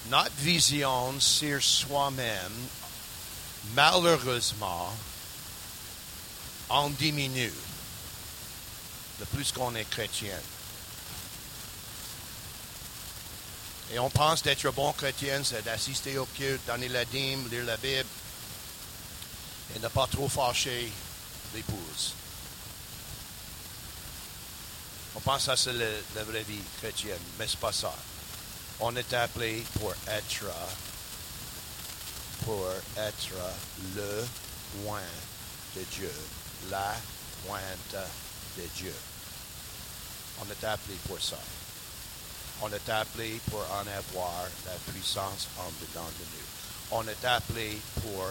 Notre 0.08 0.34
vision 0.38 1.20
sur 1.20 1.62
soi-même, 1.62 2.66
malheureusement, 3.74 4.92
en 6.70 6.88
diminue 6.88 7.52
de 9.20 9.24
plus 9.26 9.52
qu'on 9.52 9.74
est 9.74 9.88
chrétien. 9.88 10.38
Et 13.90 13.98
on 13.98 14.08
pense 14.08 14.42
d'être 14.42 14.70
bon 14.72 14.92
chrétien, 14.92 15.42
c'est 15.44 15.64
d'assister 15.64 16.16
au 16.18 16.26
culte, 16.26 16.64
donner 16.66 16.88
la 16.88 17.04
dîme, 17.04 17.48
lire 17.50 17.64
la 17.64 17.76
Bible 17.76 18.08
et 19.74 19.78
ne 19.78 19.88
pas 19.88 20.06
trop 20.06 20.28
fâcher 20.28 20.90
l'épouse. 21.54 22.14
On 25.14 25.20
pense 25.20 25.46
que 25.46 25.56
c'est 25.56 25.72
la 26.14 26.24
vraie 26.24 26.42
vie 26.42 26.62
chrétienne, 26.78 27.20
mais 27.38 27.46
ce 27.46 27.56
pas 27.56 27.72
ça. 27.72 27.94
On 28.80 28.96
est 28.96 29.12
appelé 29.12 29.62
pour 29.78 29.94
être, 30.08 30.44
pour 32.44 32.66
être 32.96 33.28
le 33.94 34.26
oin 34.86 35.00
de 35.76 35.82
Dieu, 35.92 36.12
la 36.70 36.94
pointe 37.46 38.06
de 38.56 38.62
Dieu. 38.76 38.94
On 40.40 40.50
est 40.50 40.64
appelé 40.64 40.96
pour 41.06 41.20
ça 41.20 41.36
on 42.62 42.68
est 42.72 42.88
appelé 42.88 43.40
pour 43.50 43.60
en 43.60 43.80
avoir 43.80 44.44
la 44.66 44.92
puissance 44.92 45.48
en 45.58 45.70
dedans 45.80 46.08
de 46.18 46.24
nous. 46.24 46.46
On 46.92 47.08
est 47.08 47.24
appelé 47.24 47.78
pour 48.02 48.30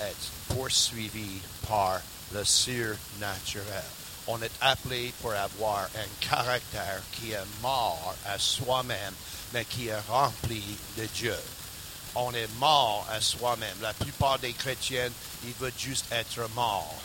être 0.00 0.30
poursuivi 0.48 1.40
par 1.68 2.00
le 2.32 2.44
surnaturel. 2.44 3.84
On 4.26 4.40
est 4.42 4.52
appelé 4.60 5.12
pour 5.22 5.32
avoir 5.32 5.84
un 5.96 6.26
caractère 6.28 7.00
qui 7.12 7.32
est 7.32 7.62
mort 7.62 8.14
à 8.26 8.38
soi-même, 8.38 9.14
mais 9.52 9.64
qui 9.64 9.88
est 9.88 10.00
rempli 10.08 10.62
de 10.98 11.06
Dieu. 11.06 11.36
On 12.14 12.32
est 12.34 12.52
mort 12.58 13.06
à 13.10 13.20
soi-même. 13.20 13.80
La 13.80 13.94
plupart 13.94 14.38
des 14.38 14.52
chrétiens, 14.52 15.10
ils 15.44 15.54
veulent 15.54 15.72
juste 15.78 16.06
être 16.12 16.48
morts. 16.54 17.00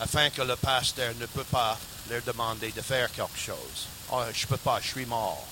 Afin 0.00 0.30
que 0.30 0.42
le 0.42 0.56
pasteur 0.56 1.14
ne 1.20 1.26
peut 1.26 1.44
pas 1.44 1.78
leur 2.08 2.22
demander 2.22 2.72
de 2.72 2.80
faire 2.80 3.12
quelque 3.12 3.38
chose. 3.38 3.86
Oh, 4.10 4.22
je 4.32 4.44
ne 4.44 4.48
peux 4.48 4.56
pas, 4.56 4.80
je 4.80 4.88
suis 4.88 5.06
mort. 5.06 5.46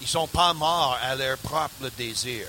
Ils 0.00 0.04
ne 0.04 0.08
sont 0.08 0.28
pas 0.28 0.54
morts 0.54 0.98
à 1.02 1.14
leur 1.14 1.36
propre 1.38 1.90
désir. 1.96 2.46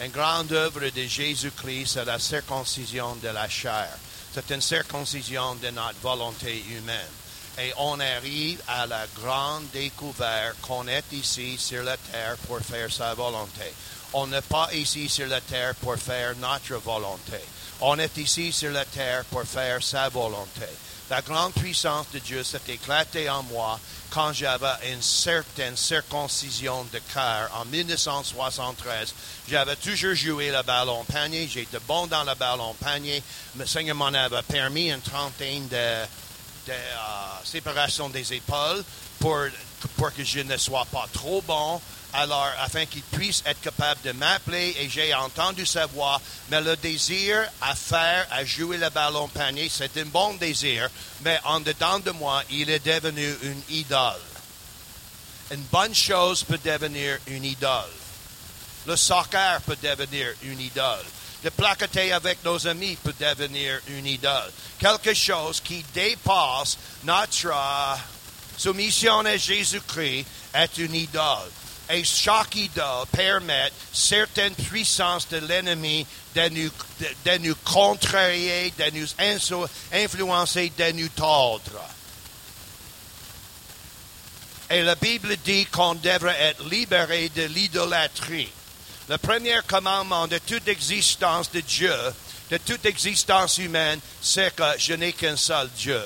Une 0.00 0.10
grande 0.10 0.52
œuvre 0.52 0.90
de 0.90 1.06
Jésus-Christ, 1.06 1.94
c'est 1.94 2.04
la 2.04 2.18
circoncision 2.18 3.16
de 3.16 3.28
la 3.28 3.48
chair. 3.48 3.88
C'est 4.34 4.50
une 4.50 4.60
circoncision 4.60 5.54
de 5.54 5.70
notre 5.70 5.98
volonté 6.02 6.62
humaine. 6.68 7.12
Et 7.58 7.72
on 7.78 7.98
arrive 7.98 8.60
à 8.68 8.86
la 8.86 9.06
grande 9.18 9.70
découverte 9.72 10.60
qu'on 10.60 10.86
est 10.88 11.10
ici 11.12 11.56
sur 11.58 11.82
la 11.82 11.96
terre 11.96 12.36
pour 12.46 12.60
faire 12.60 12.92
sa 12.92 13.14
volonté. 13.14 13.72
On 14.12 14.26
n'est 14.26 14.42
pas 14.42 14.68
ici 14.74 15.08
sur 15.08 15.26
la 15.26 15.40
terre 15.40 15.74
pour 15.76 15.96
faire 15.96 16.36
notre 16.36 16.74
volonté. 16.74 17.40
On 17.80 17.98
est 17.98 18.16
ici 18.16 18.52
sur 18.52 18.70
la 18.72 18.84
terre 18.86 19.24
pour 19.26 19.44
faire 19.44 19.82
sa 19.82 20.08
volonté. 20.08 20.66
La 21.10 21.20
grande 21.20 21.52
puissance 21.52 22.06
de 22.12 22.18
Dieu 22.18 22.42
s'est 22.42 22.60
éclatée 22.68 23.28
en 23.28 23.42
moi 23.44 23.78
quand 24.10 24.32
j'avais 24.32 24.92
une 24.92 25.02
certaine 25.02 25.76
circoncision 25.76 26.84
de 26.92 26.98
cœur 27.12 27.50
en 27.54 27.64
1973. 27.66 29.14
J'avais 29.48 29.76
toujours 29.76 30.14
joué 30.14 30.50
le 30.50 30.62
ballon 30.62 31.04
panier. 31.04 31.48
J'étais 31.52 31.78
bon 31.86 32.06
dans 32.06 32.24
le 32.24 32.34
ballon 32.34 32.74
panier. 32.80 33.22
Le 33.56 33.66
Seigneur 33.66 33.94
m'en 33.94 34.06
avait 34.06 34.42
permis 34.42 34.90
une 34.90 35.00
trentaine 35.00 35.68
de, 35.68 36.06
de 36.66 36.72
euh, 36.72 37.44
séparation 37.44 38.08
des 38.08 38.32
épaules 38.34 38.84
pour, 39.18 39.38
pour 39.96 40.12
que 40.12 40.24
je 40.24 40.40
ne 40.40 40.56
sois 40.56 40.86
pas 40.90 41.06
trop 41.12 41.42
bon 41.42 41.80
alors 42.16 42.50
afin 42.60 42.86
qu'il 42.86 43.02
puisse 43.02 43.42
être 43.44 43.60
capable 43.60 44.00
de 44.02 44.12
m'appeler 44.12 44.74
et 44.80 44.88
j'ai 44.88 45.14
entendu 45.14 45.66
sa 45.66 45.86
voix, 45.86 46.20
mais 46.50 46.60
le 46.60 46.76
désir 46.76 47.36
à 47.60 47.74
faire, 47.74 48.26
à 48.30 48.44
jouer 48.44 48.78
le 48.78 48.88
ballon 48.90 49.28
panier, 49.28 49.68
c'est 49.70 49.96
un 49.98 50.06
bon 50.06 50.34
désir, 50.34 50.88
mais 51.22 51.38
en 51.44 51.60
dedans 51.60 51.98
de 51.98 52.12
moi, 52.12 52.42
il 52.50 52.70
est 52.70 52.84
devenu 52.84 53.36
une 53.42 53.62
idole. 53.68 54.20
Une 55.50 55.62
bonne 55.70 55.94
chose 55.94 56.42
peut 56.42 56.58
devenir 56.64 57.18
une 57.26 57.44
idole. 57.44 57.92
Le 58.86 58.96
soccer 58.96 59.60
peut 59.62 59.76
devenir 59.82 60.28
une 60.42 60.60
idole. 60.60 61.04
De 61.44 61.50
placoter 61.50 62.12
avec 62.12 62.42
nos 62.44 62.66
amis 62.66 62.96
peut 63.02 63.14
devenir 63.18 63.80
une 63.88 64.06
idole. 64.06 64.50
Quelque 64.78 65.14
chose 65.14 65.60
qui 65.60 65.84
dépasse 65.94 66.78
notre 67.04 67.98
soumission 68.56 69.20
à 69.20 69.36
Jésus-Christ 69.36 70.26
est 70.54 70.78
une 70.78 70.94
idole 70.94 71.50
et 71.88 72.04
chaque 72.04 72.56
idole 72.56 73.06
permet 73.12 73.70
certaines 73.92 74.54
puissances 74.54 75.28
de 75.28 75.38
l'ennemi 75.38 76.06
de 76.34 76.48
nous, 76.48 76.70
de, 77.24 77.38
nous 77.38 77.54
contrarier, 77.64 78.72
de 78.76 78.98
nous 78.98 79.08
influencer, 79.92 80.72
de 80.76 80.92
nous 80.92 81.08
tordre. 81.08 81.82
Et 84.68 84.82
la 84.82 84.96
Bible 84.96 85.36
dit 85.44 85.66
qu'on 85.66 85.94
devrait 85.94 86.40
être 86.40 86.68
libéré 86.68 87.28
de 87.28 87.44
l'idolâtrie. 87.44 88.50
Le 89.08 89.18
premier 89.18 89.58
commandement 89.68 90.26
de 90.26 90.38
toute 90.38 90.66
existence 90.66 91.52
de 91.52 91.60
Dieu, 91.60 91.94
de 92.50 92.56
toute 92.56 92.84
existence 92.86 93.58
humaine, 93.58 94.00
c'est 94.20 94.54
que 94.54 94.64
je 94.78 94.94
n'ai 94.94 95.12
qu'un 95.12 95.36
seul 95.36 95.68
Dieu. 95.76 96.02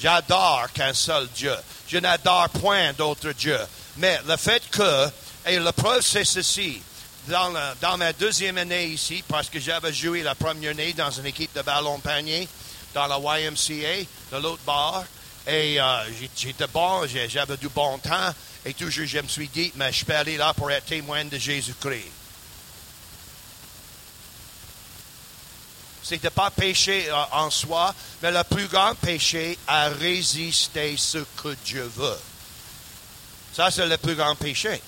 J'adore 0.00 0.66
qu'un 0.74 0.92
seul 0.92 1.28
Dieu. 1.28 1.54
Je 1.86 1.98
n'adore 1.98 2.48
point 2.48 2.92
d'autre 2.94 3.30
Dieu. 3.32 3.58
Mais 3.98 4.18
le 4.26 4.36
fait 4.36 4.62
que, 4.68 5.08
et 5.46 5.60
la 5.60 5.72
preuve 5.72 6.00
c'est 6.00 6.24
ceci, 6.24 6.82
dans, 7.28 7.96
ma 7.96 8.12
deuxième 8.14 8.58
année 8.58 8.86
ici, 8.86 9.22
parce 9.28 9.48
que 9.48 9.60
j'avais 9.60 9.92
joué 9.92 10.24
la 10.24 10.34
première 10.34 10.72
année 10.72 10.92
dans 10.92 11.10
une 11.10 11.26
équipe 11.26 11.54
de 11.54 11.62
ballon 11.62 12.00
panier, 12.00 12.48
dans 12.94 13.06
la 13.06 13.18
YMCA, 13.18 14.06
de 14.32 14.42
l'autre 14.42 14.62
bord, 14.66 15.04
et 15.46 15.80
euh, 15.80 16.04
j'étais 16.36 16.66
bon, 16.66 17.06
j'avais 17.06 17.56
du 17.56 17.68
bon 17.68 17.98
temps, 17.98 18.34
et 18.64 18.74
toujours 18.74 19.06
je 19.06 19.18
me 19.18 19.28
suis 19.28 19.48
dit, 19.48 19.72
mais 19.76 19.92
je 19.92 20.04
peux 20.04 20.16
aller 20.16 20.36
là 20.36 20.52
pour 20.52 20.70
être 20.72 20.86
témoin 20.86 21.24
de 21.24 21.38
Jésus-Christ. 21.38 22.19
C'était 26.10 26.30
pas 26.30 26.50
péché 26.50 27.08
euh, 27.08 27.14
en 27.30 27.50
soi, 27.50 27.94
mais 28.20 28.32
le 28.32 28.42
plus 28.42 28.66
grand 28.66 28.96
péché 28.96 29.56
à 29.68 29.90
résister 29.90 30.96
ce 30.96 31.18
que 31.40 31.54
Dieu 31.64 31.88
veut. 31.94 32.18
Ça, 33.52 33.70
c'est 33.70 33.86
le 33.86 33.96
plus 33.96 34.16
grand 34.16 34.34
péché. 34.34 34.82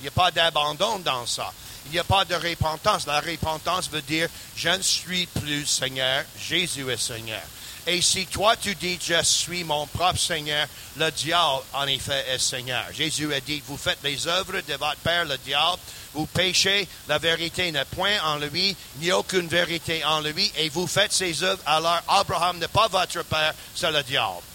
Il 0.00 0.04
n'y 0.04 0.08
a 0.08 0.12
pas 0.12 0.30
d'abandon 0.30 0.98
dans 1.00 1.26
ça. 1.26 1.52
Il 1.84 1.92
n'y 1.92 1.98
a 1.98 2.04
pas 2.04 2.24
de 2.24 2.34
repentance. 2.36 3.06
La 3.06 3.20
repentance 3.20 3.90
veut 3.90 4.00
dire, 4.00 4.30
je 4.56 4.70
ne 4.70 4.80
suis 4.80 5.26
plus 5.26 5.66
Seigneur, 5.66 6.24
Jésus 6.40 6.90
est 6.90 6.96
Seigneur. 6.96 7.42
Et 7.86 8.00
si 8.00 8.26
toi 8.26 8.56
tu 8.56 8.74
dis, 8.74 8.98
je 9.02 9.22
suis 9.22 9.62
mon 9.62 9.86
propre 9.86 10.18
Seigneur, 10.18 10.66
le 10.96 11.10
diable, 11.10 11.62
en 11.74 11.86
effet, 11.86 12.24
est 12.30 12.38
Seigneur. 12.38 12.84
Jésus 12.92 13.32
a 13.34 13.40
dit, 13.40 13.62
vous 13.66 13.76
faites 13.76 13.98
les 14.02 14.26
œuvres 14.26 14.60
de 14.66 14.74
votre 14.74 14.96
Père, 14.96 15.26
le 15.26 15.36
diable, 15.38 15.80
vous 16.14 16.26
péchez, 16.26 16.88
la 17.08 17.18
vérité 17.18 17.70
n'est 17.72 17.84
point 17.84 18.20
en 18.24 18.38
lui, 18.38 18.74
a 19.10 19.18
aucune 19.18 19.48
vérité 19.48 20.02
en 20.04 20.20
lui, 20.20 20.50
et 20.56 20.70
vous 20.70 20.86
faites 20.86 21.12
ces 21.12 21.42
œuvres, 21.42 21.62
alors 21.66 22.00
Abraham 22.08 22.58
n'est 22.58 22.68
pas 22.68 22.88
votre 22.88 23.22
Père, 23.24 23.52
c'est 23.74 23.90
le 23.90 24.02
diable. 24.02 24.53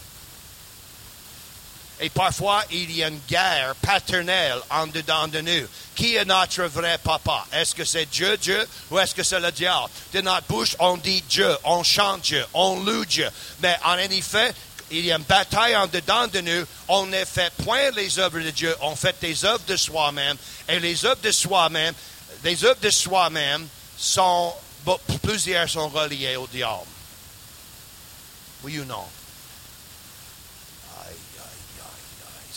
Et 2.01 2.09
parfois, 2.09 2.63
il 2.71 2.91
y 2.91 3.03
a 3.03 3.09
une 3.09 3.19
guerre 3.27 3.75
paternelle 3.81 4.59
en 4.69 4.87
dedans 4.87 5.27
de 5.27 5.41
nous. 5.41 5.67
Qui 5.95 6.15
est 6.15 6.23
notre 6.23 6.63
vrai 6.63 6.97
papa? 6.97 7.45
Est-ce 7.51 7.75
que 7.75 7.83
c'est 7.83 8.05
Dieu, 8.05 8.37
Dieu, 8.37 8.65
ou 8.89 8.99
est-ce 8.99 9.13
que 9.13 9.23
c'est 9.23 9.39
le 9.39 9.51
diable? 9.51 9.89
De 10.13 10.21
notre 10.21 10.47
bouche, 10.47 10.77
on 10.79 10.95
dit 10.95 11.21
Dieu, 11.23 11.57
on 11.65 11.83
chante 11.83 12.21
Dieu, 12.21 12.45
on 12.53 12.79
loue 12.79 13.03
Dieu. 13.03 13.29
Mais 13.61 13.77
en 13.83 13.97
effet, 13.97 14.53
il 14.91 15.05
y 15.05 15.11
a 15.11 15.17
une 15.17 15.23
bataille 15.23 15.75
en 15.75 15.87
dedans 15.87 16.27
de 16.27 16.39
nous. 16.39 16.65
On 16.87 17.05
ne 17.05 17.25
fait 17.25 17.51
point 17.65 17.91
les 17.91 18.17
œuvres 18.17 18.39
de 18.39 18.51
Dieu, 18.51 18.73
on 18.81 18.95
fait 18.95 19.19
des 19.19 19.43
œuvres 19.43 19.65
de 19.67 19.75
soi-même. 19.75 20.37
Et 20.69 20.79
les 20.79 21.05
œuvres 21.05 21.21
de 21.21 21.31
soi-même, 21.31 21.93
les 22.45 22.63
œuvres 22.63 22.79
de 22.81 22.89
soi-même 22.89 23.67
sont, 23.97 24.53
plusieurs 25.21 25.69
sont 25.69 25.89
reliées 25.89 26.37
au 26.37 26.47
diable. 26.47 26.87
Oui 28.63 28.79
ou 28.79 28.85
non? 28.85 29.05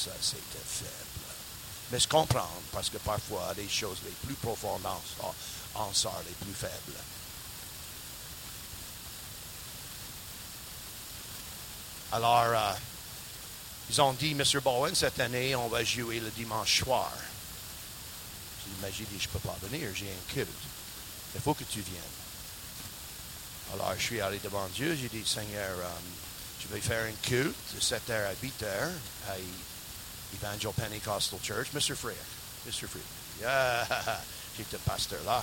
Ça, 0.03 0.11
c'était 0.21 0.65
faible. 0.67 1.13
Mais 1.93 2.01
je 2.01 2.09
comprends, 2.09 2.51
parce 2.73 2.91
que 2.91 2.97
parfois, 2.99 3.53
les 3.57 3.69
choses 3.69 3.99
les 4.05 4.27
plus 4.27 4.35
profondes 4.35 4.85
en, 5.75 5.93
sortent 5.93 6.25
les 6.27 6.45
plus 6.45 6.55
faibles. 6.55 6.99
Alors, 12.13 12.45
euh, 12.45 12.73
ils 13.91 14.01
ont 14.01 14.13
dit, 14.15 14.33
M. 14.33 14.43
Bowen, 14.63 14.95
cette 14.95 15.21
année, 15.21 15.55
on 15.55 15.69
va 15.69 15.85
jouer 15.85 16.21
le 16.21 16.31
dimanche 16.31 16.81
soir. 16.81 17.13
J'ai 18.85 19.05
dit, 19.05 19.21
je 19.21 19.29
ne 19.29 19.33
peux 19.33 19.39
pas 19.39 19.57
venir, 19.63 19.89
j'ai 19.95 20.11
un 20.11 20.33
culte. 20.33 20.49
Il 21.35 21.41
faut 21.41 21.55
que 21.55 21.65
tu 21.65 21.81
viennes. 21.81 22.03
Alors, 23.75 23.95
je 23.97 24.03
suis 24.03 24.21
allé 24.21 24.39
devant 24.43 24.67
Dieu, 24.75 24.97
j'ai 25.01 25.09
dit, 25.09 25.27
Seigneur, 25.27 25.79
euh, 25.79 25.89
je 26.61 26.75
vais 26.75 26.81
faire 26.81 27.05
un 27.07 27.29
culte 27.29 27.55
de 27.75 27.81
7h 27.81 28.27
à 28.27 28.35
8h 28.43 28.91
Evangel 30.35 30.73
Pentecostal 30.73 31.39
Church, 31.43 31.69
Mr. 31.73 31.95
Freer. 31.95 32.17
Mr. 32.67 32.87
Freer. 32.87 33.03
Yeah. 33.41 33.87
J'étais 34.57 34.79
pasteur 34.79 35.21
là. 35.25 35.43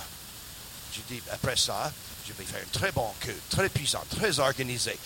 J'ai 0.92 1.02
dit, 1.14 1.22
après 1.32 1.56
ça, 1.56 1.92
je 2.26 2.32
vais 2.32 2.44
faire 2.44 2.60
un 2.60 2.78
très 2.78 2.92
bon 2.92 3.08
culte, 3.20 3.48
très 3.48 3.68
puissant, 3.68 4.02
très 4.10 4.38
organisé. 4.38 4.96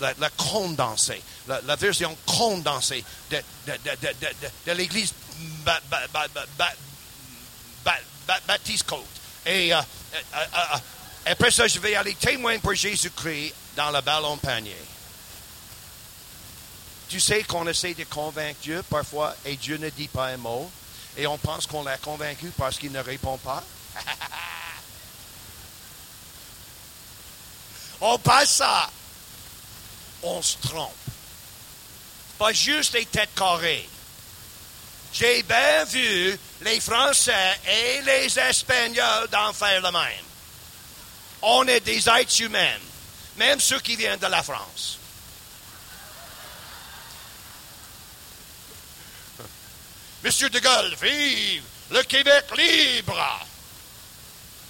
La, 0.00 0.12
la 0.18 0.30
condensée, 0.30 1.20
la, 1.48 1.60
la, 1.62 1.74
version 1.74 2.16
condensée 2.24 3.02
de, 3.30 4.72
l'Église 4.72 5.12
ba, 5.64 5.80
ba, 5.90 6.06
ba, 6.56 6.72
Baptiste 8.46 8.86
Côte. 8.86 9.04
Et 9.44 9.74
euh, 9.74 9.78
euh, 9.78 10.18
euh, 10.34 10.78
après 11.26 11.50
ça, 11.50 11.66
je 11.66 11.78
vais 11.78 11.94
aller 11.96 12.14
témoigner 12.14 12.60
pour 12.60 12.74
Jésus-Christ 12.74 13.52
dans 13.76 13.90
le 13.90 14.00
ballon 14.00 14.36
panier. 14.36 14.76
Tu 17.12 17.20
sais 17.20 17.42
qu'on 17.42 17.66
essaie 17.66 17.92
de 17.92 18.04
convaincre 18.04 18.58
Dieu 18.62 18.82
parfois 18.88 19.36
et 19.44 19.56
Dieu 19.56 19.76
ne 19.76 19.90
dit 19.90 20.08
pas 20.08 20.28
un 20.28 20.38
mot 20.38 20.72
et 21.14 21.26
on 21.26 21.36
pense 21.36 21.66
qu'on 21.66 21.82
l'a 21.82 21.98
convaincu 21.98 22.50
parce 22.56 22.78
qu'il 22.78 22.90
ne 22.90 23.00
répond 23.00 23.36
pas. 23.36 23.62
on 28.00 28.18
passe 28.18 28.54
ça. 28.54 28.90
On 30.22 30.40
se 30.40 30.56
trompe. 30.66 30.90
Pas 32.38 32.54
juste 32.54 32.94
les 32.94 33.04
têtes 33.04 33.34
carrées. 33.36 33.86
J'ai 35.12 35.42
bien 35.42 35.84
vu 35.84 36.38
les 36.62 36.80
Français 36.80 37.60
et 37.68 38.00
les 38.00 38.38
Espagnols 38.38 39.28
d'en 39.30 39.52
faire 39.52 39.82
le 39.82 39.90
même. 39.90 40.24
On 41.42 41.68
est 41.68 41.80
des 41.80 42.08
êtres 42.08 42.40
humains, 42.40 42.78
même 43.36 43.60
ceux 43.60 43.80
qui 43.80 43.96
viennent 43.96 44.18
de 44.18 44.28
la 44.28 44.42
France. 44.42 44.98
Monsieur 50.22 50.48
de 50.48 50.60
Gaulle, 50.60 50.94
vive 51.02 51.62
le 51.90 52.02
Québec 52.04 52.44
libre. 52.56 53.46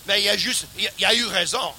Mais 0.06 0.20
il 0.20 0.24
y 0.24 0.28
a 0.28 0.36
juste, 0.36 0.66
il 0.78 0.90
y 0.98 1.04
a 1.04 1.14
eu 1.14 1.26
raison. 1.26 1.72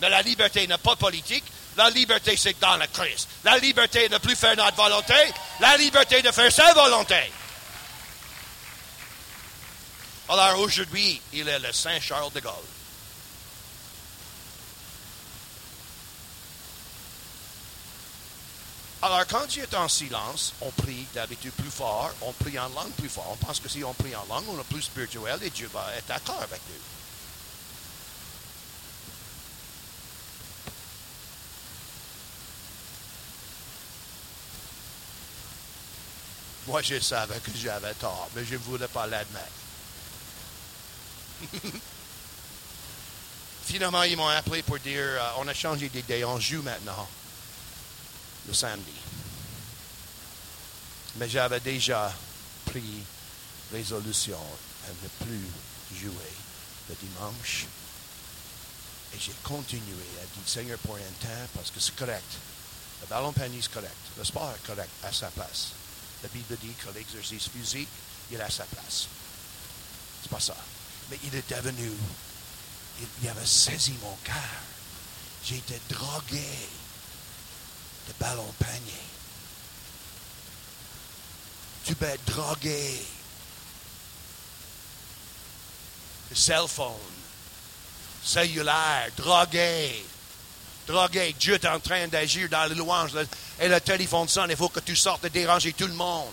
Mais 0.00 0.08
la 0.08 0.22
liberté 0.22 0.66
n'est 0.66 0.78
pas 0.78 0.96
politique. 0.96 1.44
La 1.76 1.90
liberté, 1.90 2.36
c'est 2.36 2.58
dans 2.58 2.76
le 2.76 2.86
Christ. 2.86 3.28
La 3.44 3.58
liberté 3.58 4.08
de 4.08 4.14
ne 4.14 4.18
plus 4.18 4.36
faire 4.36 4.56
notre 4.56 4.76
volonté. 4.76 5.14
La 5.60 5.76
liberté 5.76 6.22
de 6.22 6.30
faire 6.30 6.50
sa 6.50 6.72
volonté. 6.72 7.30
Alors 10.28 10.60
aujourd'hui, 10.60 11.20
il 11.32 11.48
est 11.48 11.58
le 11.58 11.72
Saint 11.72 12.00
Charles 12.00 12.32
de 12.32 12.40
Gaulle. 12.40 12.54
Alors, 19.02 19.26
quand 19.26 19.46
Dieu 19.46 19.62
est 19.62 19.74
en 19.74 19.88
silence, 19.88 20.52
on 20.60 20.70
prie 20.72 21.06
d'habitude 21.14 21.52
plus 21.52 21.70
fort, 21.70 22.10
on 22.20 22.32
prie 22.32 22.58
en 22.58 22.68
langue 22.68 22.92
plus 22.98 23.08
fort. 23.08 23.28
On 23.32 23.36
pense 23.36 23.58
que 23.58 23.68
si 23.68 23.82
on 23.82 23.94
prie 23.94 24.14
en 24.14 24.26
langue, 24.26 24.44
on 24.48 24.60
est 24.60 24.64
plus 24.64 24.82
spirituel 24.82 25.38
et 25.42 25.48
Dieu 25.48 25.70
va 25.72 25.86
être 25.96 26.06
d'accord 26.06 26.42
avec 26.42 26.60
nous. 26.68 26.74
Moi, 36.66 36.82
je 36.82 37.00
savais 37.00 37.40
que 37.40 37.50
j'avais 37.56 37.94
tort, 37.94 38.28
mais 38.36 38.44
je 38.44 38.52
ne 38.52 38.58
voulais 38.58 38.86
pas 38.86 39.06
l'admettre. 39.06 39.46
Finalement, 43.64 44.02
ils 44.02 44.16
m'ont 44.16 44.28
appelé 44.28 44.62
pour 44.62 44.78
dire 44.78 45.00
euh, 45.00 45.30
on 45.38 45.48
a 45.48 45.54
changé 45.54 45.88
d'idée, 45.88 46.22
on 46.24 46.38
joue 46.38 46.60
maintenant 46.60 47.08
le 48.50 48.54
samedi. 48.54 48.92
Mais 51.16 51.28
j'avais 51.28 51.60
déjà 51.60 52.12
pris 52.66 53.04
résolution 53.72 54.38
à 54.86 54.88
ne 54.88 55.24
plus 55.24 55.46
jouer 56.00 56.32
le 56.88 56.96
dimanche. 56.96 57.66
Et 59.14 59.18
j'ai 59.20 59.34
continué 59.44 60.04
à 60.20 60.24
dire 60.24 60.46
Seigneur 60.48 60.78
pour 60.78 60.96
un 60.96 61.14
temps 61.20 61.46
parce 61.54 61.70
que 61.70 61.78
c'est 61.78 61.94
correct. 61.94 62.32
Le 63.02 63.06
ballon 63.06 63.32
panier 63.32 63.58
est 63.58 63.72
correct. 63.72 63.96
Le 64.18 64.24
sport 64.24 64.52
est 64.54 64.66
correct 64.66 64.90
à 65.04 65.12
sa 65.12 65.28
place. 65.28 65.68
La 66.22 66.28
Bible 66.28 66.56
dit 66.60 66.74
que 66.74 66.92
l'exercice 66.92 67.48
physique, 67.48 67.88
il 68.30 68.36
est 68.36 68.42
à 68.42 68.50
sa 68.50 68.64
place. 68.64 69.06
C'est 70.22 70.30
pas 70.30 70.40
ça. 70.40 70.56
Mais 71.10 71.18
il 71.24 71.34
est 71.34 71.48
devenu, 71.48 71.90
il, 73.22 73.28
avait 73.28 73.46
saisi 73.46 73.94
mon 74.02 74.16
cœur. 74.24 74.34
Été 75.50 75.80
drogué 75.88 76.44
de 78.10 78.24
ballon 78.24 78.46
panier. 78.58 78.92
Tu 81.84 81.94
peux 81.94 82.06
être 82.06 82.24
drogué. 82.24 83.00
Le 86.30 86.36
cell 86.36 86.68
phone, 86.68 86.94
cellulaire, 88.22 89.08
drogué. 89.16 90.04
Drogué. 90.86 91.34
Dieu 91.38 91.54
est 91.54 91.66
en 91.66 91.80
train 91.80 92.06
d'agir 92.08 92.48
dans 92.48 92.66
les 92.66 92.74
louanges. 92.74 93.12
Et 93.58 93.68
le 93.68 93.80
téléphone 93.80 94.28
sonne, 94.28 94.50
il 94.50 94.56
faut 94.56 94.68
que 94.68 94.80
tu 94.80 94.96
sortes 94.96 95.24
de 95.24 95.28
déranger 95.28 95.72
tout 95.72 95.86
le 95.86 95.94
monde. 95.94 96.32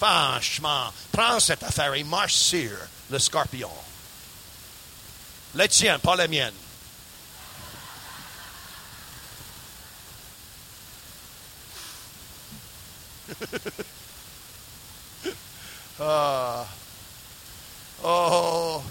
Franchement, 0.00 0.92
prends 1.10 1.40
cette 1.40 1.62
affaire 1.62 1.94
et 1.94 2.04
marche 2.04 2.34
sur 2.34 2.70
le 3.10 3.18
scorpion. 3.18 3.70
La 5.54 5.66
tienne, 5.66 5.98
pas 5.98 6.14
la 6.14 6.28
mienne. 6.28 6.54
ah. 16.00 16.66
Oh. 18.02 18.82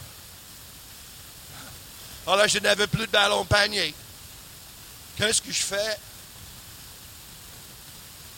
Alors, 2.27 2.41
oh, 2.43 2.47
je 2.47 2.59
n'avais 2.59 2.87
plus 2.87 3.07
de 3.07 3.11
ballon 3.11 3.45
panier. 3.45 3.93
Qu'est-ce 5.15 5.41
que 5.41 5.51
je 5.51 5.63
fais? 5.63 5.97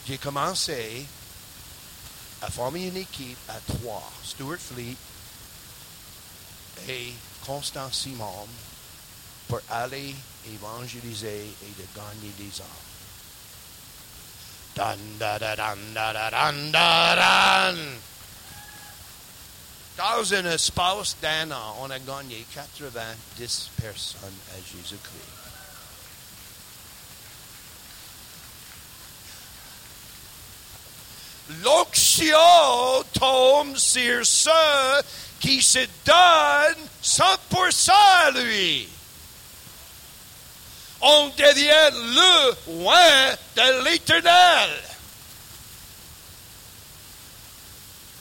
J'ai 0.08 0.18
commencé 0.18 1.06
à 2.42 2.50
former 2.50 2.88
une 2.88 2.98
équipe 2.98 3.38
à 3.50 3.60
trois. 3.68 4.10
Stuart 4.24 4.60
Fleet 4.60 4.96
et 6.88 7.14
Constant 7.46 7.92
Simon 7.92 8.48
pour 9.48 9.60
aller 9.70 10.16
évangéliser 10.48 11.54
et 11.64 11.82
de 11.82 11.88
gagner 11.96 12.32
des 12.38 12.62
hommes. 16.74 17.96
Dans 19.98 20.34
un 20.34 20.46
espace 20.46 21.18
d'un 21.22 21.52
an, 21.52 21.76
on 21.82 21.90
a 21.90 22.00
gagné 22.00 22.46
90 22.54 23.70
personnes 23.82 24.40
à 24.54 24.58
Jésus-Christ. 24.58 25.40
L'onction 31.64 33.04
tombe 33.14 33.76
sur 33.76 34.26
ceux 34.26 35.02
qui 35.40 35.62
se 35.62 35.80
donnent 36.06 36.88
100% 37.04 37.92
à 37.92 38.32
lui. 38.32 38.88
On 41.02 41.30
devient 41.30 41.92
le 41.94 42.74
loin 42.74 43.36
de 43.56 43.84
l'éternel. 43.84 44.70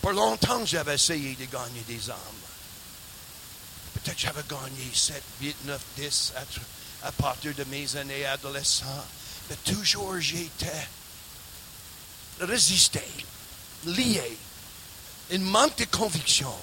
Pour 0.01 0.13
longtemps, 0.13 0.65
j'avais 0.65 0.95
essayé 0.95 1.35
de 1.35 1.45
gagner 1.47 1.83
des 1.89 2.11
âmes. 2.11 2.17
Peut-être 3.95 4.19
j'avais 4.19 4.43
gagné 4.49 4.91
7, 4.95 5.23
8, 5.41 5.57
9, 5.65 5.81
10 5.97 6.33
à, 7.03 7.13
partir 7.13 7.53
de 7.55 7.65
mes 7.65 7.97
années 7.97 8.25
adolescentes. 8.27 8.89
Mais 9.51 9.57
toujours 9.65 10.21
j'étais 10.21 10.87
résisté, 12.41 13.03
lié, 13.87 14.39
une 15.31 15.43
manque 15.43 15.77
de 15.79 15.85
conviction. 15.87 16.55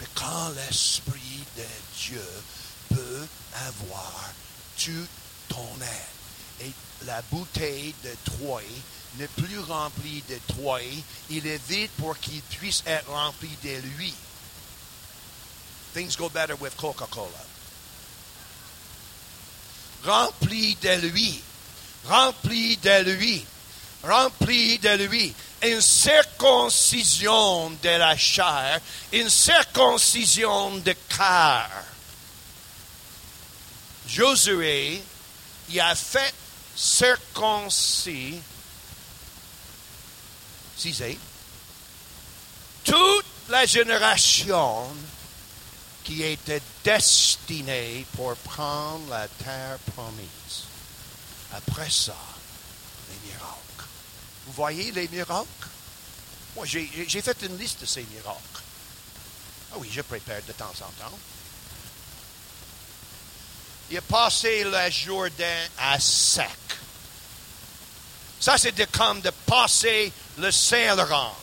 Mais 0.00 0.06
quand 0.14 0.50
l'Esprit 0.50 1.44
de 1.56 1.64
Dieu 1.98 2.28
peut 2.88 3.26
avoir 3.66 4.30
tout 4.84 5.08
ton 5.48 5.68
être, 5.80 6.66
et 6.66 6.72
la 7.06 7.22
bouteille 7.30 7.94
de 8.04 8.14
Troyes 8.24 8.62
n'est 9.16 9.28
plus 9.28 9.58
rempli 9.60 10.22
de 10.28 10.38
toi, 10.54 10.80
il 11.30 11.46
est 11.46 11.60
vide 11.68 11.90
pour 11.98 12.18
qu'il 12.18 12.40
puisse 12.42 12.82
être 12.86 13.10
rempli 13.10 13.50
de 13.62 13.76
lui. 13.98 14.14
Things 15.94 16.16
go 16.16 16.30
better 16.30 16.54
with 16.54 16.74
Coca-Cola. 16.76 17.28
Rempli 20.04 20.76
de 20.80 21.08
lui. 21.08 21.42
Rempli 22.06 22.76
de 22.78 23.02
lui. 23.12 23.44
Rempli 24.02 24.78
de 24.78 25.06
lui. 25.06 25.34
Une 25.62 25.80
circoncision 25.80 27.70
de 27.70 27.88
la 27.88 28.16
chair, 28.16 28.80
une 29.12 29.28
circoncision 29.28 30.78
de 30.78 30.94
cœur. 31.08 31.70
Josué, 34.06 35.02
il 35.70 35.80
a 35.80 35.94
fait 35.94 36.34
circoncis 36.74 38.40
toute 42.84 43.26
la 43.48 43.64
génération 43.66 44.86
qui 46.02 46.22
était 46.24 46.62
destinée 46.82 48.04
pour 48.16 48.34
prendre 48.36 49.08
la 49.08 49.28
terre 49.28 49.78
promise. 49.94 50.64
Après 51.52 51.90
ça, 51.90 52.16
les 53.08 53.30
miracles. 53.30 53.86
Vous 54.46 54.52
voyez 54.54 54.90
les 54.90 55.06
miracles? 55.08 55.46
Moi, 56.56 56.66
j'ai 56.66 57.22
fait 57.22 57.42
une 57.42 57.56
liste 57.58 57.80
de 57.80 57.86
ces 57.86 58.02
miracles. 58.02 58.62
Ah 59.72 59.76
oui, 59.78 59.88
je 59.90 60.02
prépare 60.02 60.42
de 60.46 60.52
temps 60.52 60.72
en 60.80 60.90
temps. 61.00 61.18
Il 63.92 63.98
a 63.98 64.00
passé 64.00 64.64
le 64.64 64.90
Jourdain 64.90 65.66
à 65.78 66.00
sec. 66.00 66.48
Ça, 68.40 68.56
c'est 68.56 68.90
comme 68.90 69.20
de 69.20 69.28
passer 69.44 70.10
le 70.38 70.50
Saint-Laurent. 70.50 71.36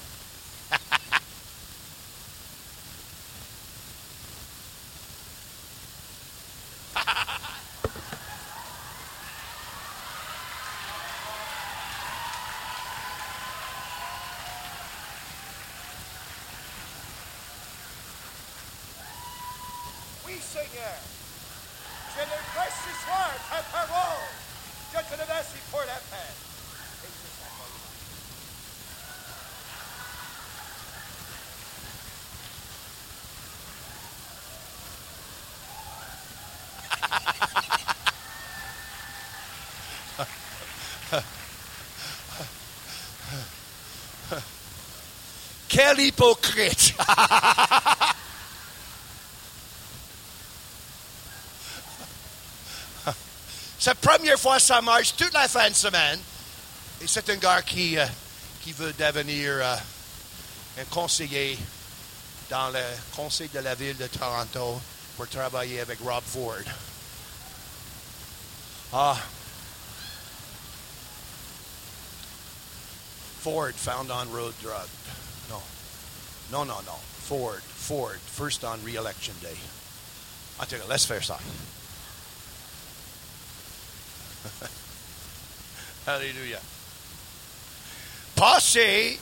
Quel 45.89 46.05
hypocrite! 46.05 46.93
C'est 53.79 53.89
la 53.89 53.95
première 53.95 54.37
fois 54.37 54.59
ça 54.59 54.81
marche 54.81 55.15
toute 55.15 55.33
la 55.33 55.47
fin 55.47 55.67
de 55.67 55.73
semaine. 55.73 56.19
Et 57.01 57.07
c'est 57.07 57.27
un 57.29 57.37
gars 57.37 57.63
qui, 57.63 57.97
euh, 57.97 58.05
qui 58.61 58.73
veut 58.73 58.93
devenir 58.93 59.51
euh, 59.51 59.75
un 60.79 60.85
conseiller 60.91 61.57
dans 62.51 62.69
le 62.69 62.83
conseil 63.15 63.47
de 63.47 63.59
la 63.59 63.73
ville 63.73 63.97
de 63.97 64.05
Toronto 64.07 64.79
pour 65.15 65.27
travailler 65.29 65.79
avec 65.79 65.97
Rob 66.01 66.23
Ford. 66.23 66.57
Ah. 68.93 69.17
Ford 73.39 73.73
found 73.73 74.11
on 74.11 74.29
road 74.31 74.53
drug. 74.61 74.87
No. 75.49 75.59
No, 76.51 76.63
no, 76.63 76.79
no. 76.81 76.93
Ford, 77.27 77.61
Ford, 77.61 78.17
first 78.17 78.63
on 78.63 78.79
re-election 78.83 79.35
day. 79.41 79.57
En 80.59 80.65
tout 80.65 80.77
cas, 80.77 80.87
laisse 80.87 81.05
faire 81.05 81.23
ça. 81.23 81.37
Alléluia. 86.07 86.59
Passer 88.35 89.19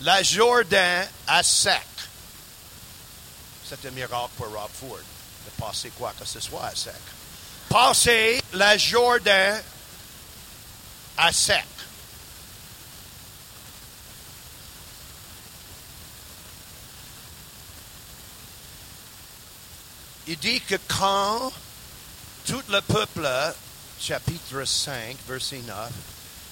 la 0.00 0.22
Jordan 0.22 1.08
à 1.26 1.42
sec. 1.42 1.82
C'est 3.64 3.84
un 3.86 3.90
miracle 3.90 4.30
pour 4.36 4.48
Rob 4.48 4.70
Ford 4.72 4.98
de 4.98 5.50
passer 5.58 5.90
quoi 5.90 6.12
que 6.18 6.24
ce 6.24 6.40
soit 6.40 6.64
à 6.66 6.74
sec. 6.76 6.94
Passer 7.68 8.42
la 8.52 8.76
Jordan 8.76 9.60
à 11.16 11.32
sec. 11.32 11.64
Il 20.30 20.38
dit 20.38 20.60
que 20.60 20.76
quand 20.86 21.50
tout 22.46 22.62
le 22.68 22.80
peuple, 22.82 23.28
chapitre 23.98 24.64
5, 24.64 25.16
verset 25.26 25.58
9, 25.66 25.90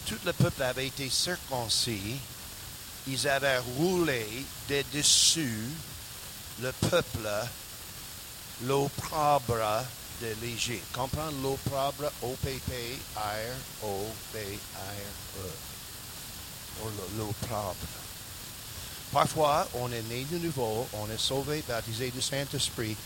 tout 0.04 0.18
le 0.26 0.32
peuple 0.32 0.64
avait 0.64 0.88
été 0.88 1.08
circoncis, 1.08 2.16
ils 3.06 3.28
avaient 3.28 3.60
roulé 3.76 4.26
de 4.68 4.82
dessus 4.92 5.62
le 6.60 6.72
peuple 6.90 7.30
l'opprobre 8.64 9.84
de 10.22 10.34
l'Égypte. 10.42 10.92
Comprendre 10.92 11.40
l'opprobre, 11.40 12.10
O-P-P-R-O-B-R-E. 12.22 12.98
L'opprobre. 17.16 17.76
Parfois, 19.12 19.68
on 19.74 19.90
est 19.92 20.02
né 20.02 20.26
de 20.30 20.38
nouveau, 20.38 20.86
on 20.94 21.08
est 21.10 21.18
sauvé, 21.18 21.62
baptisé 21.66 22.10
du 22.10 22.20
Saint-Esprit, 22.20 22.96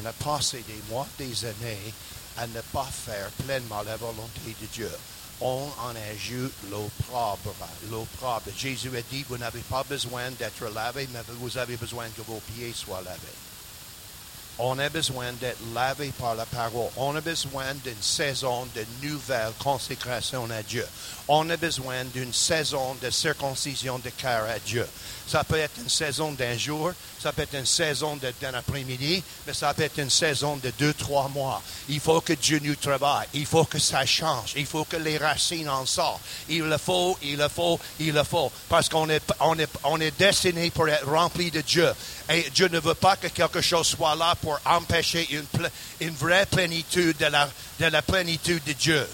on 0.00 0.06
a 0.06 0.12
passé 0.12 0.64
des 0.66 0.80
mois, 0.90 1.06
des 1.18 1.44
années 1.44 1.92
à 2.38 2.46
ne 2.46 2.60
pas 2.72 2.88
faire 2.90 3.30
pleinement 3.44 3.82
la 3.82 3.96
volonté 3.96 4.54
de 4.60 4.66
Dieu. 4.66 4.90
On 5.40 5.68
en 5.80 5.94
ajoute 6.12 6.54
l'opprobre. 6.70 7.68
L'opprobre. 7.90 8.50
Jésus 8.56 8.96
a 8.96 9.02
dit, 9.02 9.24
vous 9.28 9.38
n'avez 9.38 9.60
pas 9.60 9.84
besoin 9.84 10.30
d'être 10.32 10.68
lavé, 10.74 11.08
mais 11.12 11.20
vous 11.40 11.58
avez 11.58 11.76
besoin 11.76 12.06
que 12.16 12.22
vos 12.22 12.40
pieds 12.54 12.72
soient 12.72 13.02
lavés. 13.02 13.18
On 14.58 14.78
a 14.78 14.88
besoin 14.88 15.32
d'être 15.34 15.58
lavé 15.74 16.10
par 16.18 16.34
la 16.34 16.46
parole. 16.46 16.88
On 16.96 17.14
a 17.14 17.20
besoin 17.20 17.74
d'une 17.84 18.00
saison 18.00 18.66
de 18.74 18.86
nouvelle 19.06 19.52
consécration 19.58 20.48
à 20.50 20.62
Dieu. 20.62 20.86
On 21.28 21.50
a 21.50 21.58
besoin 21.58 22.04
d'une 22.06 22.32
saison 22.32 22.96
de 23.02 23.10
circoncision 23.10 23.98
de 23.98 24.08
cœur 24.08 24.48
à 24.48 24.58
Dieu. 24.58 24.86
Ça 25.26 25.42
peut 25.42 25.58
être 25.58 25.78
une 25.78 25.88
saison 25.88 26.32
d'un 26.32 26.56
jour, 26.56 26.92
ça 27.20 27.32
peut 27.32 27.42
être 27.42 27.54
une 27.54 27.66
saison 27.66 28.16
d'un 28.16 28.54
après-midi, 28.54 29.22
mais 29.46 29.52
ça 29.52 29.74
peut 29.74 29.82
être 29.82 29.98
une 29.98 30.10
saison 30.10 30.56
de 30.56 30.70
deux, 30.78 30.94
trois 30.94 31.28
mois. 31.28 31.60
Il 31.88 31.98
faut 31.98 32.20
que 32.20 32.32
Dieu 32.34 32.60
nous 32.62 32.76
travaille. 32.76 33.26
Il 33.34 33.46
faut 33.46 33.64
que 33.64 33.78
ça 33.78 34.06
change. 34.06 34.52
Il 34.56 34.66
faut 34.66 34.84
que 34.84 34.96
les 34.96 35.18
racines 35.18 35.68
en 35.68 35.84
sortent. 35.84 36.20
Il 36.48 36.62
le 36.62 36.78
faut, 36.78 37.18
il 37.22 37.36
le 37.36 37.48
faut, 37.48 37.80
il 37.98 38.12
le 38.12 38.22
faut. 38.22 38.52
Parce 38.68 38.88
qu'on 38.88 39.08
est, 39.08 39.22
on 39.40 39.58
est, 39.58 39.70
on 39.84 40.00
est 40.00 40.16
destiné 40.16 40.70
pour 40.70 40.88
être 40.88 41.08
rempli 41.08 41.50
de 41.50 41.60
Dieu. 41.60 41.92
Et 42.30 42.48
Dieu 42.54 42.68
ne 42.68 42.78
veut 42.78 42.94
pas 42.94 43.16
que 43.16 43.28
quelque 43.28 43.60
chose 43.60 43.86
soit 43.86 44.14
là 44.14 44.34
pour 44.40 44.60
empêcher 44.64 45.26
une, 45.30 45.46
une 46.00 46.14
vraie 46.14 46.46
plénitude 46.46 47.16
de 47.16 47.26
la, 47.26 47.48
de 47.80 47.86
la 47.86 48.02
plénitude 48.02 48.62
de 48.64 48.72
Dieu. 48.72 49.06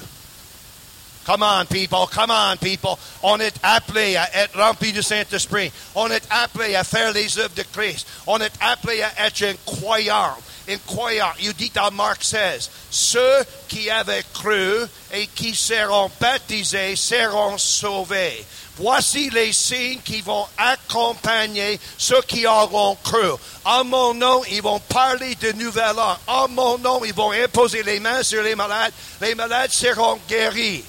Come 1.24 1.42
on, 1.42 1.66
people. 1.66 2.06
Come 2.08 2.30
on, 2.30 2.56
people. 2.56 2.98
On 3.22 3.38
est 3.38 3.54
appelé 3.62 4.16
à 4.16 4.28
être 4.34 4.58
rempli 4.58 4.92
du 4.92 5.02
Saint-Esprit. 5.02 5.70
On 5.94 6.10
est 6.10 6.24
appelé 6.30 6.74
à 6.74 6.82
faire 6.82 7.12
les 7.12 7.38
œuvres 7.38 7.54
de 7.54 7.62
Christ. 7.72 8.06
On 8.26 8.40
est 8.40 8.52
appelé 8.60 9.02
à 9.02 9.26
être 9.26 9.42
un 9.44 9.54
croyant. 9.64 10.34
Un 10.68 10.78
croyant. 10.78 11.32
Il 11.40 11.54
dit 11.54 11.70
dans 11.70 11.90
Marc 11.92 12.24
16, 12.24 12.70
ceux 12.90 13.44
qui 13.68 13.88
avaient 13.90 14.24
cru 14.32 14.84
et 15.12 15.26
qui 15.28 15.54
seront 15.54 16.10
baptisés 16.20 16.96
seront 16.96 17.56
sauvés. 17.58 18.44
Voici 18.76 19.28
les 19.30 19.52
signes 19.52 20.00
qui 20.04 20.22
vont 20.22 20.46
accompagner 20.56 21.78
ceux 21.98 22.22
qui 22.22 22.46
auront 22.46 22.96
cru. 23.02 23.32
En 23.64 23.84
mon 23.84 24.14
nom, 24.14 24.42
ils 24.50 24.62
vont 24.62 24.80
parler 24.80 25.34
de 25.36 25.52
nouvel 25.52 25.98
an. 25.98 26.16
En 26.26 26.48
mon 26.48 26.78
nom, 26.78 27.04
ils 27.04 27.14
vont 27.14 27.32
imposer 27.32 27.82
les 27.82 28.00
mains 28.00 28.22
sur 28.22 28.42
les 28.42 28.54
malades. 28.54 28.92
Les 29.20 29.34
malades 29.34 29.70
seront 29.70 30.18
guéris. 30.28 30.84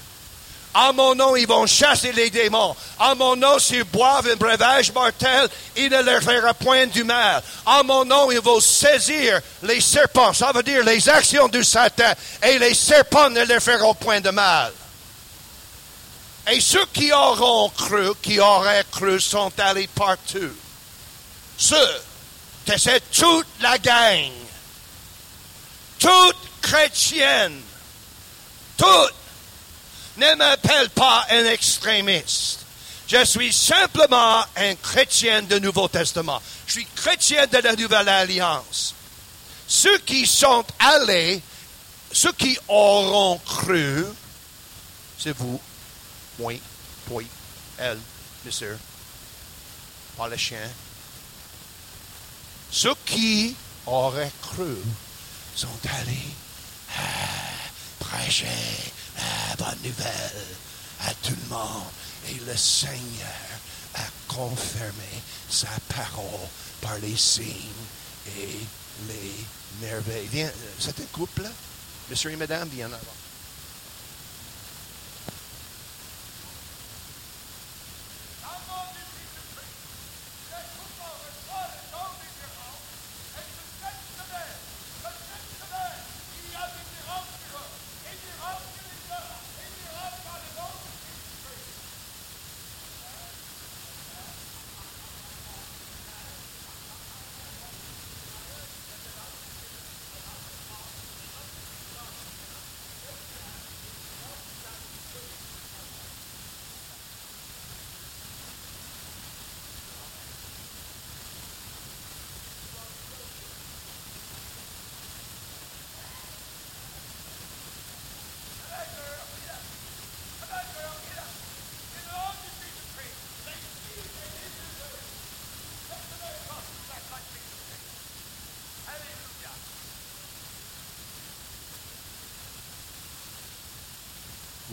En 0.73 0.93
mon 0.93 1.15
nom, 1.15 1.35
ils 1.35 1.47
vont 1.47 1.67
chasser 1.67 2.11
les 2.11 2.29
démons. 2.29 2.75
En 2.99 3.15
mon 3.15 3.35
nom, 3.35 3.59
s'ils 3.59 3.83
boivent 3.83 4.27
un 4.27 4.35
breuvage 4.35 4.91
mortel, 4.91 5.47
il 5.75 5.89
ne 5.89 6.01
leur 6.01 6.21
fera 6.21 6.53
point 6.53 6.87
du 6.87 7.03
mal. 7.03 7.43
En 7.65 7.83
mon 7.83 8.05
nom, 8.05 8.31
ils 8.31 8.39
vont 8.39 8.59
saisir 8.59 9.39
les 9.61 9.81
serpents. 9.81 10.33
Ça 10.33 10.51
veut 10.51 10.63
dire 10.63 10.83
les 10.83 11.07
actions 11.07 11.47
du 11.47 11.63
Satan. 11.63 12.13
Et 12.41 12.57
les 12.57 12.73
serpents 12.73 13.29
ne 13.29 13.43
leur 13.43 13.61
feront 13.61 13.93
point 13.93 14.21
de 14.21 14.31
mal. 14.31 14.73
Et 16.51 16.59
ceux 16.59 16.85
qui 16.87 17.13
auront 17.13 17.69
cru, 17.69 18.13
qui 18.21 18.39
auraient 18.39 18.85
cru, 18.91 19.19
sont 19.19 19.51
allés 19.59 19.89
partout. 19.95 20.51
Ceux 21.57 22.01
c'est 22.77 23.11
toute 23.11 23.47
la 23.61 23.77
gang, 23.77 24.31
toute 25.99 26.35
chrétienne, 26.61 27.61
toute 28.77 29.13
ne 30.17 30.35
m'appelle 30.35 30.89
pas 30.89 31.25
un 31.29 31.45
extrémiste. 31.45 32.59
Je 33.07 33.23
suis 33.25 33.53
simplement 33.53 34.43
un 34.55 34.75
chrétien 34.75 35.41
du 35.41 35.59
Nouveau 35.59 35.87
Testament. 35.87 36.41
Je 36.65 36.73
suis 36.73 36.87
chrétien 36.95 37.45
de 37.47 37.57
la 37.57 37.75
Nouvelle 37.75 38.09
Alliance. 38.09 38.95
Ceux 39.67 39.97
qui 39.99 40.25
sont 40.25 40.65
allés, 40.79 41.41
ceux 42.11 42.31
qui 42.33 42.57
auront 42.67 43.37
cru, 43.39 44.05
c'est 45.17 45.35
vous, 45.37 45.59
moi, 46.39 46.53
toi, 47.07 47.21
elle, 47.77 47.99
monsieur, 48.45 48.77
pas 50.17 50.27
le 50.27 50.37
chien. 50.37 50.69
Ceux 52.71 52.95
qui 53.05 53.55
auraient 53.85 54.31
cru 54.41 54.75
sont 55.55 55.67
allés 56.01 56.33
ah, 56.97 57.01
prêcher 57.99 58.47
la 59.49 59.55
bonne 59.65 59.79
nouvelle 59.83 60.45
à 61.01 61.13
tout 61.23 61.35
le 61.43 61.49
monde. 61.49 61.83
Et 62.29 62.39
le 62.45 62.55
Seigneur 62.55 63.59
a 63.95 64.05
confirmé 64.27 65.21
sa 65.49 65.67
parole 65.93 66.47
par 66.81 66.97
les 66.99 67.17
signes 67.17 67.45
et 68.39 68.57
les 69.07 69.33
merveilles. 69.81 70.27
Viens, 70.31 70.51
c'est 70.79 70.99
un 70.99 71.05
couple? 71.11 71.43
Monsieur 72.09 72.31
et 72.31 72.35
madame, 72.35 72.69
viens 72.69 72.87
avant. 72.87 73.22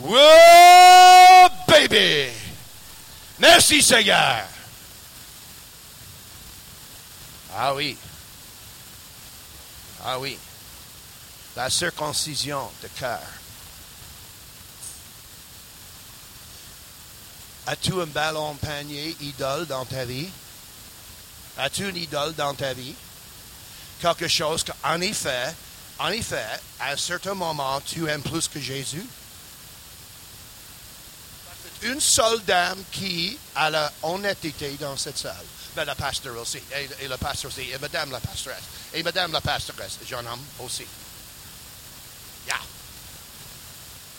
Oh, 0.02 1.48
baby! 1.66 2.30
Merci, 3.38 3.82
Seigneur. 3.82 4.44
Ah 7.54 7.74
oui. 7.74 7.96
Ah 10.04 10.18
oui. 10.18 10.38
La 11.56 11.68
circoncision 11.68 12.70
de 12.82 12.88
cœur. 12.98 13.20
As-tu 17.66 17.92
un 18.00 18.06
ballon 18.06 18.54
panier 18.54 19.16
idole 19.20 19.66
dans 19.66 19.84
ta 19.84 20.04
vie? 20.04 20.28
As-tu 21.58 21.88
une 21.88 21.96
idole 21.96 22.34
dans 22.34 22.54
ta 22.54 22.72
vie? 22.72 22.94
Quelque 24.00 24.28
chose 24.28 24.64
qu'en 24.64 25.00
effet, 25.00 25.54
en 25.98 26.08
effet, 26.08 26.46
à 26.78 26.92
un 26.92 26.96
certain 26.96 27.34
moment, 27.34 27.80
tu 27.82 28.08
aimes 28.08 28.22
plus 28.22 28.48
que 28.48 28.58
Jésus? 28.58 29.06
Une 31.82 32.00
seule 32.00 32.42
dame 32.44 32.82
qui 32.92 33.38
a 33.54 33.70
la 33.70 33.92
honnêteté 34.02 34.76
dans 34.78 34.96
cette 34.96 35.18
salle. 35.18 35.46
Ben, 35.74 35.84
le 35.84 35.94
pasteur 35.94 36.36
aussi. 36.36 36.58
Et, 37.00 37.08
le 37.08 37.16
pasteur 37.16 37.50
aussi. 37.50 37.70
Et 37.70 37.78
madame 37.78 38.10
la 38.10 38.20
pastoresse. 38.20 38.64
Et 38.92 39.02
madame 39.02 39.32
la 39.32 39.40
pastoresse. 39.40 39.98
Jeune 40.06 40.26
homme 40.26 40.44
aussi. 40.58 40.84
Yeah. 42.46 42.60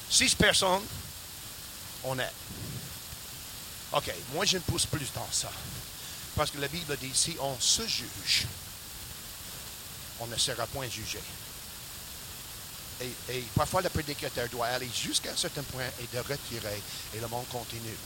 Six 0.10 0.34
personnes 0.34 0.86
honnêtes. 2.04 2.34
OK, 3.94 4.12
moi 4.34 4.46
je 4.46 4.58
ne 4.58 4.64
pousse 4.64 4.86
plus 4.86 5.12
dans 5.14 5.28
ça. 5.32 5.52
Parce 6.36 6.50
que 6.52 6.60
la 6.60 6.68
Bible 6.68 6.98
dit, 6.98 7.12
si 7.14 7.36
on 7.40 7.60
se 7.60 7.86
juge, 7.86 8.46
on 10.20 10.28
ne 10.28 10.38
sera 10.38 10.66
point 10.68 10.88
jugé. 10.90 11.20
Et, 13.30 13.44
parfois, 13.56 13.82
le 13.82 13.90
prédicateur 13.90 14.48
doit 14.50 14.68
aller 14.68 14.90
jusqu'à 14.94 15.32
un 15.32 15.38
certain 15.38 15.64
point 15.64 15.86
et 16.00 16.16
de 16.16 16.20
retirer, 16.20 16.82
et 17.14 17.20
le 17.20 17.28
monde 17.28 17.48
continue. 17.50 17.98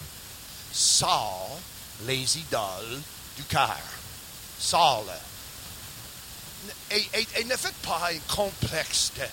Sors 0.72 1.58
les 2.06 2.38
idoles 2.38 3.02
du 3.36 3.44
cœur. 3.44 3.78
Sors-le. 4.60 5.12
Et, 6.92 7.44
ne 7.44 7.56
faites 7.56 7.76
pas 7.76 8.10
un 8.12 8.20
complexe 8.34 9.12
de, 9.18 9.26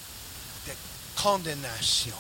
condamnation. 1.17 2.17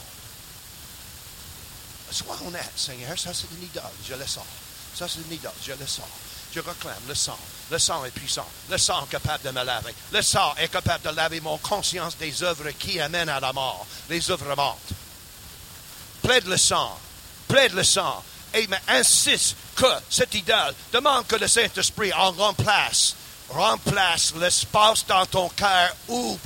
Sois 2.10 2.38
honnête, 2.46 2.72
Seigneur, 2.76 3.18
ça 3.18 3.32
c'est 3.32 3.46
une 3.56 3.64
idole, 3.64 3.82
je 4.06 4.14
le 4.14 4.26
sors. 4.26 4.46
Ça 4.94 5.08
c'est 5.08 5.20
une 5.20 5.32
idole, 5.32 5.52
je 5.64 5.72
le 5.72 5.86
sors. 5.86 6.08
Je 6.54 6.60
réclame 6.60 7.02
le 7.08 7.14
sang. 7.14 7.38
Le 7.70 7.78
sang 7.78 8.04
est 8.04 8.10
puissant. 8.10 8.46
Le 8.68 8.76
sang 8.76 9.04
est 9.04 9.10
capable 9.10 9.44
de 9.44 9.50
me 9.50 9.64
laver. 9.64 9.94
Le 10.12 10.20
sang 10.20 10.54
est 10.58 10.68
capable 10.68 11.04
de 11.04 11.16
laver 11.16 11.40
mon 11.40 11.56
conscience 11.58 12.16
des 12.18 12.42
œuvres 12.42 12.70
qui 12.72 13.00
amènent 13.00 13.30
à 13.30 13.40
la 13.40 13.52
mort, 13.52 13.86
les 14.10 14.30
œuvres 14.30 14.54
mortes. 14.54 14.92
Plaide 16.22 16.46
le 16.46 16.58
sang. 16.58 16.98
Plaide 17.48 17.72
le 17.72 17.82
sang. 17.82 18.22
Et 18.54 18.68
insiste 18.88 19.56
que 19.74 19.86
cette 20.10 20.34
idole 20.34 20.74
demande 20.92 21.26
que 21.26 21.36
le 21.36 21.48
Saint-Esprit 21.48 22.12
en 22.12 22.32
remplace, 22.32 23.16
remplace 23.48 24.34
l'espace 24.34 25.06
dans 25.06 25.24
ton 25.24 25.48
cœur 25.48 25.96
où, 26.08 26.38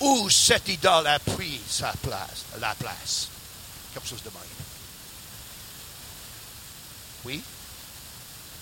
où 0.00 0.28
cette 0.28 0.68
idole 0.68 1.06
a 1.06 1.18
pris 1.18 1.58
sa 1.66 1.92
place, 2.02 2.44
la 2.60 2.74
place. 2.74 3.28
Quelque 3.94 4.08
chose 4.08 4.22
de 4.22 4.28
même. 4.28 4.42
Oui? 7.24 7.42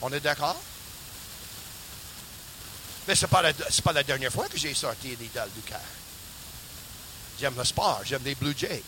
On 0.00 0.12
est 0.12 0.20
d'accord? 0.20 0.60
Mais 3.06 3.14
ce 3.14 3.26
n'est 3.26 3.30
pas, 3.30 3.42
la, 3.92 4.02
dernière 4.02 4.32
fois 4.32 4.48
que 4.48 4.56
j'ai 4.56 4.74
sorti 4.74 5.16
l'idole 5.16 5.50
du 5.54 5.62
cœur. 5.62 5.80
J'aime 7.40 7.54
le 7.56 7.64
sport, 7.64 8.02
j'aime 8.04 8.22
les 8.24 8.34
Blue 8.34 8.54
Jays. 8.56 8.82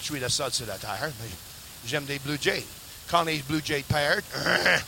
Je 0.00 0.04
suis 0.04 0.18
le 0.18 0.28
seul 0.28 0.52
sur 0.52 0.66
la 0.66 0.78
terre, 0.78 1.12
mais 1.20 1.28
j'aime 1.86 2.06
les 2.08 2.18
Blue 2.18 2.38
Jays. 2.40 2.66
Quand 3.08 3.22
les 3.22 3.38
Blue 3.42 3.62
Jays 3.64 3.84
perdent, 3.84 4.24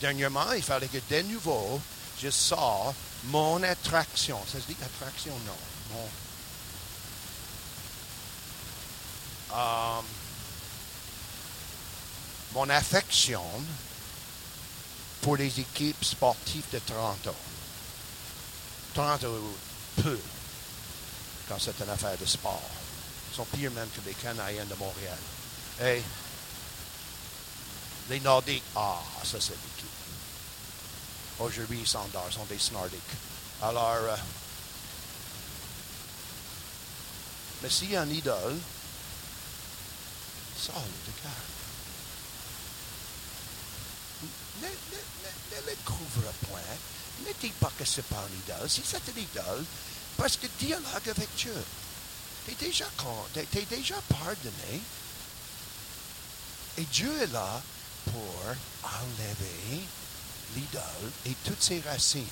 dernièrement, 0.00 0.52
il 0.52 0.62
fallait 0.62 0.88
que 0.88 0.98
de 1.10 1.22
nouveau, 1.22 1.80
je 2.22 2.28
sors 2.28 2.94
mon 3.24 3.62
attraction. 3.62 4.38
Ça 4.46 4.60
se 4.60 4.66
dit 4.66 4.76
attraction? 4.82 5.32
Non. 5.46 5.52
Mon, 5.92 6.08
euh, 9.56 10.00
mon 12.52 12.68
affection 12.68 13.44
pour 15.24 15.36
les 15.36 15.58
équipes 15.58 16.04
sportives 16.04 16.66
de 16.70 16.78
Toronto. 16.80 17.34
Toronto 18.92 19.54
peu 19.96 20.20
quand 21.48 21.58
c'est 21.58 21.80
une 21.80 21.88
affaire 21.88 22.18
de 22.18 22.26
sport. 22.26 22.70
Ils 23.30 23.36
sont 23.36 23.46
pires 23.46 23.70
même 23.70 23.88
que 23.88 24.06
les 24.06 24.12
Canadiens 24.12 24.66
de 24.66 24.74
Montréal. 24.74 25.18
Et 25.82 26.02
les 28.10 28.20
Nordiques, 28.20 28.62
ah, 28.76 29.00
ça 29.24 29.40
c'est 29.40 29.52
l'équipe. 29.52 29.88
Aujourd'hui, 31.40 31.80
ils 31.80 31.88
sont, 31.88 32.06
sont 32.30 32.44
des 32.44 32.58
Nordiques. 32.72 33.00
Alors, 33.62 33.94
euh, 33.94 34.16
mais 37.62 37.70
s'il 37.70 37.92
y 37.92 37.96
a 37.96 38.02
un 38.02 38.10
idole, 38.10 38.58
ça, 40.58 40.74
le 40.74 41.22
cœur. 41.22 41.32
Ne, 45.54 45.70
le 45.70 45.76
couvre 45.84 46.32
point. 46.48 46.60
Ne 47.26 47.32
dis 47.40 47.52
pas 47.60 47.72
que 47.78 47.84
c'est 47.84 48.04
pas 48.06 48.24
une 48.30 48.38
idole? 48.40 48.68
Si 48.68 48.82
c'est 48.84 49.00
une 49.14 49.22
idole, 49.22 49.64
parce 50.16 50.36
que 50.36 50.46
dialogue 50.58 51.08
avec 51.08 51.28
Dieu. 51.36 51.54
T'es 52.46 52.66
déjà, 52.66 52.86
déjà 53.70 53.94
pardonné. 54.08 54.80
Et 56.76 56.84
Dieu 56.84 57.10
est 57.22 57.32
là 57.32 57.62
pour 58.04 58.54
enlever 58.82 59.80
l'idole 60.54 61.10
et 61.26 61.34
toutes 61.44 61.62
ses 61.62 61.80
racines. 61.80 62.26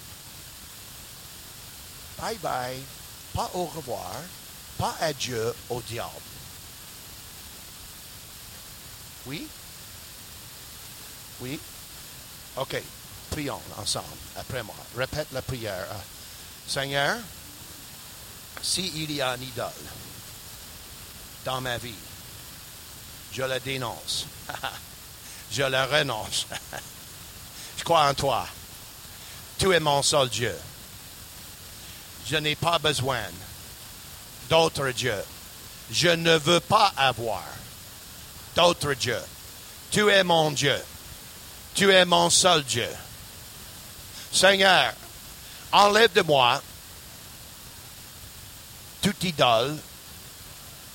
Bye 2.18 2.38
bye. 2.38 2.82
Pas 3.32 3.50
au 3.54 3.64
revoir. 3.64 4.12
Pas 4.78 4.94
adieu 5.00 5.54
au 5.70 5.80
diable. 5.82 6.10
Oui? 9.26 9.46
Oui? 11.40 11.58
OK. 12.56 12.82
Prions 13.32 13.60
ensemble 13.78 14.06
après 14.38 14.62
moi. 14.62 14.74
Répète 14.94 15.28
la 15.32 15.40
prière. 15.40 15.86
Seigneur, 16.68 17.16
s'il 18.62 19.10
y 19.10 19.22
a 19.22 19.34
une 19.36 19.42
idole 19.42 19.70
dans 21.44 21.62
ma 21.62 21.78
vie, 21.78 21.94
je 23.32 23.42
la 23.42 23.58
dénonce. 23.58 24.26
je 25.50 25.62
la 25.62 25.86
renonce. 25.86 26.46
je 27.78 27.84
crois 27.84 28.08
en 28.08 28.14
toi. 28.14 28.46
Tu 29.58 29.72
es 29.72 29.80
mon 29.80 30.02
seul 30.02 30.28
Dieu. 30.28 30.54
Je 32.26 32.36
n'ai 32.36 32.54
pas 32.54 32.78
besoin 32.78 33.22
d'autres 34.50 34.90
dieux. 34.90 35.24
Je 35.90 36.08
ne 36.08 36.36
veux 36.36 36.60
pas 36.60 36.92
avoir 36.96 37.44
d'autres 38.54 38.92
dieux. 38.92 39.22
Tu 39.90 40.10
es 40.10 40.22
mon 40.22 40.50
Dieu. 40.50 40.78
Tu 41.74 41.90
es 41.90 42.04
mon 42.04 42.28
seul 42.28 42.62
Dieu. 42.64 42.88
Seigneur, 44.32 44.94
enlève 45.72 46.12
de 46.12 46.22
moi 46.22 46.62
toute 49.02 49.22
idole, 49.24 49.76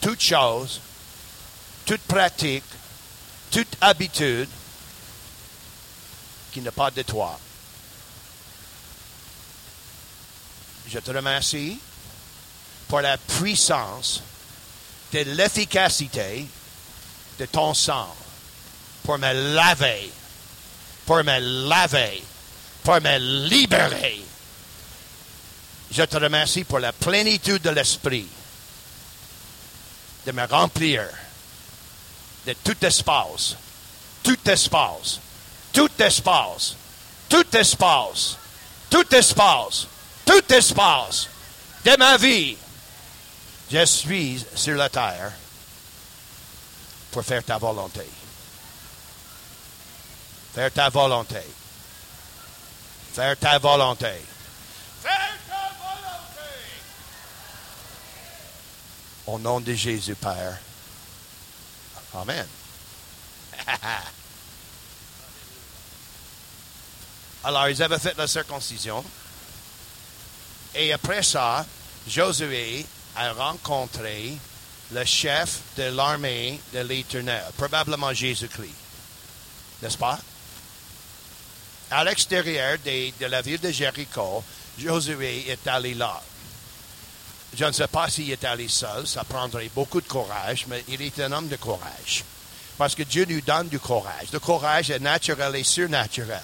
toute 0.02 0.22
chose, 0.22 0.80
toute 1.86 2.02
pratique, 2.02 2.64
toute 3.52 3.76
habitude 3.82 4.50
qui 6.52 6.62
n'est 6.62 6.72
pas 6.72 6.92
de 6.92 7.02
toi. 7.04 7.40
Je 10.88 11.00
te 11.00 11.12
remercie 11.12 11.80
pour 12.88 13.02
la 13.02 13.18
puissance 13.18 14.22
de 15.12 15.20
l'efficacité 15.20 16.48
de 17.40 17.46
ton 17.46 17.74
sang 17.74 18.16
pour 19.04 19.18
me 19.18 19.54
laver 19.54 20.12
pour 21.08 21.24
me 21.24 21.40
laver, 21.70 22.22
pour 22.88 23.02
me 23.02 23.18
libérer. 23.50 24.24
Je 25.92 26.04
te 26.04 26.16
remercie 26.16 26.64
pour 26.64 26.80
la 26.80 26.94
plénitude 26.94 27.62
de 27.62 27.72
l'esprit, 27.72 28.26
de 30.26 30.32
me 30.32 30.46
remplir 30.46 31.04
de 32.46 32.54
tout 32.64 32.86
espace, 32.86 33.58
tout 34.24 34.50
espace, 34.50 35.20
tout 35.74 35.92
espace, 36.00 36.78
tout 37.28 37.58
espace, 37.58 38.38
tout 38.90 39.16
espace, 39.16 39.88
tout 40.26 40.54
espace 40.54 41.28
de 41.84 41.98
ma 41.98 42.16
vie. 42.16 42.56
Je 43.70 43.86
suis 43.86 44.46
sur 44.56 44.78
la 44.78 44.88
terre 44.88 45.34
pour 47.12 47.26
faire 47.26 47.44
ta 47.44 47.58
volonté. 47.58 48.08
Faire 50.56 50.72
ta 50.72 50.88
volonté. 50.88 51.44
Faire 53.18 53.36
ta 53.36 53.58
volonté. 53.58 54.22
Faire 55.02 55.38
ta 55.50 55.72
volonté. 55.80 56.54
Au 59.26 59.40
nom 59.40 59.60
de 59.60 59.74
Jésus, 59.74 60.14
Père. 60.14 60.60
Amen. 62.14 62.46
Alors, 67.44 67.70
ils 67.70 67.82
avaient 67.82 67.98
fait 67.98 68.16
la 68.16 68.28
circoncision. 68.28 69.04
Et 70.76 70.94
après 70.94 71.24
ça, 71.24 71.66
Josué 72.08 72.86
a 73.16 73.34
rencontré 73.34 74.38
le 74.92 75.06
chef 75.06 75.62
de 75.76 75.90
l'armée 75.90 76.62
de 76.72 76.82
l'Éternel, 76.82 77.46
probablement 77.58 78.14
Jésus-Christ. 78.14 78.76
N'est-ce 79.82 79.98
pas? 79.98 80.20
À 81.90 82.04
l'extérieur 82.04 82.78
de, 82.86 83.26
la 83.26 83.42
ville 83.42 83.62
de 83.62 83.72
Jéricho, 83.72 84.44
Josué 84.78 85.50
est 85.50 85.68
allé 85.68 85.94
là. 85.94 86.22
Je 87.58 87.64
ne 87.64 87.72
sais 87.72 87.88
pas 87.88 88.10
s'il 88.10 88.30
est 88.30 88.44
allé 88.44 88.68
seul, 88.68 89.08
ça 89.08 89.24
prendrait 89.24 89.72
beaucoup 89.74 90.02
de 90.02 90.08
courage, 90.08 90.66
mais 90.68 90.84
il 90.90 91.02
est 91.02 91.20
un 91.22 91.32
homme 91.32 91.48
de 91.48 91.56
courage. 91.56 92.26
Parce 92.78 92.94
que 92.94 93.04
Dieu 93.04 93.26
nous 93.28 93.42
donne 93.42 93.70
du 93.70 93.80
courage. 93.80 94.28
Le 94.34 94.40
courage 94.40 94.92
est 94.92 95.00
naturel 95.00 95.56
et 95.56 95.64
surnaturel. 95.64 96.44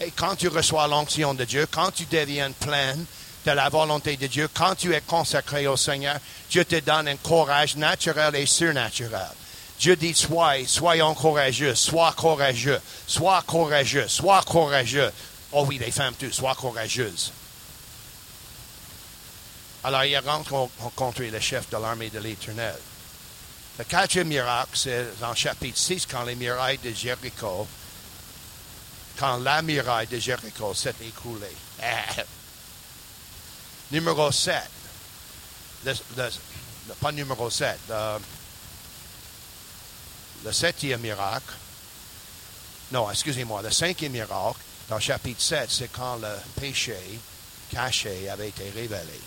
Et 0.00 0.10
quand 0.10 0.34
tu 0.34 0.48
reçois 0.48 0.88
l'onction 0.88 1.34
de 1.34 1.44
Dieu, 1.44 1.66
quand 1.70 1.92
tu 1.92 2.04
deviens 2.06 2.50
plein 2.50 2.96
de 3.46 3.50
la 3.52 3.68
volonté 3.68 4.16
de 4.16 4.26
Dieu, 4.26 4.48
quand 4.52 4.74
tu 4.74 4.92
es 4.92 5.00
consacré 5.02 5.66
au 5.66 5.76
Seigneur, 5.76 6.18
Dieu 6.50 6.64
te 6.64 6.80
donne 6.80 7.08
un 7.08 7.16
courage 7.16 7.76
naturel 7.76 8.34
et 8.34 8.46
surnaturel. 8.46 9.30
Dieu 9.80 9.96
dit, 9.96 10.14
sois, 10.14 10.66
soyons 10.66 11.14
courageux, 11.14 11.74
sois 11.74 12.12
courageux, 12.12 12.78
sois 13.06 13.42
courageux, 13.46 14.06
sois 14.08 14.42
courageux. 14.42 15.10
Oh 15.52 15.64
oui, 15.66 15.78
les 15.78 15.90
femmes, 15.90 16.12
tu, 16.18 16.30
sois 16.30 16.54
courageuses. 16.54 17.32
Alors, 19.82 20.04
il 20.04 20.18
rencontré 20.18 21.30
le 21.30 21.40
chef 21.40 21.70
de 21.70 21.78
l'armée 21.78 22.10
de 22.10 22.18
l'Éternel. 22.18 22.76
Le 23.78 23.84
quatrième 23.84 24.28
miracle, 24.28 24.72
c'est 24.74 25.06
en 25.22 25.34
chapitre 25.34 25.78
6, 25.78 26.04
quand 26.04 26.24
les 26.24 26.34
murailles 26.34 26.76
de 26.84 26.92
Jéricho, 26.92 27.66
quand 29.18 29.38
la 29.38 29.62
muraille 29.62 30.08
de 30.08 30.18
Jéricho 30.18 30.74
s'est 30.74 30.94
écroulée. 31.02 31.56
numéro 33.90 34.30
7. 34.30 34.62
pas 37.00 37.12
numéro 37.12 37.48
7. 37.48 37.78
Le, 37.88 38.18
septième 40.52 41.00
miracle. 41.00 41.54
Non, 42.92 43.10
excusez-moi. 43.10 43.62
Le 43.62 43.70
cinquième 43.70 44.12
miracle, 44.12 44.58
dans 44.88 44.98
chapitre 44.98 45.40
7, 45.40 45.70
c'est 45.70 45.92
quand 45.92 46.16
le 46.16 46.34
péché 46.60 46.96
caché 47.70 48.28
avait 48.28 48.48
été 48.48 48.68
révélé. 48.70 49.20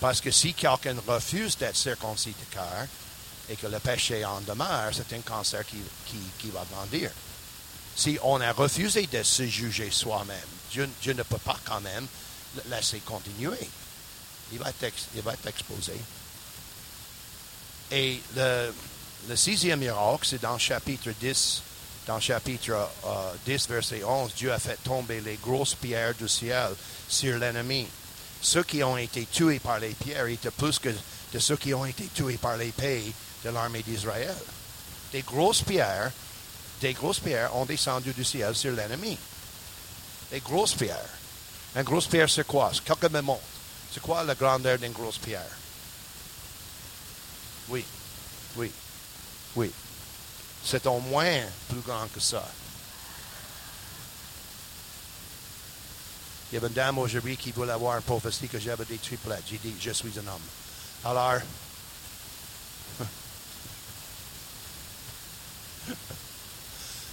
Parce 0.00 0.20
que 0.20 0.30
si 0.30 0.54
quelqu'un 0.54 0.96
refuse 1.06 1.56
d'être 1.56 1.76
circoncis 1.76 2.34
de 2.38 2.54
cœur 2.54 2.86
et 3.48 3.56
que 3.56 3.66
le 3.66 3.78
péché 3.78 4.24
en 4.24 4.40
demeure, 4.40 4.92
c'est 4.92 5.16
un 5.16 5.20
cancer 5.20 5.64
qui, 5.66 5.78
qui, 6.38 6.50
va 6.50 6.64
grandir. 6.70 7.10
Si 7.96 8.18
on 8.22 8.40
a 8.40 8.52
refusé 8.52 9.06
de 9.06 9.22
se 9.22 9.46
juger 9.46 9.90
soi-même, 9.90 10.36
Dieu, 10.70 10.88
ne 11.06 11.22
peut 11.22 11.38
pas 11.38 11.58
quand 11.64 11.80
même 11.80 12.06
le 12.56 12.76
laisser 12.76 12.98
continuer. 13.00 13.68
Il 14.52 14.58
va 14.58 14.70
être 14.70 15.46
exposé. 15.46 15.94
Et 17.90 18.20
le, 18.36 19.36
sixième 19.36 19.80
miracle, 19.80 20.26
c'est 20.26 20.42
dans 20.42 20.58
chapitre 20.58 21.10
10, 21.20 21.62
dans 22.06 22.20
chapitre 22.20 22.88
10, 23.46 23.68
euh, 23.70 23.74
verset 23.74 24.04
11, 24.04 24.34
Dieu 24.34 24.52
a 24.52 24.58
fait 24.58 24.78
tomber 24.82 25.20
les 25.20 25.36
grosses 25.36 25.74
pierres 25.74 26.14
du 26.14 26.28
ciel 26.28 26.70
sur 27.08 27.38
l'ennemi 27.38 27.86
ceux 28.46 28.62
qui 28.62 28.82
ont 28.82 28.96
été 28.96 29.26
tués 29.26 29.58
par 29.58 29.80
les 29.80 29.90
pierres 29.90 30.26
étaient 30.26 30.50
plus 30.50 30.78
que 30.78 30.90
de 31.32 31.38
ceux 31.38 31.56
qui 31.56 31.74
ont 31.74 31.84
été 31.84 32.06
tués 32.14 32.36
par 32.36 32.56
les 32.56 32.70
pays 32.70 33.12
de 33.44 33.50
l'armée 33.50 33.82
d'Israël. 33.82 34.36
Des 35.12 35.22
grosses 35.22 35.62
pierres, 35.62 36.12
des 36.80 36.92
grosses 36.92 37.18
pierres 37.18 37.54
ont 37.56 37.64
descendu 37.64 38.12
du 38.12 38.24
ciel 38.24 38.54
sur 38.54 38.72
l'ennemi. 38.72 39.18
Des 40.30 40.40
grosses 40.40 40.74
pierres. 40.74 41.10
Une 41.74 41.82
grosse 41.82 42.06
pierre, 42.06 42.30
c'est 42.30 42.46
quoi? 42.46 42.70
Quelqu'un 42.84 43.08
me. 43.08 43.32
C'est 43.92 44.00
quoi 44.00 44.22
la 44.22 44.34
grandeur 44.34 44.78
d'une 44.78 44.92
grosse 44.92 45.18
pierre? 45.18 45.42
Oui, 47.68 47.84
oui, 48.56 48.70
oui. 49.56 49.70
C'est 50.64 50.86
au 50.86 51.00
moins 51.00 51.40
plus 51.68 51.80
grand 51.80 52.06
que 52.12 52.20
ça. 52.20 52.46
Il 56.50 56.54
y 56.54 56.58
avait 56.58 56.68
une 56.68 56.74
dame 56.74 56.98
aujourd'hui 56.98 57.36
qui 57.36 57.50
voulait 57.50 57.72
avoir 57.72 58.00
prophétie 58.02 58.48
que 58.48 58.58
j'avais 58.60 58.84
des 58.84 58.98
triplettes. 58.98 59.42
J'ai 59.50 59.58
dit, 59.58 59.74
je 59.80 59.90
suis 59.90 60.12
un 60.18 60.26
homme. 60.28 60.40
Alors, 61.04 61.40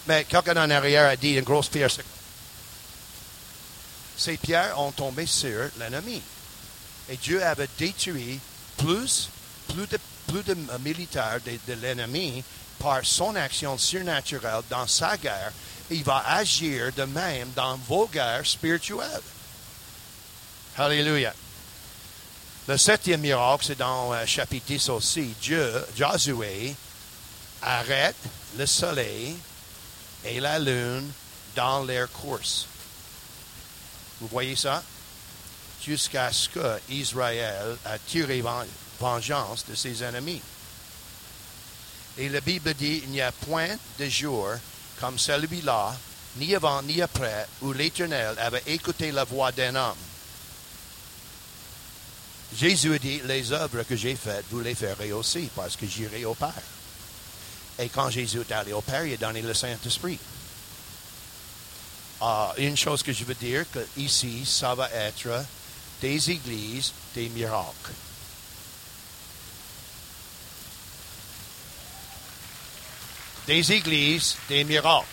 mais 0.07 0.25
quelqu'un 0.25 0.57
en 0.57 0.69
arrière 0.69 1.09
a 1.09 1.15
dit 1.15 1.33
une 1.33 1.43
grosse 1.43 1.69
pierre. 1.69 1.89
Ces 4.15 4.37
pierres 4.37 4.79
ont 4.79 4.91
tombé 4.91 5.25
sur 5.25 5.69
l'ennemi. 5.79 6.21
Et 7.09 7.17
Dieu 7.17 7.43
avait 7.43 7.67
détruit 7.77 8.39
plus, 8.77 9.29
plus 9.67 9.87
de, 9.87 9.97
plus 10.34 10.55
de 10.55 10.57
militaires 10.79 11.39
de, 11.45 11.73
l'ennemi 11.73 12.43
par 12.79 13.05
son 13.05 13.36
action 13.36 13.77
surnaturelle 13.77 14.63
dans 14.67 14.88
sa 14.88 15.15
guerre 15.15 15.53
il 15.91 16.03
va 16.03 16.23
agir 16.27 16.91
de 16.93 17.03
même 17.03 17.51
dans 17.55 17.77
vos 17.88 18.07
guerres 18.07 18.45
spirituelles. 18.45 19.21
Alléluia. 20.77 21.34
Le 22.67 22.77
septième 22.77 23.21
miracle, 23.21 23.65
c'est 23.67 23.77
dans 23.77 24.11
euh, 24.13 24.25
chapitre 24.25 24.65
10 24.67 24.89
aussi. 24.89 25.36
Dieu, 25.41 25.86
Josué, 25.95 26.73
arrête 27.61 28.15
le 28.57 28.65
soleil 28.65 29.36
et 30.25 30.39
la 30.39 30.57
lune 30.57 31.11
dans 31.55 31.84
leur 31.84 32.09
course. 32.11 32.65
Vous 34.21 34.27
voyez 34.27 34.55
ça? 34.55 34.81
Jusqu'à 35.86 36.31
ce 36.31 36.49
que 36.49 36.79
Israël 36.89 37.77
a 37.86 37.99
tiré 37.99 38.41
vengeance 38.99 39.65
de 39.69 39.75
ses 39.75 40.03
ennemis. 40.03 40.41
Et 42.17 42.29
la 42.29 42.41
Bible 42.41 42.73
dit, 42.75 43.01
il 43.05 43.09
n'y 43.09 43.21
a 43.21 43.31
point 43.31 43.75
de 43.99 44.07
jour 44.07 44.49
comme 44.99 45.17
celui-là, 45.17 45.95
ni 46.37 46.55
avant 46.55 46.81
ni 46.83 47.01
après, 47.01 47.47
où 47.61 47.73
l'Éternel 47.73 48.35
avait 48.39 48.63
écouté 48.67 49.11
la 49.11 49.23
voix 49.23 49.51
d'un 49.51 49.75
homme. 49.75 49.97
Jésus 52.55 52.99
dit, 52.99 53.21
les 53.25 53.51
œuvres 53.51 53.83
que 53.83 53.95
j'ai 53.95 54.15
faites, 54.15 54.45
vous 54.51 54.61
les 54.61 54.75
ferez 54.75 55.11
aussi, 55.11 55.49
parce 55.55 55.75
que 55.75 55.87
j'irai 55.87 56.23
au 56.25 56.35
Père. 56.35 56.53
Et 57.79 57.89
quand 57.89 58.11
Jésus 58.11 58.41
est 58.41 58.51
allé 58.51 58.73
au 58.73 58.81
Père, 58.81 59.05
il 59.05 59.13
a 59.13 59.17
donné 59.17 59.41
le 59.41 59.53
Saint-Esprit. 59.53 60.19
Ah, 62.21 62.53
une 62.57 62.77
chose 62.77 63.01
que 63.01 63.11
je 63.11 63.25
veux 63.25 63.33
dire, 63.33 63.65
que 63.71 63.85
ici, 63.97 64.45
ça 64.45 64.75
va 64.75 64.89
être 64.91 65.43
des 65.99 66.31
églises, 66.31 66.93
des 67.15 67.27
miracles. 67.29 67.91
Des 73.47 73.71
églises, 73.71 74.35
des 74.49 74.63
miracles. 74.63 75.07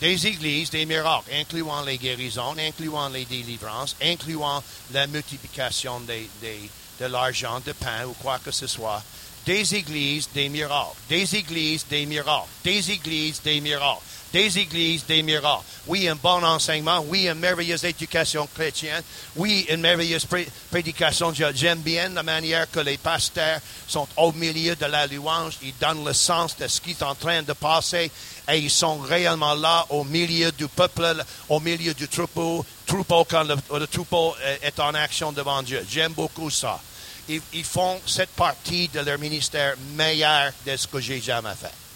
Des 0.00 0.26
églises, 0.26 0.70
des 0.70 0.86
miracles, 0.86 1.32
incluant 1.32 1.82
les 1.82 1.98
guérisons, 1.98 2.56
incluant 2.58 3.08
les 3.08 3.24
délivrances, 3.24 3.96
incluant 4.00 4.62
la 4.92 5.06
multiplication 5.08 6.00
de 6.00 7.06
l'argent, 7.06 7.60
de 7.60 7.72
pain 7.72 8.06
ou 8.06 8.12
quoi 8.12 8.38
que 8.38 8.52
ce 8.52 8.68
soit. 8.68 9.02
Des 9.44 9.74
églises, 9.74 10.28
des 10.32 10.48
miracles. 10.48 10.96
Des 11.08 11.34
églises, 11.34 11.84
des 11.88 12.06
miracles. 12.06 12.48
Des 12.62 12.90
églises, 12.90 13.40
des 13.42 13.60
miracles 13.60 14.02
des 14.32 14.58
églises, 14.58 15.04
des 15.06 15.22
miracles. 15.22 15.64
Oui, 15.86 16.08
un 16.08 16.16
bon 16.16 16.44
enseignement. 16.44 17.04
Oui, 17.08 17.28
une 17.28 17.34
merveilleuse 17.38 17.84
éducation 17.84 18.46
chrétienne. 18.54 19.02
Oui, 19.36 19.66
une 19.68 19.80
merveilleuse 19.80 20.26
prédication. 20.70 21.32
J'aime 21.32 21.80
bien 21.80 22.10
la 22.10 22.22
manière 22.22 22.70
que 22.70 22.80
les 22.80 22.98
pasteurs 22.98 23.60
sont 23.86 24.06
au 24.16 24.32
milieu 24.32 24.76
de 24.76 24.86
la 24.86 25.06
louange. 25.06 25.54
Ils 25.62 25.74
donnent 25.80 26.04
le 26.04 26.12
sens 26.12 26.56
de 26.56 26.68
ce 26.68 26.80
qui 26.80 26.90
est 26.90 27.02
en 27.02 27.14
train 27.14 27.42
de 27.42 27.52
passer 27.54 28.10
et 28.48 28.58
ils 28.58 28.70
sont 28.70 28.98
réellement 28.98 29.54
là 29.54 29.86
au 29.90 30.04
milieu 30.04 30.52
du 30.52 30.68
peuple, 30.68 31.24
au 31.48 31.60
milieu 31.60 31.94
du 31.94 32.08
troupeau, 32.08 32.64
troupeau 32.86 33.24
quand 33.24 33.44
le, 33.44 33.86
troupeau 33.86 34.34
est 34.62 34.78
en 34.80 34.94
action 34.94 35.32
devant 35.32 35.62
Dieu. 35.62 35.86
J'aime 35.90 36.12
beaucoup 36.12 36.50
ça. 36.50 36.80
Ils, 37.28 37.42
ils 37.52 37.64
font 37.64 38.00
cette 38.06 38.30
partie 38.30 38.88
de 38.88 39.00
leur 39.00 39.18
ministère 39.18 39.74
meilleure 39.94 40.52
de 40.66 40.76
ce 40.76 40.86
que 40.86 41.00
j'ai 41.00 41.20
jamais 41.20 41.54
fait. 41.60 41.87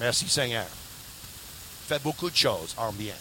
Merci 0.00 0.28
Seigneur. 0.30 0.66
Fait 1.86 2.02
beaucoup 2.02 2.30
de 2.30 2.36
choses 2.36 2.74
en 2.78 2.90
bien. 2.90 3.14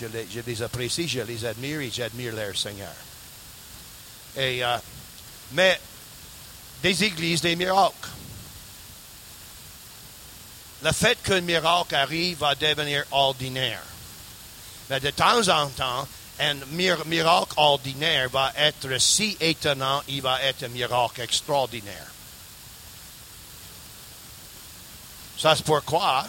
Je 0.00 0.06
les, 0.06 0.62
apprécie, 0.62 1.06
je 1.06 1.20
les 1.20 1.44
admire 1.44 1.80
et 1.80 1.90
j'admire 1.90 2.34
leur 2.34 2.56
Seigneur. 2.56 2.94
Et, 4.36 4.64
euh, 4.64 4.78
mais 5.52 5.78
des 6.82 7.04
églises, 7.04 7.42
des 7.42 7.56
miracles. 7.56 8.08
Le 10.82 10.92
fait 10.92 11.22
qu'un 11.22 11.42
miracle 11.42 11.94
arrive 11.94 12.38
va 12.38 12.54
devenir 12.54 13.04
ordinaire. 13.10 13.82
Mais 14.88 15.00
de 15.00 15.10
temps 15.10 15.48
en 15.48 15.68
temps, 15.68 16.08
un 16.40 16.54
miracle 16.72 17.54
ordinaire 17.56 18.30
va 18.30 18.52
être 18.56 18.98
si 18.98 19.36
étonnant, 19.40 20.02
il 20.08 20.22
va 20.22 20.42
être 20.42 20.64
un 20.64 20.68
miracle 20.68 21.20
extraordinaire. 21.20 22.13
Ça, 25.44 25.54
c'est 25.54 25.66
pourquoi 25.66 26.26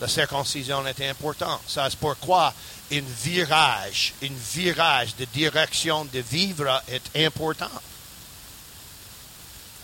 La 0.00 0.08
circoncision 0.08 0.84
est 0.84 1.00
importante. 1.08 1.60
Ça, 1.68 1.88
c'est 1.88 1.96
pourquoi 1.96 2.52
un 2.90 3.00
virage, 3.22 4.14
un 4.20 4.34
virage 4.52 5.14
de 5.14 5.26
direction 5.26 6.06
de 6.06 6.18
vivre 6.18 6.82
est 6.88 7.24
important. 7.24 7.70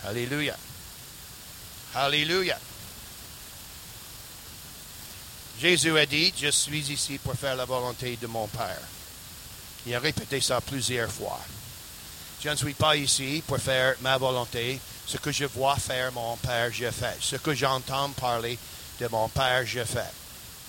Alléluia. 0.05 0.57
Alléluia. 1.95 2.59
Jésus 5.61 5.97
a 5.97 6.05
dit, 6.05 6.33
je 6.35 6.49
suis 6.49 6.91
ici 6.91 7.17
pour 7.17 7.35
faire 7.35 7.55
la 7.55 7.63
volonté 7.63 8.17
de 8.17 8.27
mon 8.27 8.47
Père. 8.47 8.81
Il 9.85 9.95
a 9.95 10.01
répété 10.01 10.41
ça 10.41 10.59
plusieurs 10.59 11.09
fois. 11.09 11.39
Je 12.43 12.49
ne 12.49 12.55
suis 12.57 12.73
pas 12.73 12.97
ici 12.97 13.41
pour 13.47 13.57
faire 13.57 13.95
ma 14.01 14.17
volonté. 14.17 14.77
Ce 15.07 15.15
que 15.15 15.31
je 15.31 15.45
vois 15.45 15.77
faire 15.77 16.11
mon 16.11 16.35
Père, 16.35 16.73
je 16.73 16.91
fais. 16.91 17.15
Ce 17.21 17.37
que 17.37 17.53
j'entends 17.53 18.09
parler 18.09 18.57
de 18.99 19.07
mon 19.07 19.29
Père, 19.29 19.65
je 19.65 19.85
fais. 19.85 20.11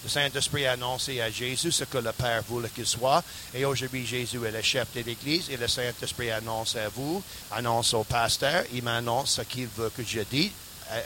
Le 0.04 0.08
Saint-Esprit 0.08 0.66
a 0.66 0.72
annoncé 0.72 1.20
à 1.20 1.30
Jésus 1.30 1.72
ce 1.72 1.82
que 1.82 1.98
le 1.98 2.12
Père 2.12 2.44
voulait 2.48 2.68
qu'il 2.68 2.86
soit. 2.86 3.24
Et 3.52 3.64
aujourd'hui, 3.64 4.06
Jésus 4.06 4.38
est 4.46 4.52
le 4.52 4.62
chef 4.62 4.86
de 4.94 5.00
l'Église 5.00 5.50
et 5.50 5.56
le 5.56 5.66
Saint-Esprit 5.66 6.30
annonce 6.30 6.76
à 6.76 6.88
vous, 6.90 7.20
annonce 7.50 7.92
au 7.94 8.04
pasteur, 8.04 8.62
il 8.72 8.84
m'annonce 8.84 9.32
ce 9.32 9.42
qu'il 9.42 9.66
veut 9.66 9.90
que 9.90 10.04
je 10.04 10.20
dise, 10.20 10.52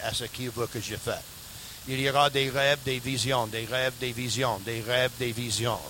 à, 0.04 0.12
ce 0.12 0.24
qu'il 0.24 0.50
veut 0.50 0.66
que 0.66 0.82
je 0.82 0.96
fasse. 0.96 1.22
Il 1.88 1.98
y 1.98 2.10
aura 2.10 2.28
des 2.28 2.50
rêves, 2.50 2.80
des 2.84 2.98
visions, 2.98 3.46
des 3.46 3.64
rêves, 3.64 3.94
des 4.00 4.12
visions, 4.12 4.58
des 4.66 4.82
rêves, 4.82 5.12
des 5.18 5.32
visions. 5.32 5.80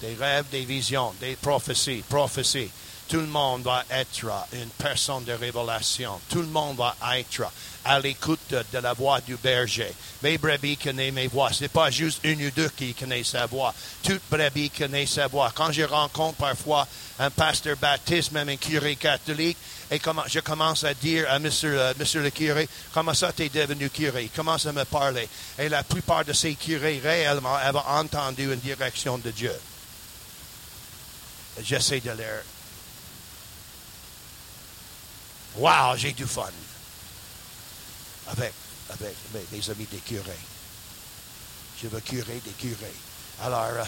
Des 0.00 0.14
rêves, 0.14 0.44
des 0.52 0.64
visions, 0.64 1.12
des 1.18 1.34
prophéties, 1.34 2.04
prophéties. 2.08 2.70
Tout 3.08 3.20
le 3.20 3.26
monde 3.26 3.62
va 3.62 3.84
être 3.88 4.26
une 4.52 4.68
personne 4.78 5.24
de 5.24 5.32
révélation. 5.32 6.18
Tout 6.28 6.40
le 6.40 6.48
monde 6.48 6.76
va 6.76 6.96
être 7.16 7.50
à 7.84 8.00
l'écoute 8.00 8.40
de, 8.50 8.78
la 8.78 8.94
voix 8.94 9.20
du 9.20 9.36
berger. 9.36 9.92
Mes 10.22 10.38
brebis 10.38 10.76
connaissent 10.76 11.12
mes 11.12 11.28
voix. 11.28 11.52
Ce 11.52 11.62
n'est 11.62 11.68
pas 11.68 11.88
juste 11.88 12.18
une 12.24 12.44
ou 12.44 12.50
deux 12.50 12.68
qui 12.70 12.94
connaissent 12.94 13.28
sa 13.28 13.46
voix. 13.46 13.72
Toute 14.02 14.22
brebis 14.28 14.70
connaît 14.70 15.06
sa 15.06 15.28
voix. 15.28 15.52
Quand 15.54 15.70
je 15.70 15.82
rencontre 15.82 16.36
parfois 16.36 16.88
un 17.20 17.30
pasteur 17.30 17.76
baptiste, 17.76 18.32
même 18.32 18.48
un 18.48 18.56
curé 18.56 18.96
catholique, 18.96 19.56
et 19.88 20.00
je 20.26 20.40
commence 20.40 20.82
à 20.82 20.94
dire 20.94 21.30
à 21.30 21.38
monsieur, 21.38 21.80
euh, 21.80 21.94
monsieur 21.96 22.22
le 22.22 22.30
curé, 22.30 22.68
comment 22.92 23.14
ça 23.14 23.32
t'es 23.32 23.48
devenu 23.48 23.88
curé? 23.88 24.28
Commence 24.34 24.66
à 24.66 24.72
me 24.72 24.84
parler. 24.84 25.28
Et 25.56 25.68
la 25.68 25.84
plupart 25.84 26.24
de 26.24 26.32
ces 26.32 26.56
curés 26.56 27.00
réellement 27.00 27.54
avaient 27.54 27.78
entendu 27.88 28.52
une 28.52 28.58
direction 28.58 29.16
de 29.16 29.30
Dieu. 29.30 29.54
J'essaie 31.62 32.00
de 32.00 32.10
leur 32.10 32.42
Wow, 35.56 35.96
j'ai 35.96 36.12
du 36.12 36.26
fun. 36.26 36.50
Avec, 38.28 38.52
avec, 38.90 39.16
des 39.50 39.70
amis 39.70 39.86
des 39.90 39.98
curés. 39.98 40.38
Je 41.82 41.88
veux 41.88 42.00
curer 42.00 42.40
des 42.44 42.52
curés. 42.52 42.94
Alors, 43.42 43.64
euh, 43.64 43.84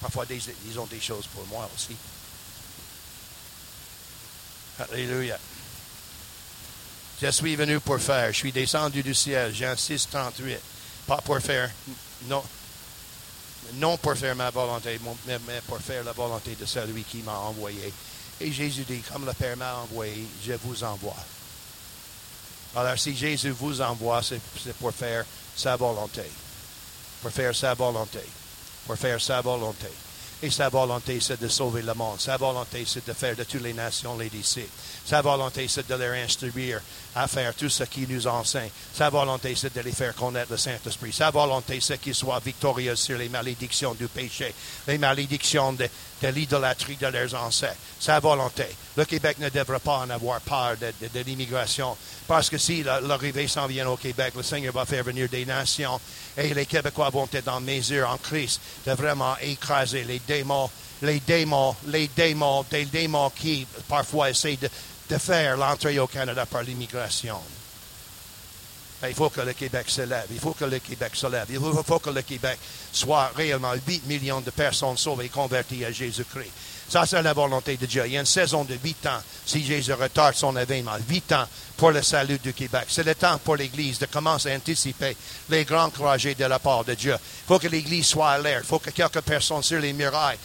parfois, 0.00 0.26
ils 0.30 0.78
ont 0.78 0.86
des 0.86 1.00
choses 1.00 1.26
pour 1.28 1.46
moi 1.46 1.68
aussi. 1.74 1.96
Alléluia. 4.78 5.38
Je 7.20 7.30
suis 7.30 7.56
venu 7.56 7.80
pour 7.80 7.98
faire. 7.98 8.32
Je 8.32 8.38
suis 8.38 8.52
descendu 8.52 9.02
du 9.02 9.14
ciel. 9.14 9.52
Jean 9.54 9.76
6, 9.76 10.08
38. 10.10 10.58
Pas 11.06 11.16
pour 11.18 11.40
faire. 11.40 11.70
Non, 12.26 12.42
non 13.74 13.96
pour 13.96 14.14
faire 14.16 14.36
ma 14.36 14.50
volonté, 14.50 14.98
mais 15.26 15.60
pour 15.66 15.78
faire 15.78 16.04
la 16.04 16.12
volonté 16.12 16.54
de 16.54 16.66
celui 16.66 17.04
qui 17.04 17.18
m'a 17.18 17.36
envoyé. 17.36 17.92
Et 18.40 18.52
Jésus 18.52 18.84
dit, 18.84 19.02
comme 19.12 19.26
le 19.26 19.32
Père 19.32 19.56
m'a 19.56 19.76
envoyé, 19.76 20.26
je 20.44 20.52
vous 20.64 20.84
envoie. 20.84 21.16
Alors 22.76 22.98
si 22.98 23.16
Jésus 23.16 23.50
vous 23.50 23.80
envoie, 23.80 24.22
c'est 24.22 24.40
pour 24.78 24.92
faire 24.92 25.24
sa 25.56 25.76
volonté. 25.76 26.22
Pour 27.22 27.30
faire 27.30 27.54
sa 27.54 27.74
volonté. 27.74 28.20
Pour 28.86 28.96
faire 28.96 29.20
sa 29.20 29.40
volonté. 29.40 29.88
Et 30.40 30.50
sa 30.50 30.68
volonté, 30.68 31.18
c'est 31.20 31.40
de 31.40 31.48
sauver 31.48 31.82
le 31.82 31.94
monde. 31.94 32.20
Sa 32.20 32.36
volonté, 32.36 32.84
c'est 32.86 33.04
de 33.04 33.12
faire 33.12 33.34
de 33.34 33.42
toutes 33.42 33.62
les 33.62 33.72
nations 33.72 34.16
les 34.16 34.28
disciples. 34.28 34.70
Sa 35.08 35.22
volonté, 35.22 35.66
c'est 35.68 35.88
de 35.88 35.94
les 35.94 36.22
instruire 36.22 36.82
à 37.14 37.26
faire 37.26 37.54
tout 37.54 37.70
ce 37.70 37.84
qui 37.84 38.06
nous 38.06 38.26
enseigne. 38.26 38.68
Sa 38.92 39.08
volonté, 39.08 39.54
c'est 39.56 39.74
de 39.74 39.80
les 39.80 39.92
faire 39.92 40.14
connaître 40.14 40.50
le 40.50 40.58
Saint-Esprit. 40.58 41.14
Sa 41.14 41.30
volonté, 41.30 41.78
c'est 41.80 41.98
qu'ils 41.98 42.14
soient 42.14 42.42
victorieux 42.44 42.94
sur 42.94 43.16
les 43.16 43.30
malédictions 43.30 43.94
du 43.94 44.06
péché, 44.06 44.54
les 44.86 44.98
malédictions 44.98 45.72
de, 45.72 45.88
l'idolâtrie 46.28 46.96
de 46.96 47.06
leurs 47.06 47.34
ancêtres. 47.34 47.78
Sa 47.98 48.20
volonté. 48.20 48.66
Le 48.98 49.06
Québec 49.06 49.38
ne 49.38 49.48
devrait 49.48 49.78
pas 49.78 50.00
en 50.00 50.10
avoir 50.10 50.42
peur 50.42 50.76
de, 50.76 51.20
l'immigration, 51.20 51.96
parce 52.26 52.50
que 52.50 52.58
si 52.58 52.82
l'arrivée 52.82 53.48
s'en 53.48 53.66
vient 53.66 53.88
au 53.88 53.96
Québec, 53.96 54.34
le 54.36 54.42
Seigneur 54.42 54.74
va 54.74 54.84
faire 54.84 55.04
venir 55.04 55.26
des 55.30 55.46
nations 55.46 55.98
et 56.36 56.52
les 56.52 56.66
Québécois 56.66 57.08
vont 57.08 57.28
être 57.32 57.48
en 57.48 57.62
mesure, 57.62 58.10
en 58.10 58.18
Christ, 58.18 58.60
de 58.86 58.92
vraiment 58.92 59.38
écraser 59.40 60.04
les 60.04 60.18
démons, 60.18 60.68
les 61.02 61.20
démons, 61.20 61.76
les 61.86 62.08
démons, 62.08 62.64
des 62.70 62.84
démons 62.84 63.30
qui 63.30 63.66
parfois 63.88 64.30
essaient 64.30 64.56
de, 64.56 64.68
de 65.08 65.18
faire 65.18 65.56
l'entrée 65.56 65.98
au 65.98 66.06
Canada 66.06 66.46
par 66.46 66.62
l'immigration. 66.62 67.38
Il 69.06 69.14
faut 69.14 69.30
que 69.30 69.40
le 69.40 69.52
Québec 69.52 69.88
se 69.88 70.02
lève. 70.02 70.26
Il 70.30 70.40
faut 70.40 70.52
que 70.52 70.64
le 70.64 70.80
Québec 70.80 71.12
se 71.14 71.26
lève. 71.28 71.46
Il 71.50 71.60
faut 71.60 71.98
que 72.00 72.10
le 72.10 72.22
Québec 72.22 72.58
soit 72.92 73.28
réellement 73.36 73.72
8 73.86 74.06
millions 74.06 74.40
de 74.40 74.50
personnes 74.50 74.96
sauvées 74.96 75.26
et 75.26 75.28
converties 75.28 75.84
à 75.84 75.92
Jésus-Christ. 75.92 76.50
Ça, 76.88 77.04
c'est 77.04 77.22
la 77.22 77.34
volonté 77.34 77.76
de 77.76 77.84
Dieu. 77.84 78.02
Il 78.06 78.12
y 78.12 78.16
a 78.16 78.20
une 78.20 78.26
saison 78.26 78.64
de 78.64 78.74
huit 78.82 79.04
ans, 79.06 79.20
si 79.44 79.62
Jésus 79.64 79.92
retarde 79.92 80.34
son 80.34 80.56
événement, 80.56 80.96
huit 81.08 81.30
ans 81.32 81.44
pour 81.76 81.92
le 81.92 82.02
salut 82.02 82.38
du 82.38 82.54
Québec. 82.54 82.86
C'est 82.88 83.04
le 83.04 83.14
temps 83.14 83.38
pour 83.38 83.56
l'Église 83.56 83.98
de 83.98 84.06
commencer 84.06 84.50
à 84.50 84.56
anticiper 84.56 85.16
les 85.50 85.64
grands 85.64 85.90
projets 85.90 86.34
de 86.34 86.44
la 86.44 86.58
part 86.58 86.84
de 86.84 86.94
Dieu. 86.94 87.14
Il 87.14 87.46
faut 87.46 87.58
que 87.58 87.68
l'Église 87.68 88.06
soit 88.06 88.30
alerte. 88.30 88.64
Il 88.64 88.66
faut 88.66 88.78
que 88.78 88.90
quelques 88.90 89.20
personnes 89.20 89.62
sur 89.62 89.78
les 89.78 89.92
murailles 89.92 90.38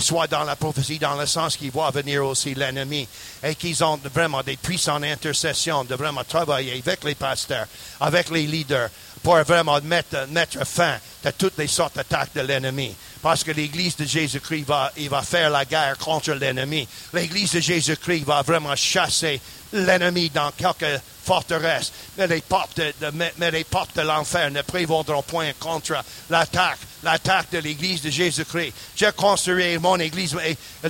soient 0.00 0.26
dans 0.26 0.44
la 0.44 0.56
prophétie, 0.56 0.98
dans 0.98 1.14
le 1.14 1.26
sens 1.26 1.56
qu'ils 1.56 1.70
voient 1.70 1.90
venir 1.90 2.24
aussi 2.26 2.54
l'ennemi 2.54 3.08
et 3.42 3.54
qu'ils 3.54 3.82
ont 3.82 3.98
vraiment 4.12 4.42
des 4.42 4.56
puissantes 4.56 5.04
intercessions 5.04 5.84
de 5.84 5.94
vraiment 5.94 6.24
travailler 6.24 6.72
avec 6.72 7.04
les 7.04 7.14
pasteurs, 7.14 7.66
avec 8.00 8.28
les 8.30 8.46
leaders, 8.46 8.90
pour 9.22 9.36
vraiment 9.42 9.80
mettre, 9.82 10.26
mettre 10.28 10.66
fin 10.66 10.96
à 11.24 11.32
toutes 11.32 11.58
les 11.58 11.66
sortes 11.66 11.96
d'attaques 11.96 12.34
de 12.34 12.40
l'ennemi. 12.40 12.94
Parce 13.20 13.42
que 13.42 13.50
l'Église 13.50 13.96
de 13.96 14.04
Jésus-Christ 14.04 14.64
va, 14.64 14.92
va 15.10 15.22
faire 15.22 15.50
la 15.50 15.64
guerre 15.64 15.98
contre 15.98 16.32
l'ennemi. 16.32 16.86
L'Église 17.12 17.52
de 17.52 17.60
Jésus-Christ 17.60 18.24
va 18.24 18.42
vraiment 18.42 18.76
chasser 18.76 19.40
l'ennemi 19.72 20.30
dans 20.30 20.50
quelques 20.52 21.00
forteresses. 21.24 21.92
Mais 22.16 22.26
les 22.26 22.40
portes 22.40 22.80
de, 22.80 23.50
les 23.50 23.64
portes 23.64 23.96
de 23.96 24.02
l'enfer 24.02 24.50
ne 24.50 24.62
prévaudront 24.62 25.22
point 25.22 25.52
contre 25.58 26.02
l'attaque, 26.30 26.78
l'attaque 27.02 27.50
de 27.52 27.58
l'Église 27.58 28.00
de 28.00 28.10
Jésus-Christ. 28.10 28.72
J'ai 28.96 29.12
construit 29.12 29.78
mon 29.78 29.98
Église, 29.98 30.36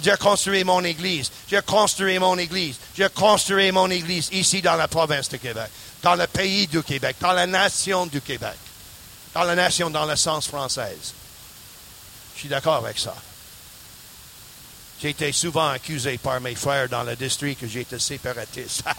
j'ai 0.01 0.17
construit 0.17 0.63
mon 0.63 0.85
Église, 0.85 1.31
j'ai 1.51 1.61
construit 1.63 2.19
mon 2.19 2.39
Église, 2.39 2.77
j'ai 2.97 3.09
construit 3.09 3.73
mon 3.73 3.91
Église 3.91 4.29
ici 4.33 4.63
dans 4.63 4.77
la 4.77 4.87
province 4.87 5.29
de 5.29 5.39
Québec, 5.39 5.71
dans 6.03 6.15
le 6.15 6.27
pays 6.27 6.67
du 6.67 6.83
Québec, 6.83 7.17
dans 7.21 7.33
la 7.33 7.47
nation 7.47 8.07
du 8.07 8.21
Québec, 8.21 8.57
dans 9.35 9.45
la 9.45 9.55
nation 9.55 9.91
dans 9.91 10.07
le 10.07 10.17
sens 10.17 10.47
française. 10.47 11.15
Je 12.35 12.41
suis 12.41 12.49
d'accord 12.49 12.85
avec 12.85 12.99
ça. 12.99 13.15
J'ai 15.01 15.11
été 15.11 15.33
souvent 15.33 15.71
accusé 15.71 16.19
par 16.19 16.41
mes 16.41 16.55
frères 16.55 16.89
dans 16.89 17.05
le 17.05 17.15
district 17.15 17.61
que 17.61 17.69
j'étais 17.69 17.99
séparatiste. 17.99 18.83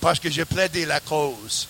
Parce 0.00 0.20
que 0.20 0.30
j'ai 0.30 0.44
plaidé 0.44 0.84
la 0.84 1.00
cause 1.00 1.66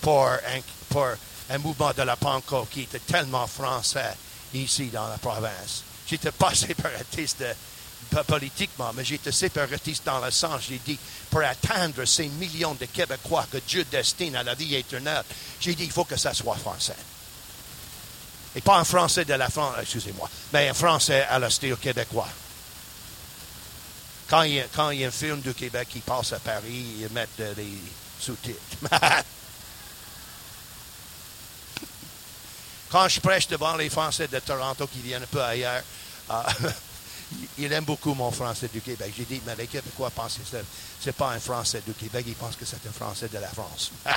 pour 0.00 0.28
un, 0.28 1.58
mouvement 1.58 1.92
de 1.92 2.02
la 2.02 2.16
Pentecôte 2.16 2.68
qui 2.70 2.82
était 2.82 2.98
tellement 2.98 3.46
français 3.46 4.14
ici 4.52 4.88
dans 4.88 5.08
la 5.08 5.16
province. 5.16 5.82
J'étais 6.06 6.32
pas 6.32 6.54
séparatiste 6.54 7.44
politiquement, 8.22 8.92
mais 8.94 9.04
j'étais 9.04 9.32
séparatiste 9.32 10.04
dans 10.06 10.24
le 10.24 10.30
sens, 10.30 10.62
j'ai 10.68 10.78
dit, 10.78 10.98
pour 11.30 11.42
atteindre 11.42 12.04
ces 12.04 12.28
millions 12.28 12.74
de 12.74 12.86
Québécois 12.86 13.46
que 13.50 13.58
Dieu 13.58 13.84
destine 13.90 14.36
à 14.36 14.42
la 14.42 14.54
vie 14.54 14.74
éternelle, 14.74 15.24
j'ai 15.60 15.74
dit, 15.74 15.84
il 15.84 15.90
faut 15.90 16.04
que 16.04 16.16
ça 16.16 16.32
soit 16.32 16.56
français. 16.56 16.96
Et 18.56 18.60
pas 18.60 18.78
en 18.78 18.84
français 18.84 19.24
de 19.24 19.34
la 19.34 19.50
France, 19.50 19.74
excusez-moi, 19.80 20.30
mais 20.52 20.70
en 20.70 20.74
français 20.74 21.26
à 21.28 21.38
la 21.40 21.50
style 21.50 21.76
québécois. 21.76 22.28
Quand 24.28 24.42
il, 24.42 24.54
y 24.54 24.60
a, 24.60 24.64
quand 24.74 24.90
il 24.90 25.00
y 25.00 25.04
a 25.04 25.08
un 25.08 25.10
film 25.10 25.40
du 25.40 25.52
Québec 25.54 25.88
qui 25.90 25.98
passe 26.00 26.32
à 26.32 26.38
Paris, 26.38 26.84
ils 27.00 27.08
mettent 27.10 27.42
des 27.56 27.66
sous-titres. 28.20 28.60
quand 32.90 33.08
je 33.08 33.20
prêche 33.20 33.48
devant 33.48 33.76
les 33.76 33.90
Français 33.90 34.28
de 34.28 34.38
Toronto 34.38 34.86
qui 34.86 35.00
viennent 35.00 35.24
un 35.24 35.26
peu 35.26 35.42
ailleurs, 35.42 35.82
euh, 36.30 36.42
ils 37.58 37.72
aiment 37.72 37.84
beaucoup 37.84 38.14
mon 38.14 38.30
français 38.30 38.68
du 38.72 38.80
Québec. 38.80 39.12
J'ai 39.16 39.24
dit, 39.24 39.40
mais 39.46 39.56
les 39.56 39.66
Québécois 39.66 40.10
pensent 40.10 40.38
que 40.38 40.46
ce 40.46 41.06
n'est 41.06 41.12
pas 41.12 41.30
un 41.32 41.40
français 41.40 41.82
du 41.86 41.92
Québec, 41.94 42.24
ils 42.28 42.34
pensent 42.34 42.56
que 42.56 42.64
c'est 42.64 42.86
un 42.86 42.92
français 42.92 43.28
de 43.28 43.38
la 43.38 43.48
France. 43.48 43.90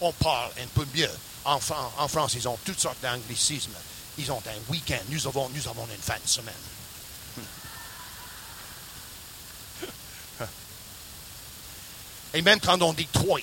On 0.00 0.12
parle 0.12 0.50
un 0.58 0.66
peu 0.74 0.86
mieux 0.94 1.10
en, 1.44 1.58
France, 1.60 2.34
ils 2.34 2.48
ont 2.48 2.58
toutes 2.64 2.80
sortes 2.80 3.00
d'anglicismes. 3.02 3.74
Ils 4.18 4.30
ont 4.30 4.42
un 4.46 4.72
week-end. 4.72 4.98
Nous 5.08 5.26
avons, 5.26 5.48
nous 5.48 5.62
une 5.62 6.02
fin 6.02 6.18
de 6.22 6.28
semaine. 6.28 6.54
Et 12.34 12.42
même 12.42 12.60
quand 12.60 12.82
on 12.82 12.92
dit 12.92 13.06
toi, 13.06 13.40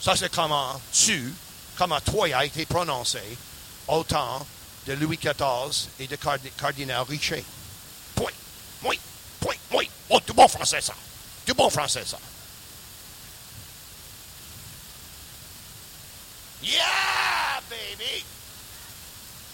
ça 0.00 0.14
c'est 0.16 0.32
comment 0.32 0.80
tu, 0.92 1.34
comment 1.76 2.00
toi 2.00 2.28
a 2.34 2.44
été 2.44 2.64
prononcé 2.66 3.20
au 3.88 4.04
temps 4.04 4.46
de 4.86 4.92
Louis 4.94 5.18
XIV 5.18 5.88
et 5.98 6.06
de 6.06 6.16
cardinal 6.56 7.02
Richer. 7.02 7.44
Point, 8.14 8.32
oui, 8.84 8.98
point, 9.40 9.56
oui. 9.72 9.90
Oh, 10.08 10.20
du 10.24 10.32
bon 10.32 10.46
français 10.48 10.80
ça. 10.80 10.94
Du 11.44 11.52
bon 11.54 11.68
français 11.68 12.04
ça. 12.04 12.18
Yeah, 16.62 17.60
baby! 17.68 18.24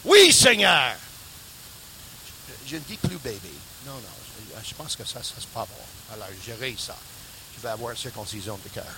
Oui, 0.05 0.33
Seigneur! 0.33 0.97
Je, 2.67 2.77
ne 2.77 2.81
dis 2.81 2.97
plus 2.97 3.19
baby. 3.19 3.53
Non, 3.87 3.93
non, 3.93 4.63
je, 4.65 4.75
pense 4.75 4.97
que 4.97 5.05
ça, 5.05 5.23
ça 5.23 5.35
c'est 5.39 5.49
pas 5.49 5.67
bon. 5.67 6.15
Alors, 6.15 6.29
gérer 6.45 6.75
ça. 6.79 6.97
Je 7.55 7.61
vais 7.61 7.69
avoir 7.69 7.97
circoncision 7.97 8.59
de 8.65 8.69
cœur. 8.71 8.95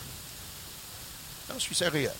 Non, 1.48 1.56
je 1.56 1.60
suis 1.62 1.74
sérieux. 1.74 2.10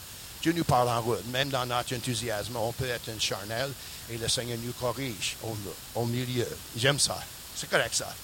Dieu 0.45 0.53
nous 0.53 0.65
parle 0.65 0.91
en 0.91 1.01
route. 1.01 1.25
Même 1.29 1.49
dans 1.49 1.65
notre 1.65 1.97
enthousiasme, 1.97 2.55
on 2.57 2.71
peut 2.71 2.87
être 2.87 3.09
un 3.09 3.19
charnel 3.19 3.73
et 4.11 4.19
le 4.19 4.29
Seigneur 4.29 4.59
nous 4.63 4.75
corrige 4.75 5.39
au, 5.95 6.05
milieu. 6.05 6.47
J'aime 6.77 6.99
ça. 6.99 7.19
C'est 7.57 7.71
correct 7.71 7.95
ça. 7.95 8.15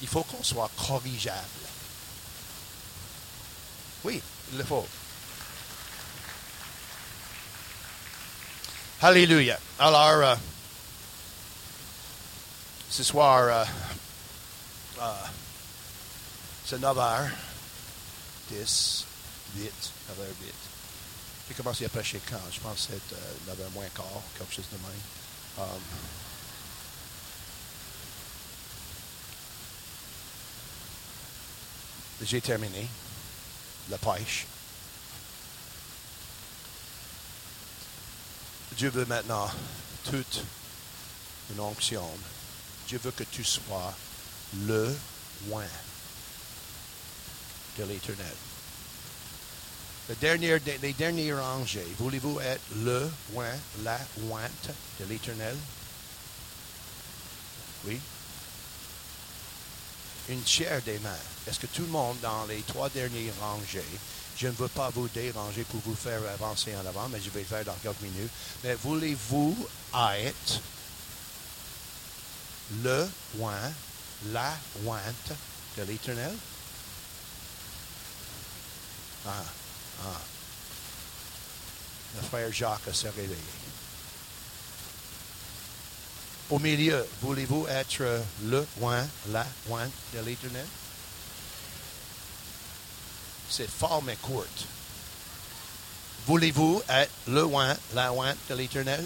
Il 0.00 0.08
faut 0.08 0.22
qu'on 0.22 0.42
soit 0.42 0.70
corrigeable. 0.88 1.36
Oui, 4.02 4.22
il 4.50 4.56
le 4.56 4.64
faut. 4.64 4.88
Alléluia. 9.02 9.60
Alors, 9.78 10.22
euh, 10.22 10.36
ce 12.88 13.02
soir, 13.02 13.42
euh, 13.42 13.64
euh, 15.02 15.12
c'est 16.64 16.80
9h, 16.80 17.28
10, 18.52 19.04
8, 19.54 19.70
9h, 20.12 20.24
8. 20.40 20.67
J'ai 21.48 21.54
commencé 21.54 21.86
à 21.86 21.88
prêcher 21.88 22.20
quand? 22.28 22.36
Je 22.52 22.60
pense 22.60 22.86
que 22.86 22.92
c'est 22.92 23.50
9h 23.50 23.70
moins 23.72 23.88
quart, 23.94 24.04
quelque 24.36 24.54
chose 24.54 24.66
de 24.70 24.76
même. 24.76 25.00
Um, 25.58 25.80
j'ai 32.22 32.40
terminé 32.40 32.86
la 33.88 33.96
pêche. 33.96 34.46
Dieu 38.72 38.90
veut 38.90 39.06
maintenant 39.06 39.50
toute 40.04 40.42
une 41.50 41.60
onction. 41.60 42.06
Dieu 42.86 43.00
veut 43.02 43.10
que 43.10 43.24
tu 43.24 43.42
sois 43.42 43.94
le 44.66 44.94
loin 45.48 45.64
de 47.78 47.84
l'éternel. 47.84 48.36
Dernier, 50.14 50.58
les 50.82 50.92
derniers 50.94 51.34
rangées, 51.34 51.86
voulez-vous 51.98 52.40
être 52.40 52.62
le 52.76 53.10
loin, 53.32 53.50
la 53.84 53.98
ointe 54.30 54.70
de 55.00 55.04
l'éternel? 55.04 55.54
Oui? 57.86 58.00
Une 60.30 60.46
chair 60.46 60.80
des 60.82 60.98
mains. 61.00 61.10
Est-ce 61.46 61.60
que 61.60 61.66
tout 61.66 61.82
le 61.82 61.88
monde 61.88 62.18
dans 62.20 62.46
les 62.46 62.62
trois 62.62 62.88
derniers 62.88 63.32
rangées 63.40 63.82
je 64.38 64.46
ne 64.46 64.52
veux 64.52 64.68
pas 64.68 64.88
vous 64.90 65.08
déranger 65.08 65.64
pour 65.64 65.80
vous 65.80 65.96
faire 65.96 66.20
avancer 66.32 66.72
en 66.76 66.86
avant, 66.86 67.08
mais 67.08 67.20
je 67.20 67.28
vais 67.30 67.40
le 67.40 67.46
faire 67.46 67.64
dans 67.64 67.74
quelques 67.82 68.00
minutes. 68.02 68.30
Mais 68.62 68.74
voulez-vous 68.74 69.68
être 70.14 70.60
le 72.84 73.08
oint, 73.40 73.72
la 74.26 74.56
ointe 74.86 75.32
de 75.76 75.82
l'Éternel? 75.82 76.32
Ah, 79.26 79.42
ah. 80.04 80.20
Le 82.16 82.22
frère 82.26 82.52
Jacques 82.52 82.94
s'est 82.94 83.10
réveillé. 83.10 83.36
Au 86.50 86.58
milieu, 86.58 87.06
voulez-vous 87.20 87.66
être 87.68 88.22
le 88.44 88.66
oint, 88.80 89.06
la 89.28 89.46
ointe 89.68 89.92
de 90.14 90.20
l'Éternel? 90.20 90.66
c'est 93.48 93.68
fort 93.68 94.02
mais 94.02 94.16
courte. 94.16 94.66
Voulez-vous 96.26 96.82
être 96.88 97.10
le 97.26 97.42
oint, 97.44 97.76
la 97.94 98.12
ointe 98.12 98.36
de 98.50 98.54
l'Éternel? 98.54 99.04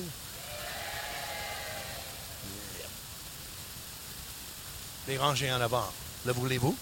Les 5.08 5.16
rangées 5.16 5.52
en 5.52 5.60
avant. 5.60 5.86
Le 6.26 6.32
voulez-vous? 6.32 6.76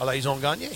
Alors, 0.00 0.14
ils 0.14 0.28
ont 0.28 0.36
gagné. 0.36 0.70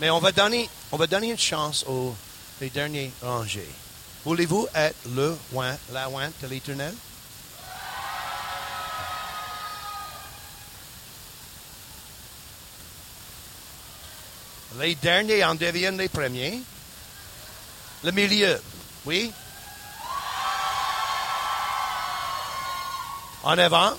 Mais 0.00 0.10
on 0.10 0.18
va 0.18 0.32
donner, 0.32 0.68
on 0.92 0.96
va 0.96 1.06
donner 1.06 1.30
une 1.30 1.38
chance 1.38 1.84
aux 1.86 2.14
les 2.60 2.70
derniers 2.70 3.12
rangées. 3.22 3.68
Voulez-vous 4.24 4.68
être 4.74 4.96
le 5.14 5.36
la 5.92 6.08
de 6.08 6.46
l'Éternel? 6.48 6.94
Les 14.78 14.94
derniers 14.96 15.44
en 15.44 15.54
deviennent 15.54 15.98
les 15.98 16.08
premiers. 16.08 16.60
Le 18.02 18.10
milieu, 18.10 18.60
oui. 19.04 19.32
En 23.44 23.56
avant. 23.58 23.92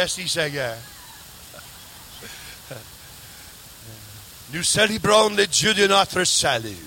Merci 0.00 0.26
Seigneur. 0.26 0.76
Nous 4.50 4.62
célébrons 4.62 5.28
le 5.28 5.46
Dieu 5.46 5.74
de 5.74 5.86
notre 5.86 6.24
salut. 6.24 6.86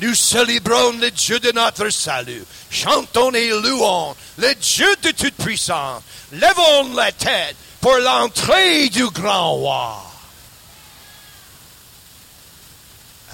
Nous 0.00 0.14
célébrons 0.14 0.92
le 0.98 1.10
Dieu 1.10 1.40
de 1.40 1.52
notre 1.52 1.88
salut. 1.88 2.44
Chantons 2.70 3.32
et 3.32 3.48
louons 3.48 4.14
le 4.36 4.54
Dieu 4.56 4.94
de 5.04 5.10
toute 5.12 5.36
puissance. 5.36 6.02
Levons 6.32 6.94
la 6.94 7.12
tête 7.12 7.56
pour 7.80 7.96
l'entrée 7.96 8.90
du 8.90 9.08
grand 9.08 9.54
roi. 9.54 10.12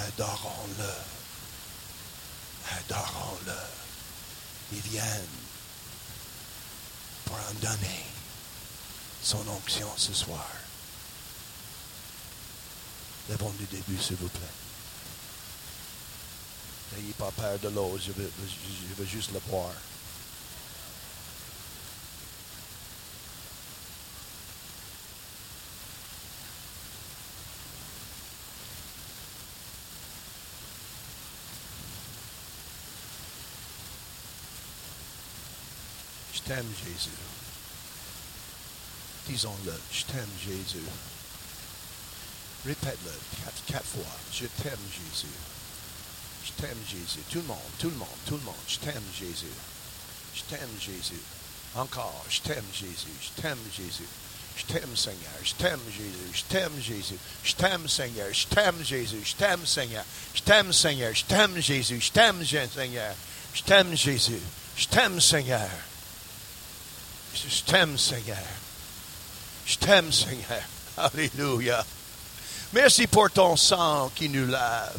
Adorons-le. 0.06 0.94
Adorons-le. 2.78 3.52
Il 4.72 4.80
vient 4.92 5.02
pour 7.24 7.34
en 7.34 7.54
donner 7.60 8.03
son 9.24 9.48
onction 9.48 9.88
ce 9.96 10.12
soir. 10.12 10.46
Levons 13.30 13.50
du 13.58 13.64
début, 13.64 13.98
s'il 13.98 14.16
vous 14.16 14.28
plaît. 14.28 14.40
N'ayez 16.92 17.14
pas 17.14 17.30
peur 17.30 17.58
de 17.58 17.68
l'eau, 17.68 17.98
je 17.98 18.12
veux, 18.12 18.30
je 18.38 18.94
veux 18.94 19.06
juste 19.06 19.32
le 19.32 19.40
boire. 19.48 19.72
Je 36.34 36.40
t'aime, 36.40 36.66
Jésus. 36.84 37.43
Disons-le, 39.28 39.74
je 39.92 40.04
t'aime, 40.04 40.28
Jésus. 40.44 40.84
Répète-le 42.66 43.12
quatre, 43.42 43.64
quatre 43.66 43.86
fois. 43.86 44.16
Je 44.32 44.46
t'aime, 44.62 44.78
Jésus. 44.92 45.32
Je 46.44 46.52
t'aime, 46.52 46.78
Jésus. 46.88 47.20
Tout 47.30 47.38
le 47.38 47.46
monde, 47.46 47.58
tout 47.78 47.90
le 47.90 47.96
monde, 47.96 48.08
tout 48.26 48.36
le 48.36 48.42
monde. 48.42 48.54
Je 48.68 48.78
t'aime, 48.78 49.02
Jésus. 49.18 49.46
Je 50.34 50.42
t'aime, 50.42 50.70
Jésus. 50.80 51.20
Encore, 51.74 52.24
je 52.28 52.40
t'aime, 52.40 52.64
Jésus. 52.72 53.14
Je 53.20 53.42
t'aime, 53.42 53.58
Jésus. 53.76 54.08
Je 54.56 54.64
t'aime, 54.64 54.96
Seigneur. 54.96 55.32
Je 55.42 55.54
t'aime, 55.54 55.80
Jésus. 55.90 56.30
Je 56.32 56.42
t'aime, 56.44 56.80
Jésus. 56.80 57.18
Je 57.42 57.54
t'aime, 57.54 57.88
Seigneur. 57.88 58.28
Je 58.32 58.46
t'aime, 58.46 58.84
Jésus. 58.84 59.22
Je 59.24 59.34
t'aime, 59.34 59.66
Seigneur. 59.66 60.04
Je 60.34 60.42
t'aime, 60.42 60.72
Seigneur. 60.72 61.14
Je 61.14 61.24
t'aime, 61.24 61.60
Jésus. 61.60 62.00
Je 62.00 62.10
t'aime, 62.10 62.44
Seigneur. 62.44 63.14
Je 63.54 63.62
t'aime, 63.62 63.96
Jésus. 63.96 64.40
Je 64.76 64.86
t'aime, 64.86 65.20
Seigneur. 65.20 65.68
Je 67.34 67.62
t'aime, 67.62 67.98
Seigneur. 67.98 68.38
Je 69.66 69.76
t'aime, 69.76 70.12
Seigneur. 70.12 70.62
Alléluia. 70.96 71.84
Merci 72.72 73.06
pour 73.06 73.30
ton 73.30 73.56
sang 73.56 74.10
qui 74.14 74.28
nous 74.28 74.46
lave. 74.46 74.98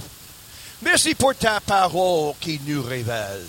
Merci 0.82 1.16
pour 1.16 1.36
ta 1.36 1.60
parole 1.60 2.34
qui 2.40 2.60
nous 2.66 2.84
révèle. 2.84 3.46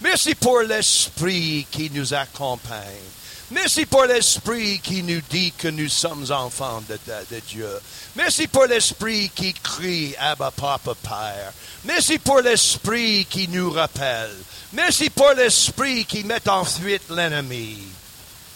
Merci 0.00 0.34
pour 0.34 0.60
l'Esprit 0.60 1.66
qui 1.70 1.90
nous 1.90 2.12
accompagne. 2.14 3.10
Merci 3.52 3.86
pour 3.86 4.04
l'Esprit 4.04 4.80
qui 4.82 5.02
nous 5.02 5.20
dit 5.28 5.52
que 5.52 5.68
nous 5.68 5.88
sommes 5.88 6.26
enfants 6.32 6.82
de, 6.88 6.98
de, 7.30 7.40
Dieu. 7.46 7.68
Merci 8.16 8.46
pour 8.46 8.64
l'Esprit 8.64 9.30
qui 9.34 9.52
crie 9.52 10.16
Abba, 10.18 10.50
Papa, 10.50 10.94
Père. 11.02 11.52
Merci 11.84 12.18
pour 12.18 12.40
l'Esprit 12.40 13.26
qui 13.28 13.48
nous 13.48 13.70
rappelle. 13.70 14.34
Merci 14.72 15.10
pour 15.10 15.32
l'Esprit 15.36 16.06
qui 16.06 16.24
met 16.24 16.48
en 16.48 16.64
fuite 16.64 17.10
l'ennemi. 17.10 17.78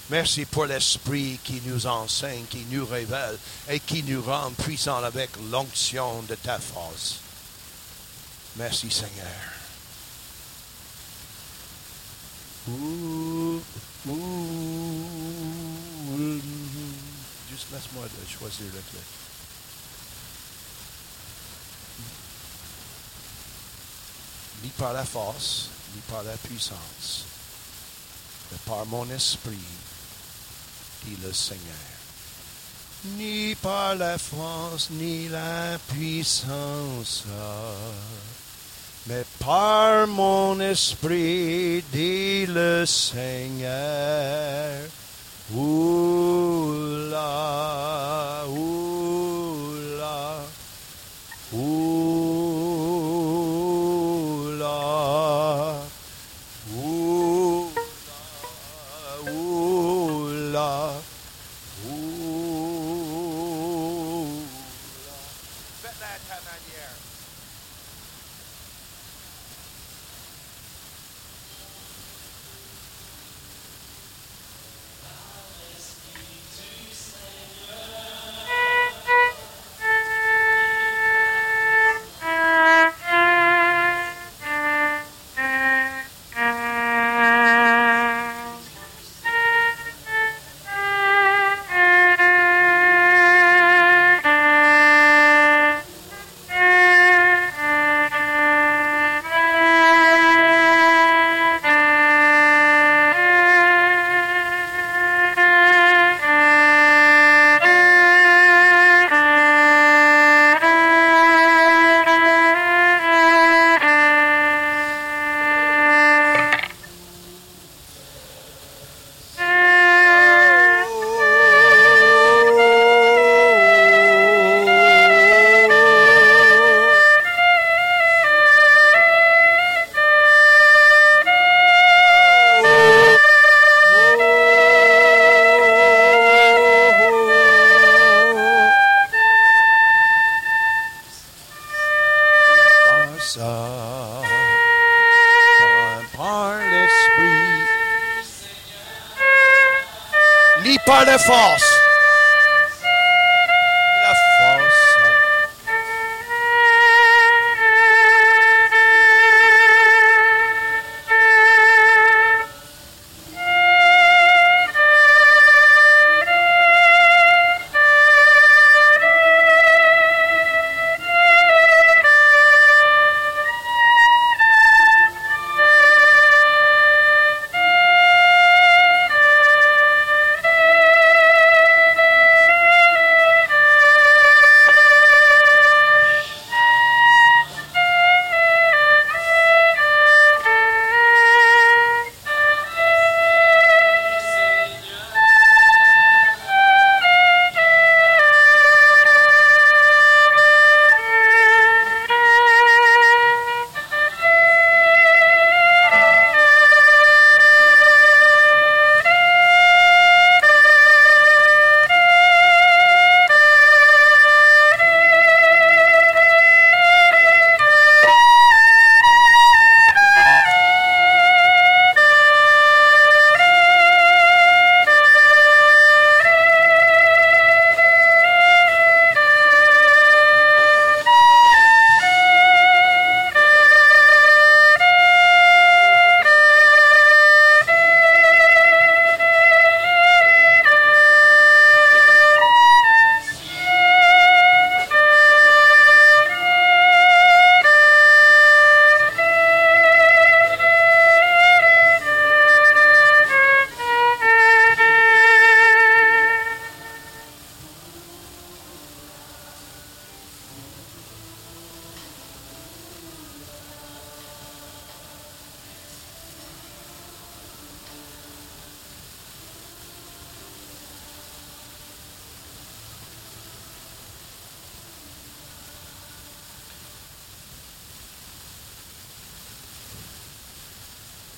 Merci 0.09 0.45
pour 0.45 0.67
l'Esprit 0.67 1.41
qui 1.43 1.61
nous 1.65 1.85
enseigne, 1.87 2.45
qui 2.47 2.65
nous 2.71 2.87
révèle 2.87 3.37
et 3.69 3.81
qui 3.81 4.05
nous 4.05 4.23
rend 4.23 4.53
puissants 4.53 5.03
avec 5.03 5.31
l'onction 5.51 6.23
de 6.23 6.37
ta 6.37 6.61
force. 6.61 7.17
Merci 8.55 8.89
Seigneur. 8.89 9.27
Juste 17.51 17.67
laisse-moi 17.73 18.05
choisir 18.29 18.67
le 18.67 18.83
clé. 18.91 19.01
Ni 24.63 24.69
par 24.71 24.93
la 24.93 25.05
force, 25.05 25.69
ni 25.95 26.01
par 26.03 26.23
la 26.23 26.37
puissance, 26.37 27.25
mais 28.53 28.59
par 28.65 28.87
mon 28.87 29.11
esprit 29.11 29.59
le 31.23 31.33
Seigneur. 31.33 31.63
Ni 33.17 33.55
par 33.57 33.95
la 33.95 34.19
force, 34.19 34.91
ni 34.91 35.29
la 35.29 35.79
puissance, 35.95 37.25
mais 39.07 39.25
par 39.39 40.09
mon 40.09 40.59
esprit, 40.61 41.85
dit 41.93 42.47
le 42.47 42.85
Seigneur. 42.87 44.89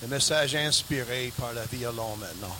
Message 0.09 0.55
inspiré 0.55 1.31
par 1.39 1.53
le 1.53 1.61
violon 1.71 2.15
maintenant. 2.17 2.55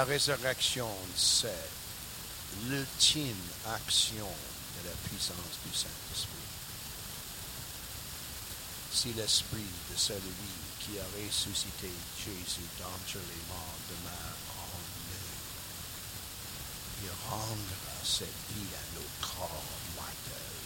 La 0.00 0.06
résurrection, 0.06 0.88
c'est 1.14 1.68
l'ultime 2.64 3.36
action 3.66 4.24
de 4.24 4.88
la 4.88 4.96
puissance 5.06 5.60
du 5.62 5.76
Saint-Esprit. 5.76 6.48
Si 8.94 9.12
l'Esprit 9.12 9.68
de 9.92 9.98
celui 9.98 10.48
qui 10.78 10.98
a 10.98 11.04
ressuscité 11.20 11.90
Jésus 12.16 12.64
d'entre 12.78 13.18
les 13.28 13.42
morts 13.52 13.76
demeure 13.90 14.40
en 14.56 14.78
nous, 15.10 15.28
il 17.02 17.10
rendra 17.28 18.00
cette 18.02 18.40
vie 18.56 18.72
à 18.72 18.84
nos 18.94 19.10
corps 19.20 19.64
mortels. 19.96 20.64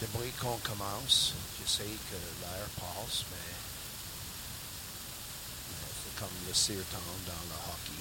J'aimerais 0.00 0.32
qu'on 0.40 0.58
commence. 0.68 1.34
Je 1.62 1.70
sais 1.70 1.84
que 1.84 2.16
l'air 2.40 2.66
passe, 2.80 3.22
mais 3.30 3.61
comme 6.22 6.46
le 6.46 6.54
sirtan 6.54 7.02
dans 7.26 7.42
le 7.50 7.58
hockey. 7.66 7.98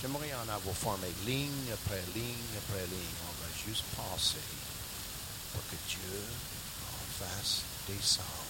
J'aimerais 0.00 0.32
en 0.32 0.48
avoir 0.48 0.74
formé 0.74 1.08
ligne 1.26 1.68
après 1.74 2.00
ligne 2.16 2.52
après 2.56 2.88
ligne. 2.88 3.16
On 3.28 3.36
va 3.36 3.50
juste 3.68 3.84
passer 3.92 4.40
pour 5.52 5.60
que 5.68 5.76
Dieu 5.90 6.24
en 6.88 7.04
fasse 7.20 7.60
descendre 7.86 8.48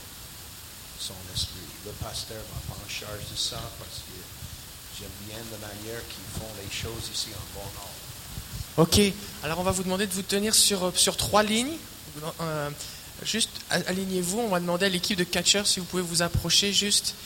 son 1.01 1.19
esprit. 1.35 1.67
Le 1.85 1.91
pasteur 1.99 2.39
va 2.55 2.73
prendre 2.73 2.89
charge 2.89 3.27
de 3.33 3.37
ça 3.37 3.61
parce 3.81 4.07
que 4.07 4.19
j'aime 4.99 5.19
bien 5.27 5.39
la 5.51 5.67
manière 5.67 6.01
qu'ils 6.07 6.41
font 6.41 6.55
les 6.63 6.71
choses 6.71 7.11
ici 7.13 7.31
en 7.35 7.59
bon 7.59 7.67
ordre. 7.67 7.99
Ok, 8.79 9.01
alors 9.43 9.59
on 9.59 9.65
va 9.65 9.73
vous 9.73 9.83
demander 9.83 10.07
de 10.07 10.15
vous 10.15 10.23
tenir 10.23 10.55
sur, 10.55 10.97
sur 10.97 11.17
trois 11.17 11.43
lignes. 11.43 11.77
Euh, 12.41 12.71
juste 13.25 13.51
alignez-vous. 13.71 14.39
On 14.39 14.49
va 14.51 14.61
demander 14.61 14.87
à 14.87 14.89
l'équipe 14.89 15.19
de 15.19 15.25
catchers 15.25 15.67
si 15.67 15.81
vous 15.81 15.87
pouvez 15.87 16.03
vous 16.03 16.23
approcher 16.23 16.73
juste. 16.73 17.17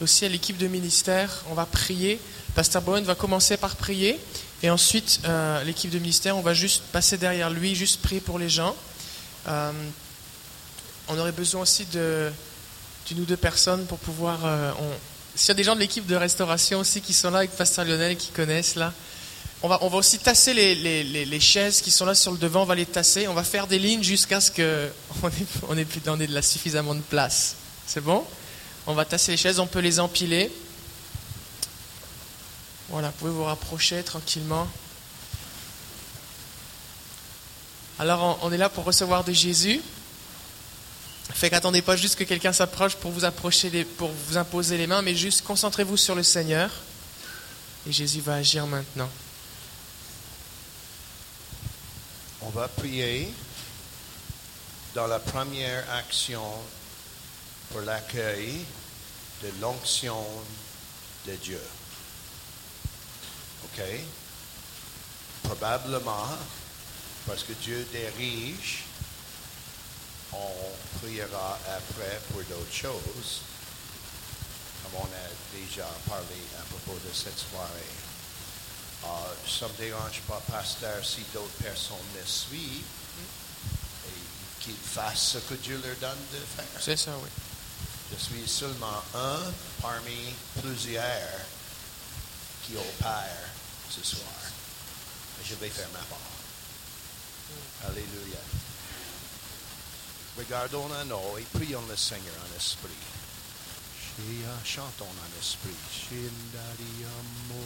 Aussi 0.00 0.24
à 0.24 0.28
l'équipe 0.28 0.56
de 0.56 0.66
ministère. 0.66 1.44
On 1.50 1.54
va 1.54 1.66
prier. 1.66 2.18
Pasteur 2.54 2.82
Bowen 2.82 3.04
va 3.04 3.14
commencer 3.14 3.56
par 3.56 3.76
prier. 3.76 4.18
Et 4.62 4.70
ensuite, 4.70 5.20
euh, 5.24 5.62
l'équipe 5.64 5.90
de 5.90 5.98
ministère, 5.98 6.36
on 6.36 6.40
va 6.42 6.54
juste 6.54 6.82
passer 6.92 7.18
derrière 7.18 7.50
lui, 7.50 7.74
juste 7.74 8.00
prier 8.02 8.20
pour 8.20 8.38
les 8.38 8.48
gens. 8.48 8.74
Euh, 9.48 9.72
on 11.08 11.18
aurait 11.18 11.32
besoin 11.32 11.62
aussi 11.62 11.84
d'une 11.86 13.20
ou 13.20 13.24
deux 13.24 13.36
personnes 13.36 13.84
pour 13.86 13.98
pouvoir. 13.98 14.40
euh, 14.44 14.72
on- 14.80 14.94
S'il 15.34 15.48
y 15.48 15.50
a 15.52 15.54
des 15.54 15.64
gens 15.64 15.74
de 15.74 15.80
l'équipe 15.80 16.06
de 16.06 16.14
restauration 16.14 16.80
aussi 16.80 17.00
qui 17.00 17.12
sont 17.14 17.30
là 17.30 17.38
avec 17.38 17.52
Pasteur 17.52 17.84
Lionel 17.86 18.16
qui 18.16 18.28
connaissent 18.32 18.74
là, 18.74 18.92
on 19.62 19.68
va, 19.68 19.78
on 19.82 19.88
va 19.88 19.96
aussi 19.98 20.18
tasser 20.18 20.52
les, 20.52 20.74
les- 20.74 21.24
les- 21.24 21.40
chaises 21.40 21.80
qui 21.80 21.90
sont 21.90 22.04
là 22.04 22.14
sur 22.14 22.32
le 22.32 22.38
devant, 22.38 22.62
on 22.62 22.66
va 22.66 22.74
les 22.74 22.84
tasser. 22.86 23.26
On 23.28 23.34
va 23.34 23.42
faire 23.44 23.66
des 23.66 23.78
lignes 23.78 24.02
jusqu'à 24.02 24.40
ce 24.40 24.50
qu'on 24.50 25.28
ait, 25.28 25.32
on 25.68 25.78
ait 25.78 25.86
on 26.08 26.20
ait 26.20 26.26
de 26.26 26.34
la 26.34 26.42
suffisamment 26.42 26.94
de 26.94 27.00
place. 27.00 27.54
C'est 27.86 28.02
bon? 28.02 28.24
On 28.86 28.94
va 28.94 29.04
tasser 29.04 29.32
les 29.32 29.36
chaises, 29.36 29.60
on 29.60 29.66
peut 29.66 29.78
les 29.78 30.00
empiler. 30.00 30.50
Voilà, 32.88 33.08
vous 33.08 33.14
pouvez 33.14 33.30
vous 33.30 33.44
rapprocher 33.44 34.02
tranquillement. 34.02 34.66
Alors, 37.98 38.40
on, 38.42 38.50
est 38.50 38.58
là 38.58 38.68
pour 38.68 38.84
recevoir 38.84 39.22
de 39.22 39.32
Jésus. 39.32 39.80
Fait 41.32 41.48
qu'attendez 41.48 41.82
pas 41.82 41.96
juste 41.96 42.16
que 42.16 42.24
quelqu'un 42.24 42.52
s'approche 42.52 42.96
pour 42.96 43.12
vous 43.12 43.24
approcher, 43.24 43.84
pour 43.84 44.10
vous 44.10 44.36
imposer 44.36 44.76
les 44.76 44.88
mains, 44.88 45.02
mais 45.02 45.14
juste 45.14 45.44
concentrez-vous 45.44 45.96
sur 45.96 46.14
le 46.14 46.24
Seigneur. 46.24 46.70
Et 47.88 47.92
Jésus 47.92 48.20
va 48.20 48.34
agir 48.34 48.66
maintenant. 48.66 49.08
On 52.42 52.50
va 52.50 52.66
prier 52.66 53.32
dans 54.94 55.06
la 55.06 55.20
première 55.20 55.88
action 55.92 56.42
pour 57.72 57.80
l'accueil 57.80 58.64
de 59.42 59.50
l'onction 59.60 60.24
de 61.26 61.32
Dieu. 61.36 61.60
OK? 63.64 63.82
Probablement, 65.42 66.28
parce 67.26 67.42
que 67.42 67.52
Dieu 67.54 67.86
dirige, 67.90 68.84
on 70.32 70.98
priera 71.00 71.58
après 71.66 72.20
pour 72.30 72.42
d'autres 72.42 72.72
choses, 72.72 73.40
comme 74.82 75.00
on 75.00 75.04
a 75.04 75.58
déjà 75.58 75.88
parlé 76.08 76.40
à 76.60 76.62
propos 76.64 76.98
de 76.98 77.12
cette 77.14 77.38
soirée. 77.38 77.68
Euh, 79.04 79.08
ça 79.48 79.66
ne 79.66 79.72
me 79.72 79.78
dérange 79.78 80.20
pas, 80.28 80.40
pasteur, 80.50 81.04
si 81.04 81.22
d'autres 81.34 81.62
personnes 81.62 81.96
me 82.18 82.24
suivent 82.24 82.84
et 84.06 84.62
qu'ils 84.62 84.74
fassent 84.76 85.32
ce 85.32 85.38
que 85.38 85.54
Dieu 85.54 85.80
leur 85.84 85.96
donne 85.96 86.22
de 86.32 86.38
faire. 86.38 86.80
C'est 86.80 86.96
ça, 86.96 87.10
oui. 87.22 87.28
Je 88.12 88.22
suis 88.22 88.46
seulement 88.48 89.02
un 89.14 89.40
parmi 89.80 90.34
plusieurs 90.60 91.40
qui 92.64 92.76
opèrent 92.76 93.48
ce 93.88 94.04
soir. 94.04 94.22
Et 95.40 95.44
je 95.48 95.54
vais 95.54 95.70
faire 95.70 95.88
ma 95.92 96.00
part. 96.00 96.18
Alléluia. 97.86 98.38
Regardons 100.36 100.88
en 100.92 101.10
haut 101.14 101.38
et 101.38 101.46
prions 101.58 101.82
le 101.88 101.96
Seigneur 101.96 102.34
en 102.34 102.56
esprit. 102.56 102.90
Chantons 104.64 105.04
en 105.04 105.40
esprit. 105.40 105.76
Shindari 105.90 107.04
amo. 107.04 107.62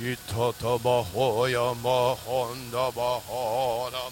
Shitata 0.00 0.80
Bahaya 0.80 1.74
mahonda 1.76 2.90
Bahara 2.96 4.09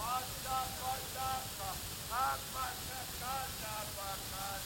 Pata, 0.00 0.58
pata, 0.80 1.28
pata, 1.60 2.38
pata, 2.52 2.98
pata, 3.20 3.74
pata, 3.96 4.59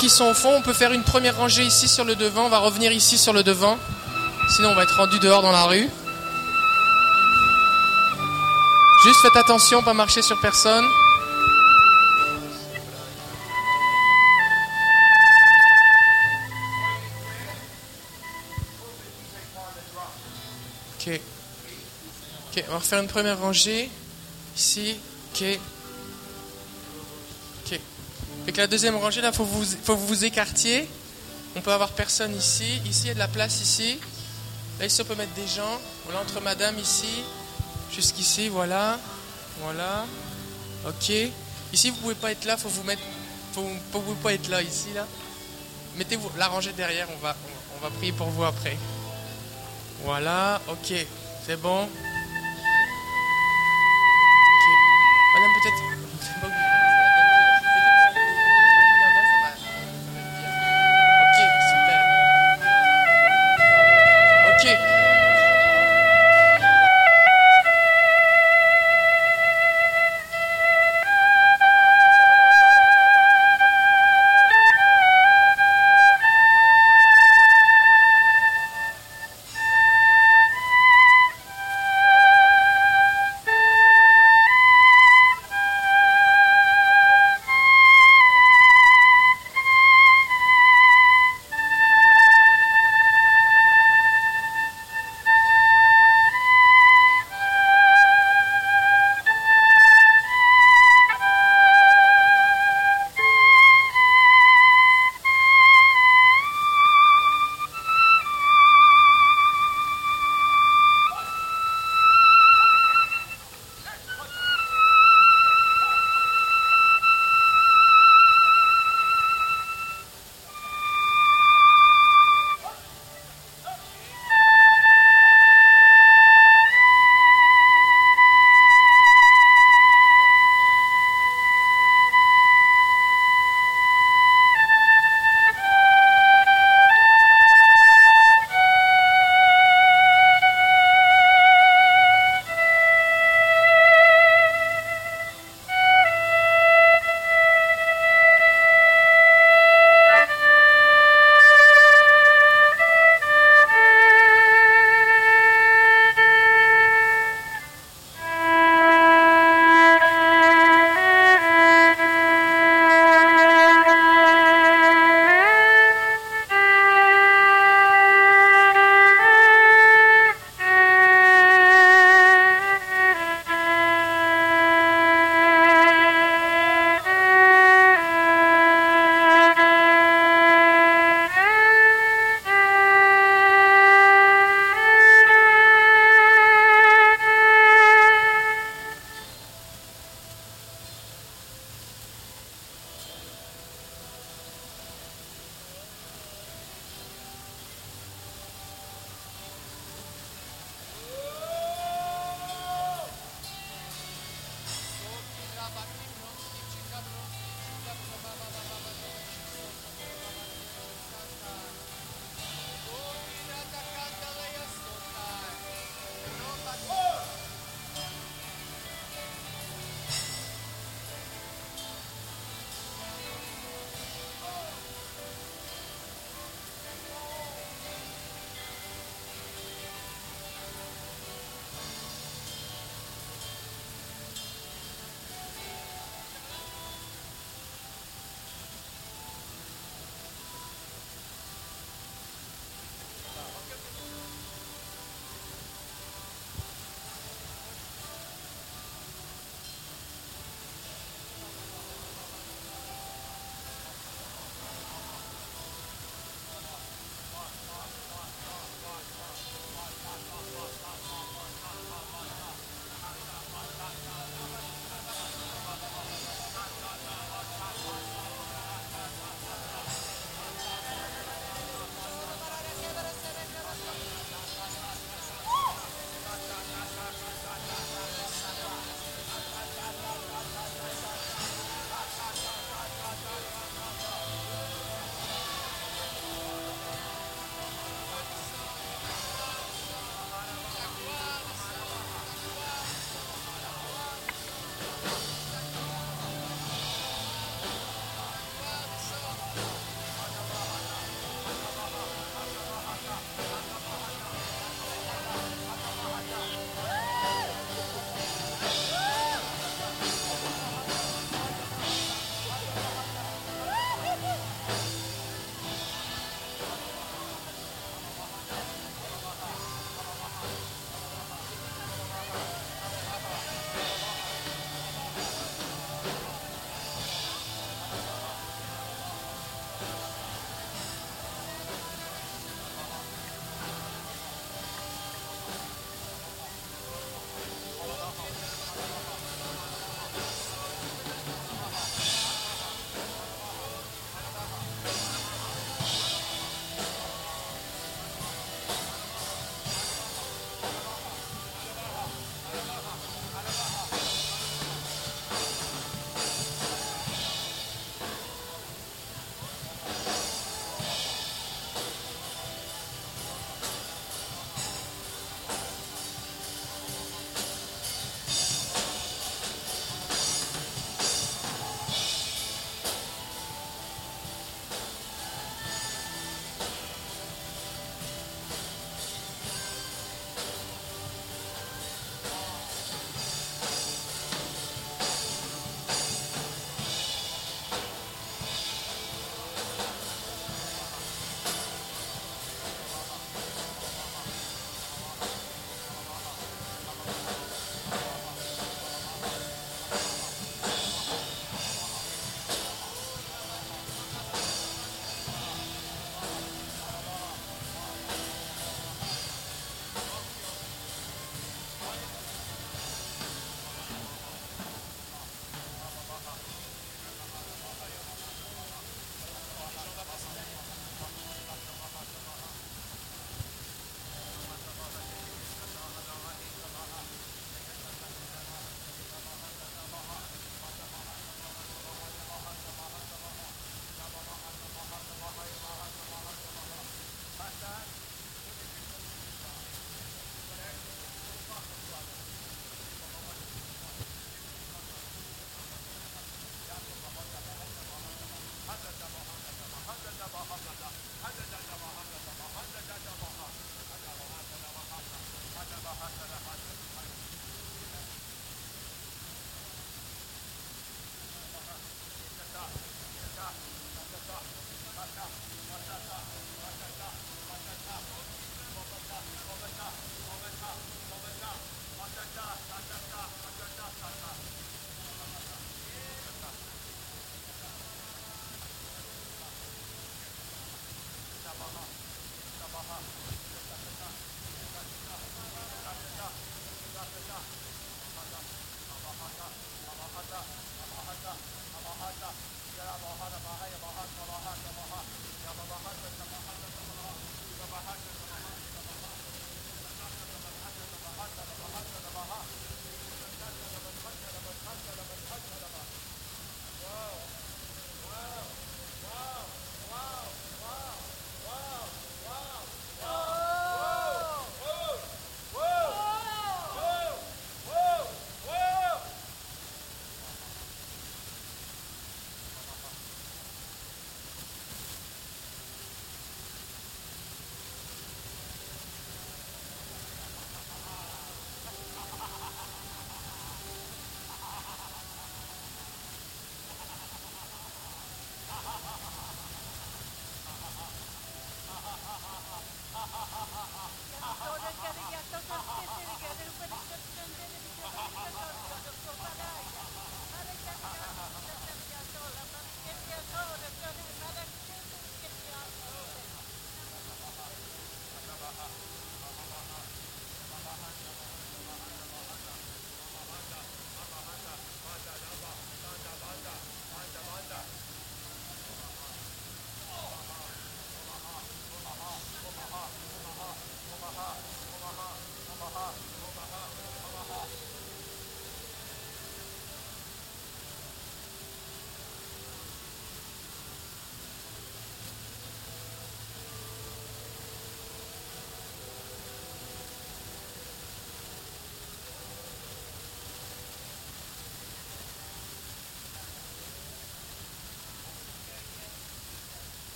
qui 0.00 0.08
sont 0.08 0.24
au 0.24 0.34
fond, 0.34 0.54
on 0.56 0.62
peut 0.62 0.72
faire 0.72 0.92
une 0.92 1.02
première 1.02 1.36
rangée 1.36 1.62
ici 1.62 1.86
sur 1.86 2.06
le 2.06 2.16
devant. 2.16 2.46
On 2.46 2.48
va 2.48 2.58
revenir 2.58 2.90
ici 2.90 3.18
sur 3.18 3.34
le 3.34 3.42
devant. 3.42 3.78
Sinon, 4.48 4.70
on 4.70 4.74
va 4.74 4.84
être 4.84 4.96
rendu 4.96 5.18
dehors 5.18 5.42
dans 5.42 5.52
la 5.52 5.64
rue. 5.64 5.86
Juste 9.04 9.20
faites 9.20 9.36
attention, 9.36 9.82
pas 9.82 9.92
marcher 9.92 10.22
sur 10.22 10.40
personne. 10.40 10.86
Ok. 20.98 21.20
Ok, 22.56 22.64
on 22.68 22.72
va 22.72 22.78
refaire 22.78 23.00
une 23.00 23.08
première 23.08 23.38
rangée. 23.38 23.90
Ici. 24.56 24.96
Ok. 25.34 25.44
Que 28.52 28.56
la 28.56 28.66
deuxième 28.66 28.96
rangée, 28.96 29.20
là, 29.20 29.30
faut 29.30 29.44
vous, 29.44 29.64
faut 29.84 29.94
vous 29.94 30.08
vous 30.08 30.24
écartiez. 30.24 30.88
On 31.54 31.60
peut 31.60 31.72
avoir 31.72 31.90
personne 31.90 32.34
ici. 32.34 32.80
Ici, 32.84 33.02
il 33.04 33.08
y 33.08 33.10
a 33.10 33.14
de 33.14 33.20
la 33.20 33.28
place 33.28 33.60
ici. 33.60 33.96
Là, 34.80 34.86
ici, 34.86 35.00
on 35.00 35.04
peut 35.04 35.14
mettre 35.14 35.34
des 35.34 35.46
gens. 35.46 35.78
Voilà, 36.04 36.20
entre 36.20 36.40
madame 36.40 36.76
ici. 36.78 37.22
Jusqu'ici, 37.94 38.48
voilà. 38.48 38.98
Voilà. 39.60 40.04
Ok. 40.84 41.12
Ici, 41.72 41.90
vous 41.90 41.96
pouvez 41.98 42.16
pas 42.16 42.32
être 42.32 42.44
là, 42.44 42.56
faut 42.56 42.68
vous 42.68 42.82
mettre. 42.82 43.02
Faut, 43.52 43.62
vous 44.00 44.14
pas 44.16 44.32
être 44.32 44.48
là, 44.48 44.62
ici, 44.62 44.88
là. 44.96 45.06
Mettez-vous 45.96 46.30
la 46.36 46.48
rangée 46.48 46.72
derrière, 46.72 47.06
on 47.16 47.18
va, 47.18 47.36
on 47.76 47.84
va 47.84 47.90
prier 47.90 48.12
pour 48.12 48.30
vous 48.30 48.42
après. 48.42 48.76
Voilà, 50.04 50.60
ok. 50.68 50.92
C'est 51.46 51.60
bon. 51.60 51.88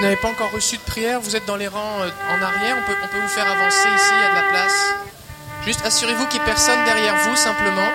Vous 0.00 0.06
n'avez 0.06 0.16
pas 0.16 0.28
encore 0.28 0.50
reçu 0.50 0.78
de 0.78 0.82
prière, 0.82 1.20
vous 1.20 1.36
êtes 1.36 1.44
dans 1.44 1.56
les 1.56 1.68
rangs 1.68 2.00
euh, 2.00 2.08
en 2.30 2.42
arrière, 2.42 2.74
on 2.78 2.86
peut, 2.86 2.96
on 3.04 3.08
peut 3.08 3.20
vous 3.20 3.28
faire 3.28 3.46
avancer 3.46 3.86
ici, 3.94 4.10
il 4.10 4.22
y 4.22 4.24
a 4.24 4.30
de 4.30 4.34
la 4.34 4.50
place. 4.50 4.94
Juste 5.66 5.84
assurez-vous 5.84 6.24
qu'il 6.28 6.40
n'y 6.40 6.46
ait 6.46 6.48
personne 6.48 6.82
derrière 6.86 7.14
vous 7.16 7.36
simplement. 7.36 7.90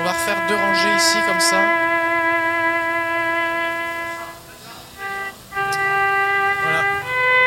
On 0.00 0.04
va 0.04 0.12
refaire 0.12 0.36
deux 0.48 0.54
rangées 0.54 0.96
ici 0.98 1.16
comme 1.26 1.40
ça. 1.40 1.56
Voilà. 6.62 6.82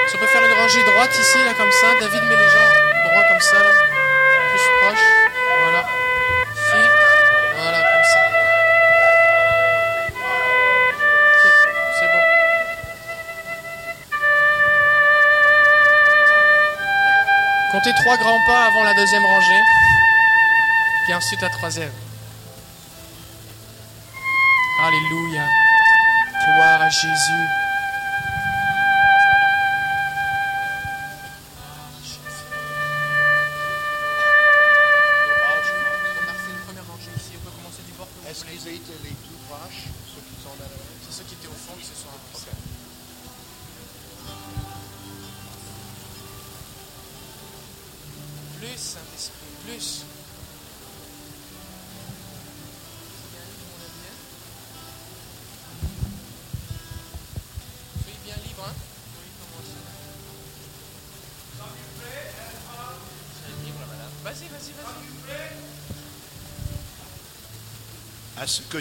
Si 0.07 0.15
on 0.15 0.19
peut 0.19 0.25
faire 0.25 0.43
une 0.43 0.53
rangée 0.53 0.83
droite 0.85 1.15
ici, 1.19 1.37
là 1.45 1.53
comme 1.55 1.71
ça, 1.71 1.87
David 2.01 2.23
met 2.23 2.35
les 2.35 2.49
gens 2.49 3.11
droits 3.11 3.23
comme 3.29 3.41
ça, 3.41 3.57
plus 4.49 4.67
proche. 4.81 5.24
Trois 17.93 18.17
grands 18.17 18.43
pas 18.47 18.65
avant 18.65 18.83
la 18.83 18.95
deuxième 18.95 19.23
rangée, 19.23 19.61
puis 21.03 21.13
ensuite 21.13 21.39
la 21.41 21.49
troisième. 21.49 21.91
Alléluia. 24.81 25.43
Gloire 26.45 26.81
à 26.81 26.89
Jésus. 26.89 27.64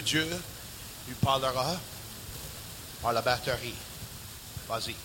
Dieu 0.01 0.27
lui 1.07 1.15
parlera 1.15 1.75
par 3.01 3.13
la 3.13 3.21
batterie? 3.21 3.75
Vas-y. 4.67 4.95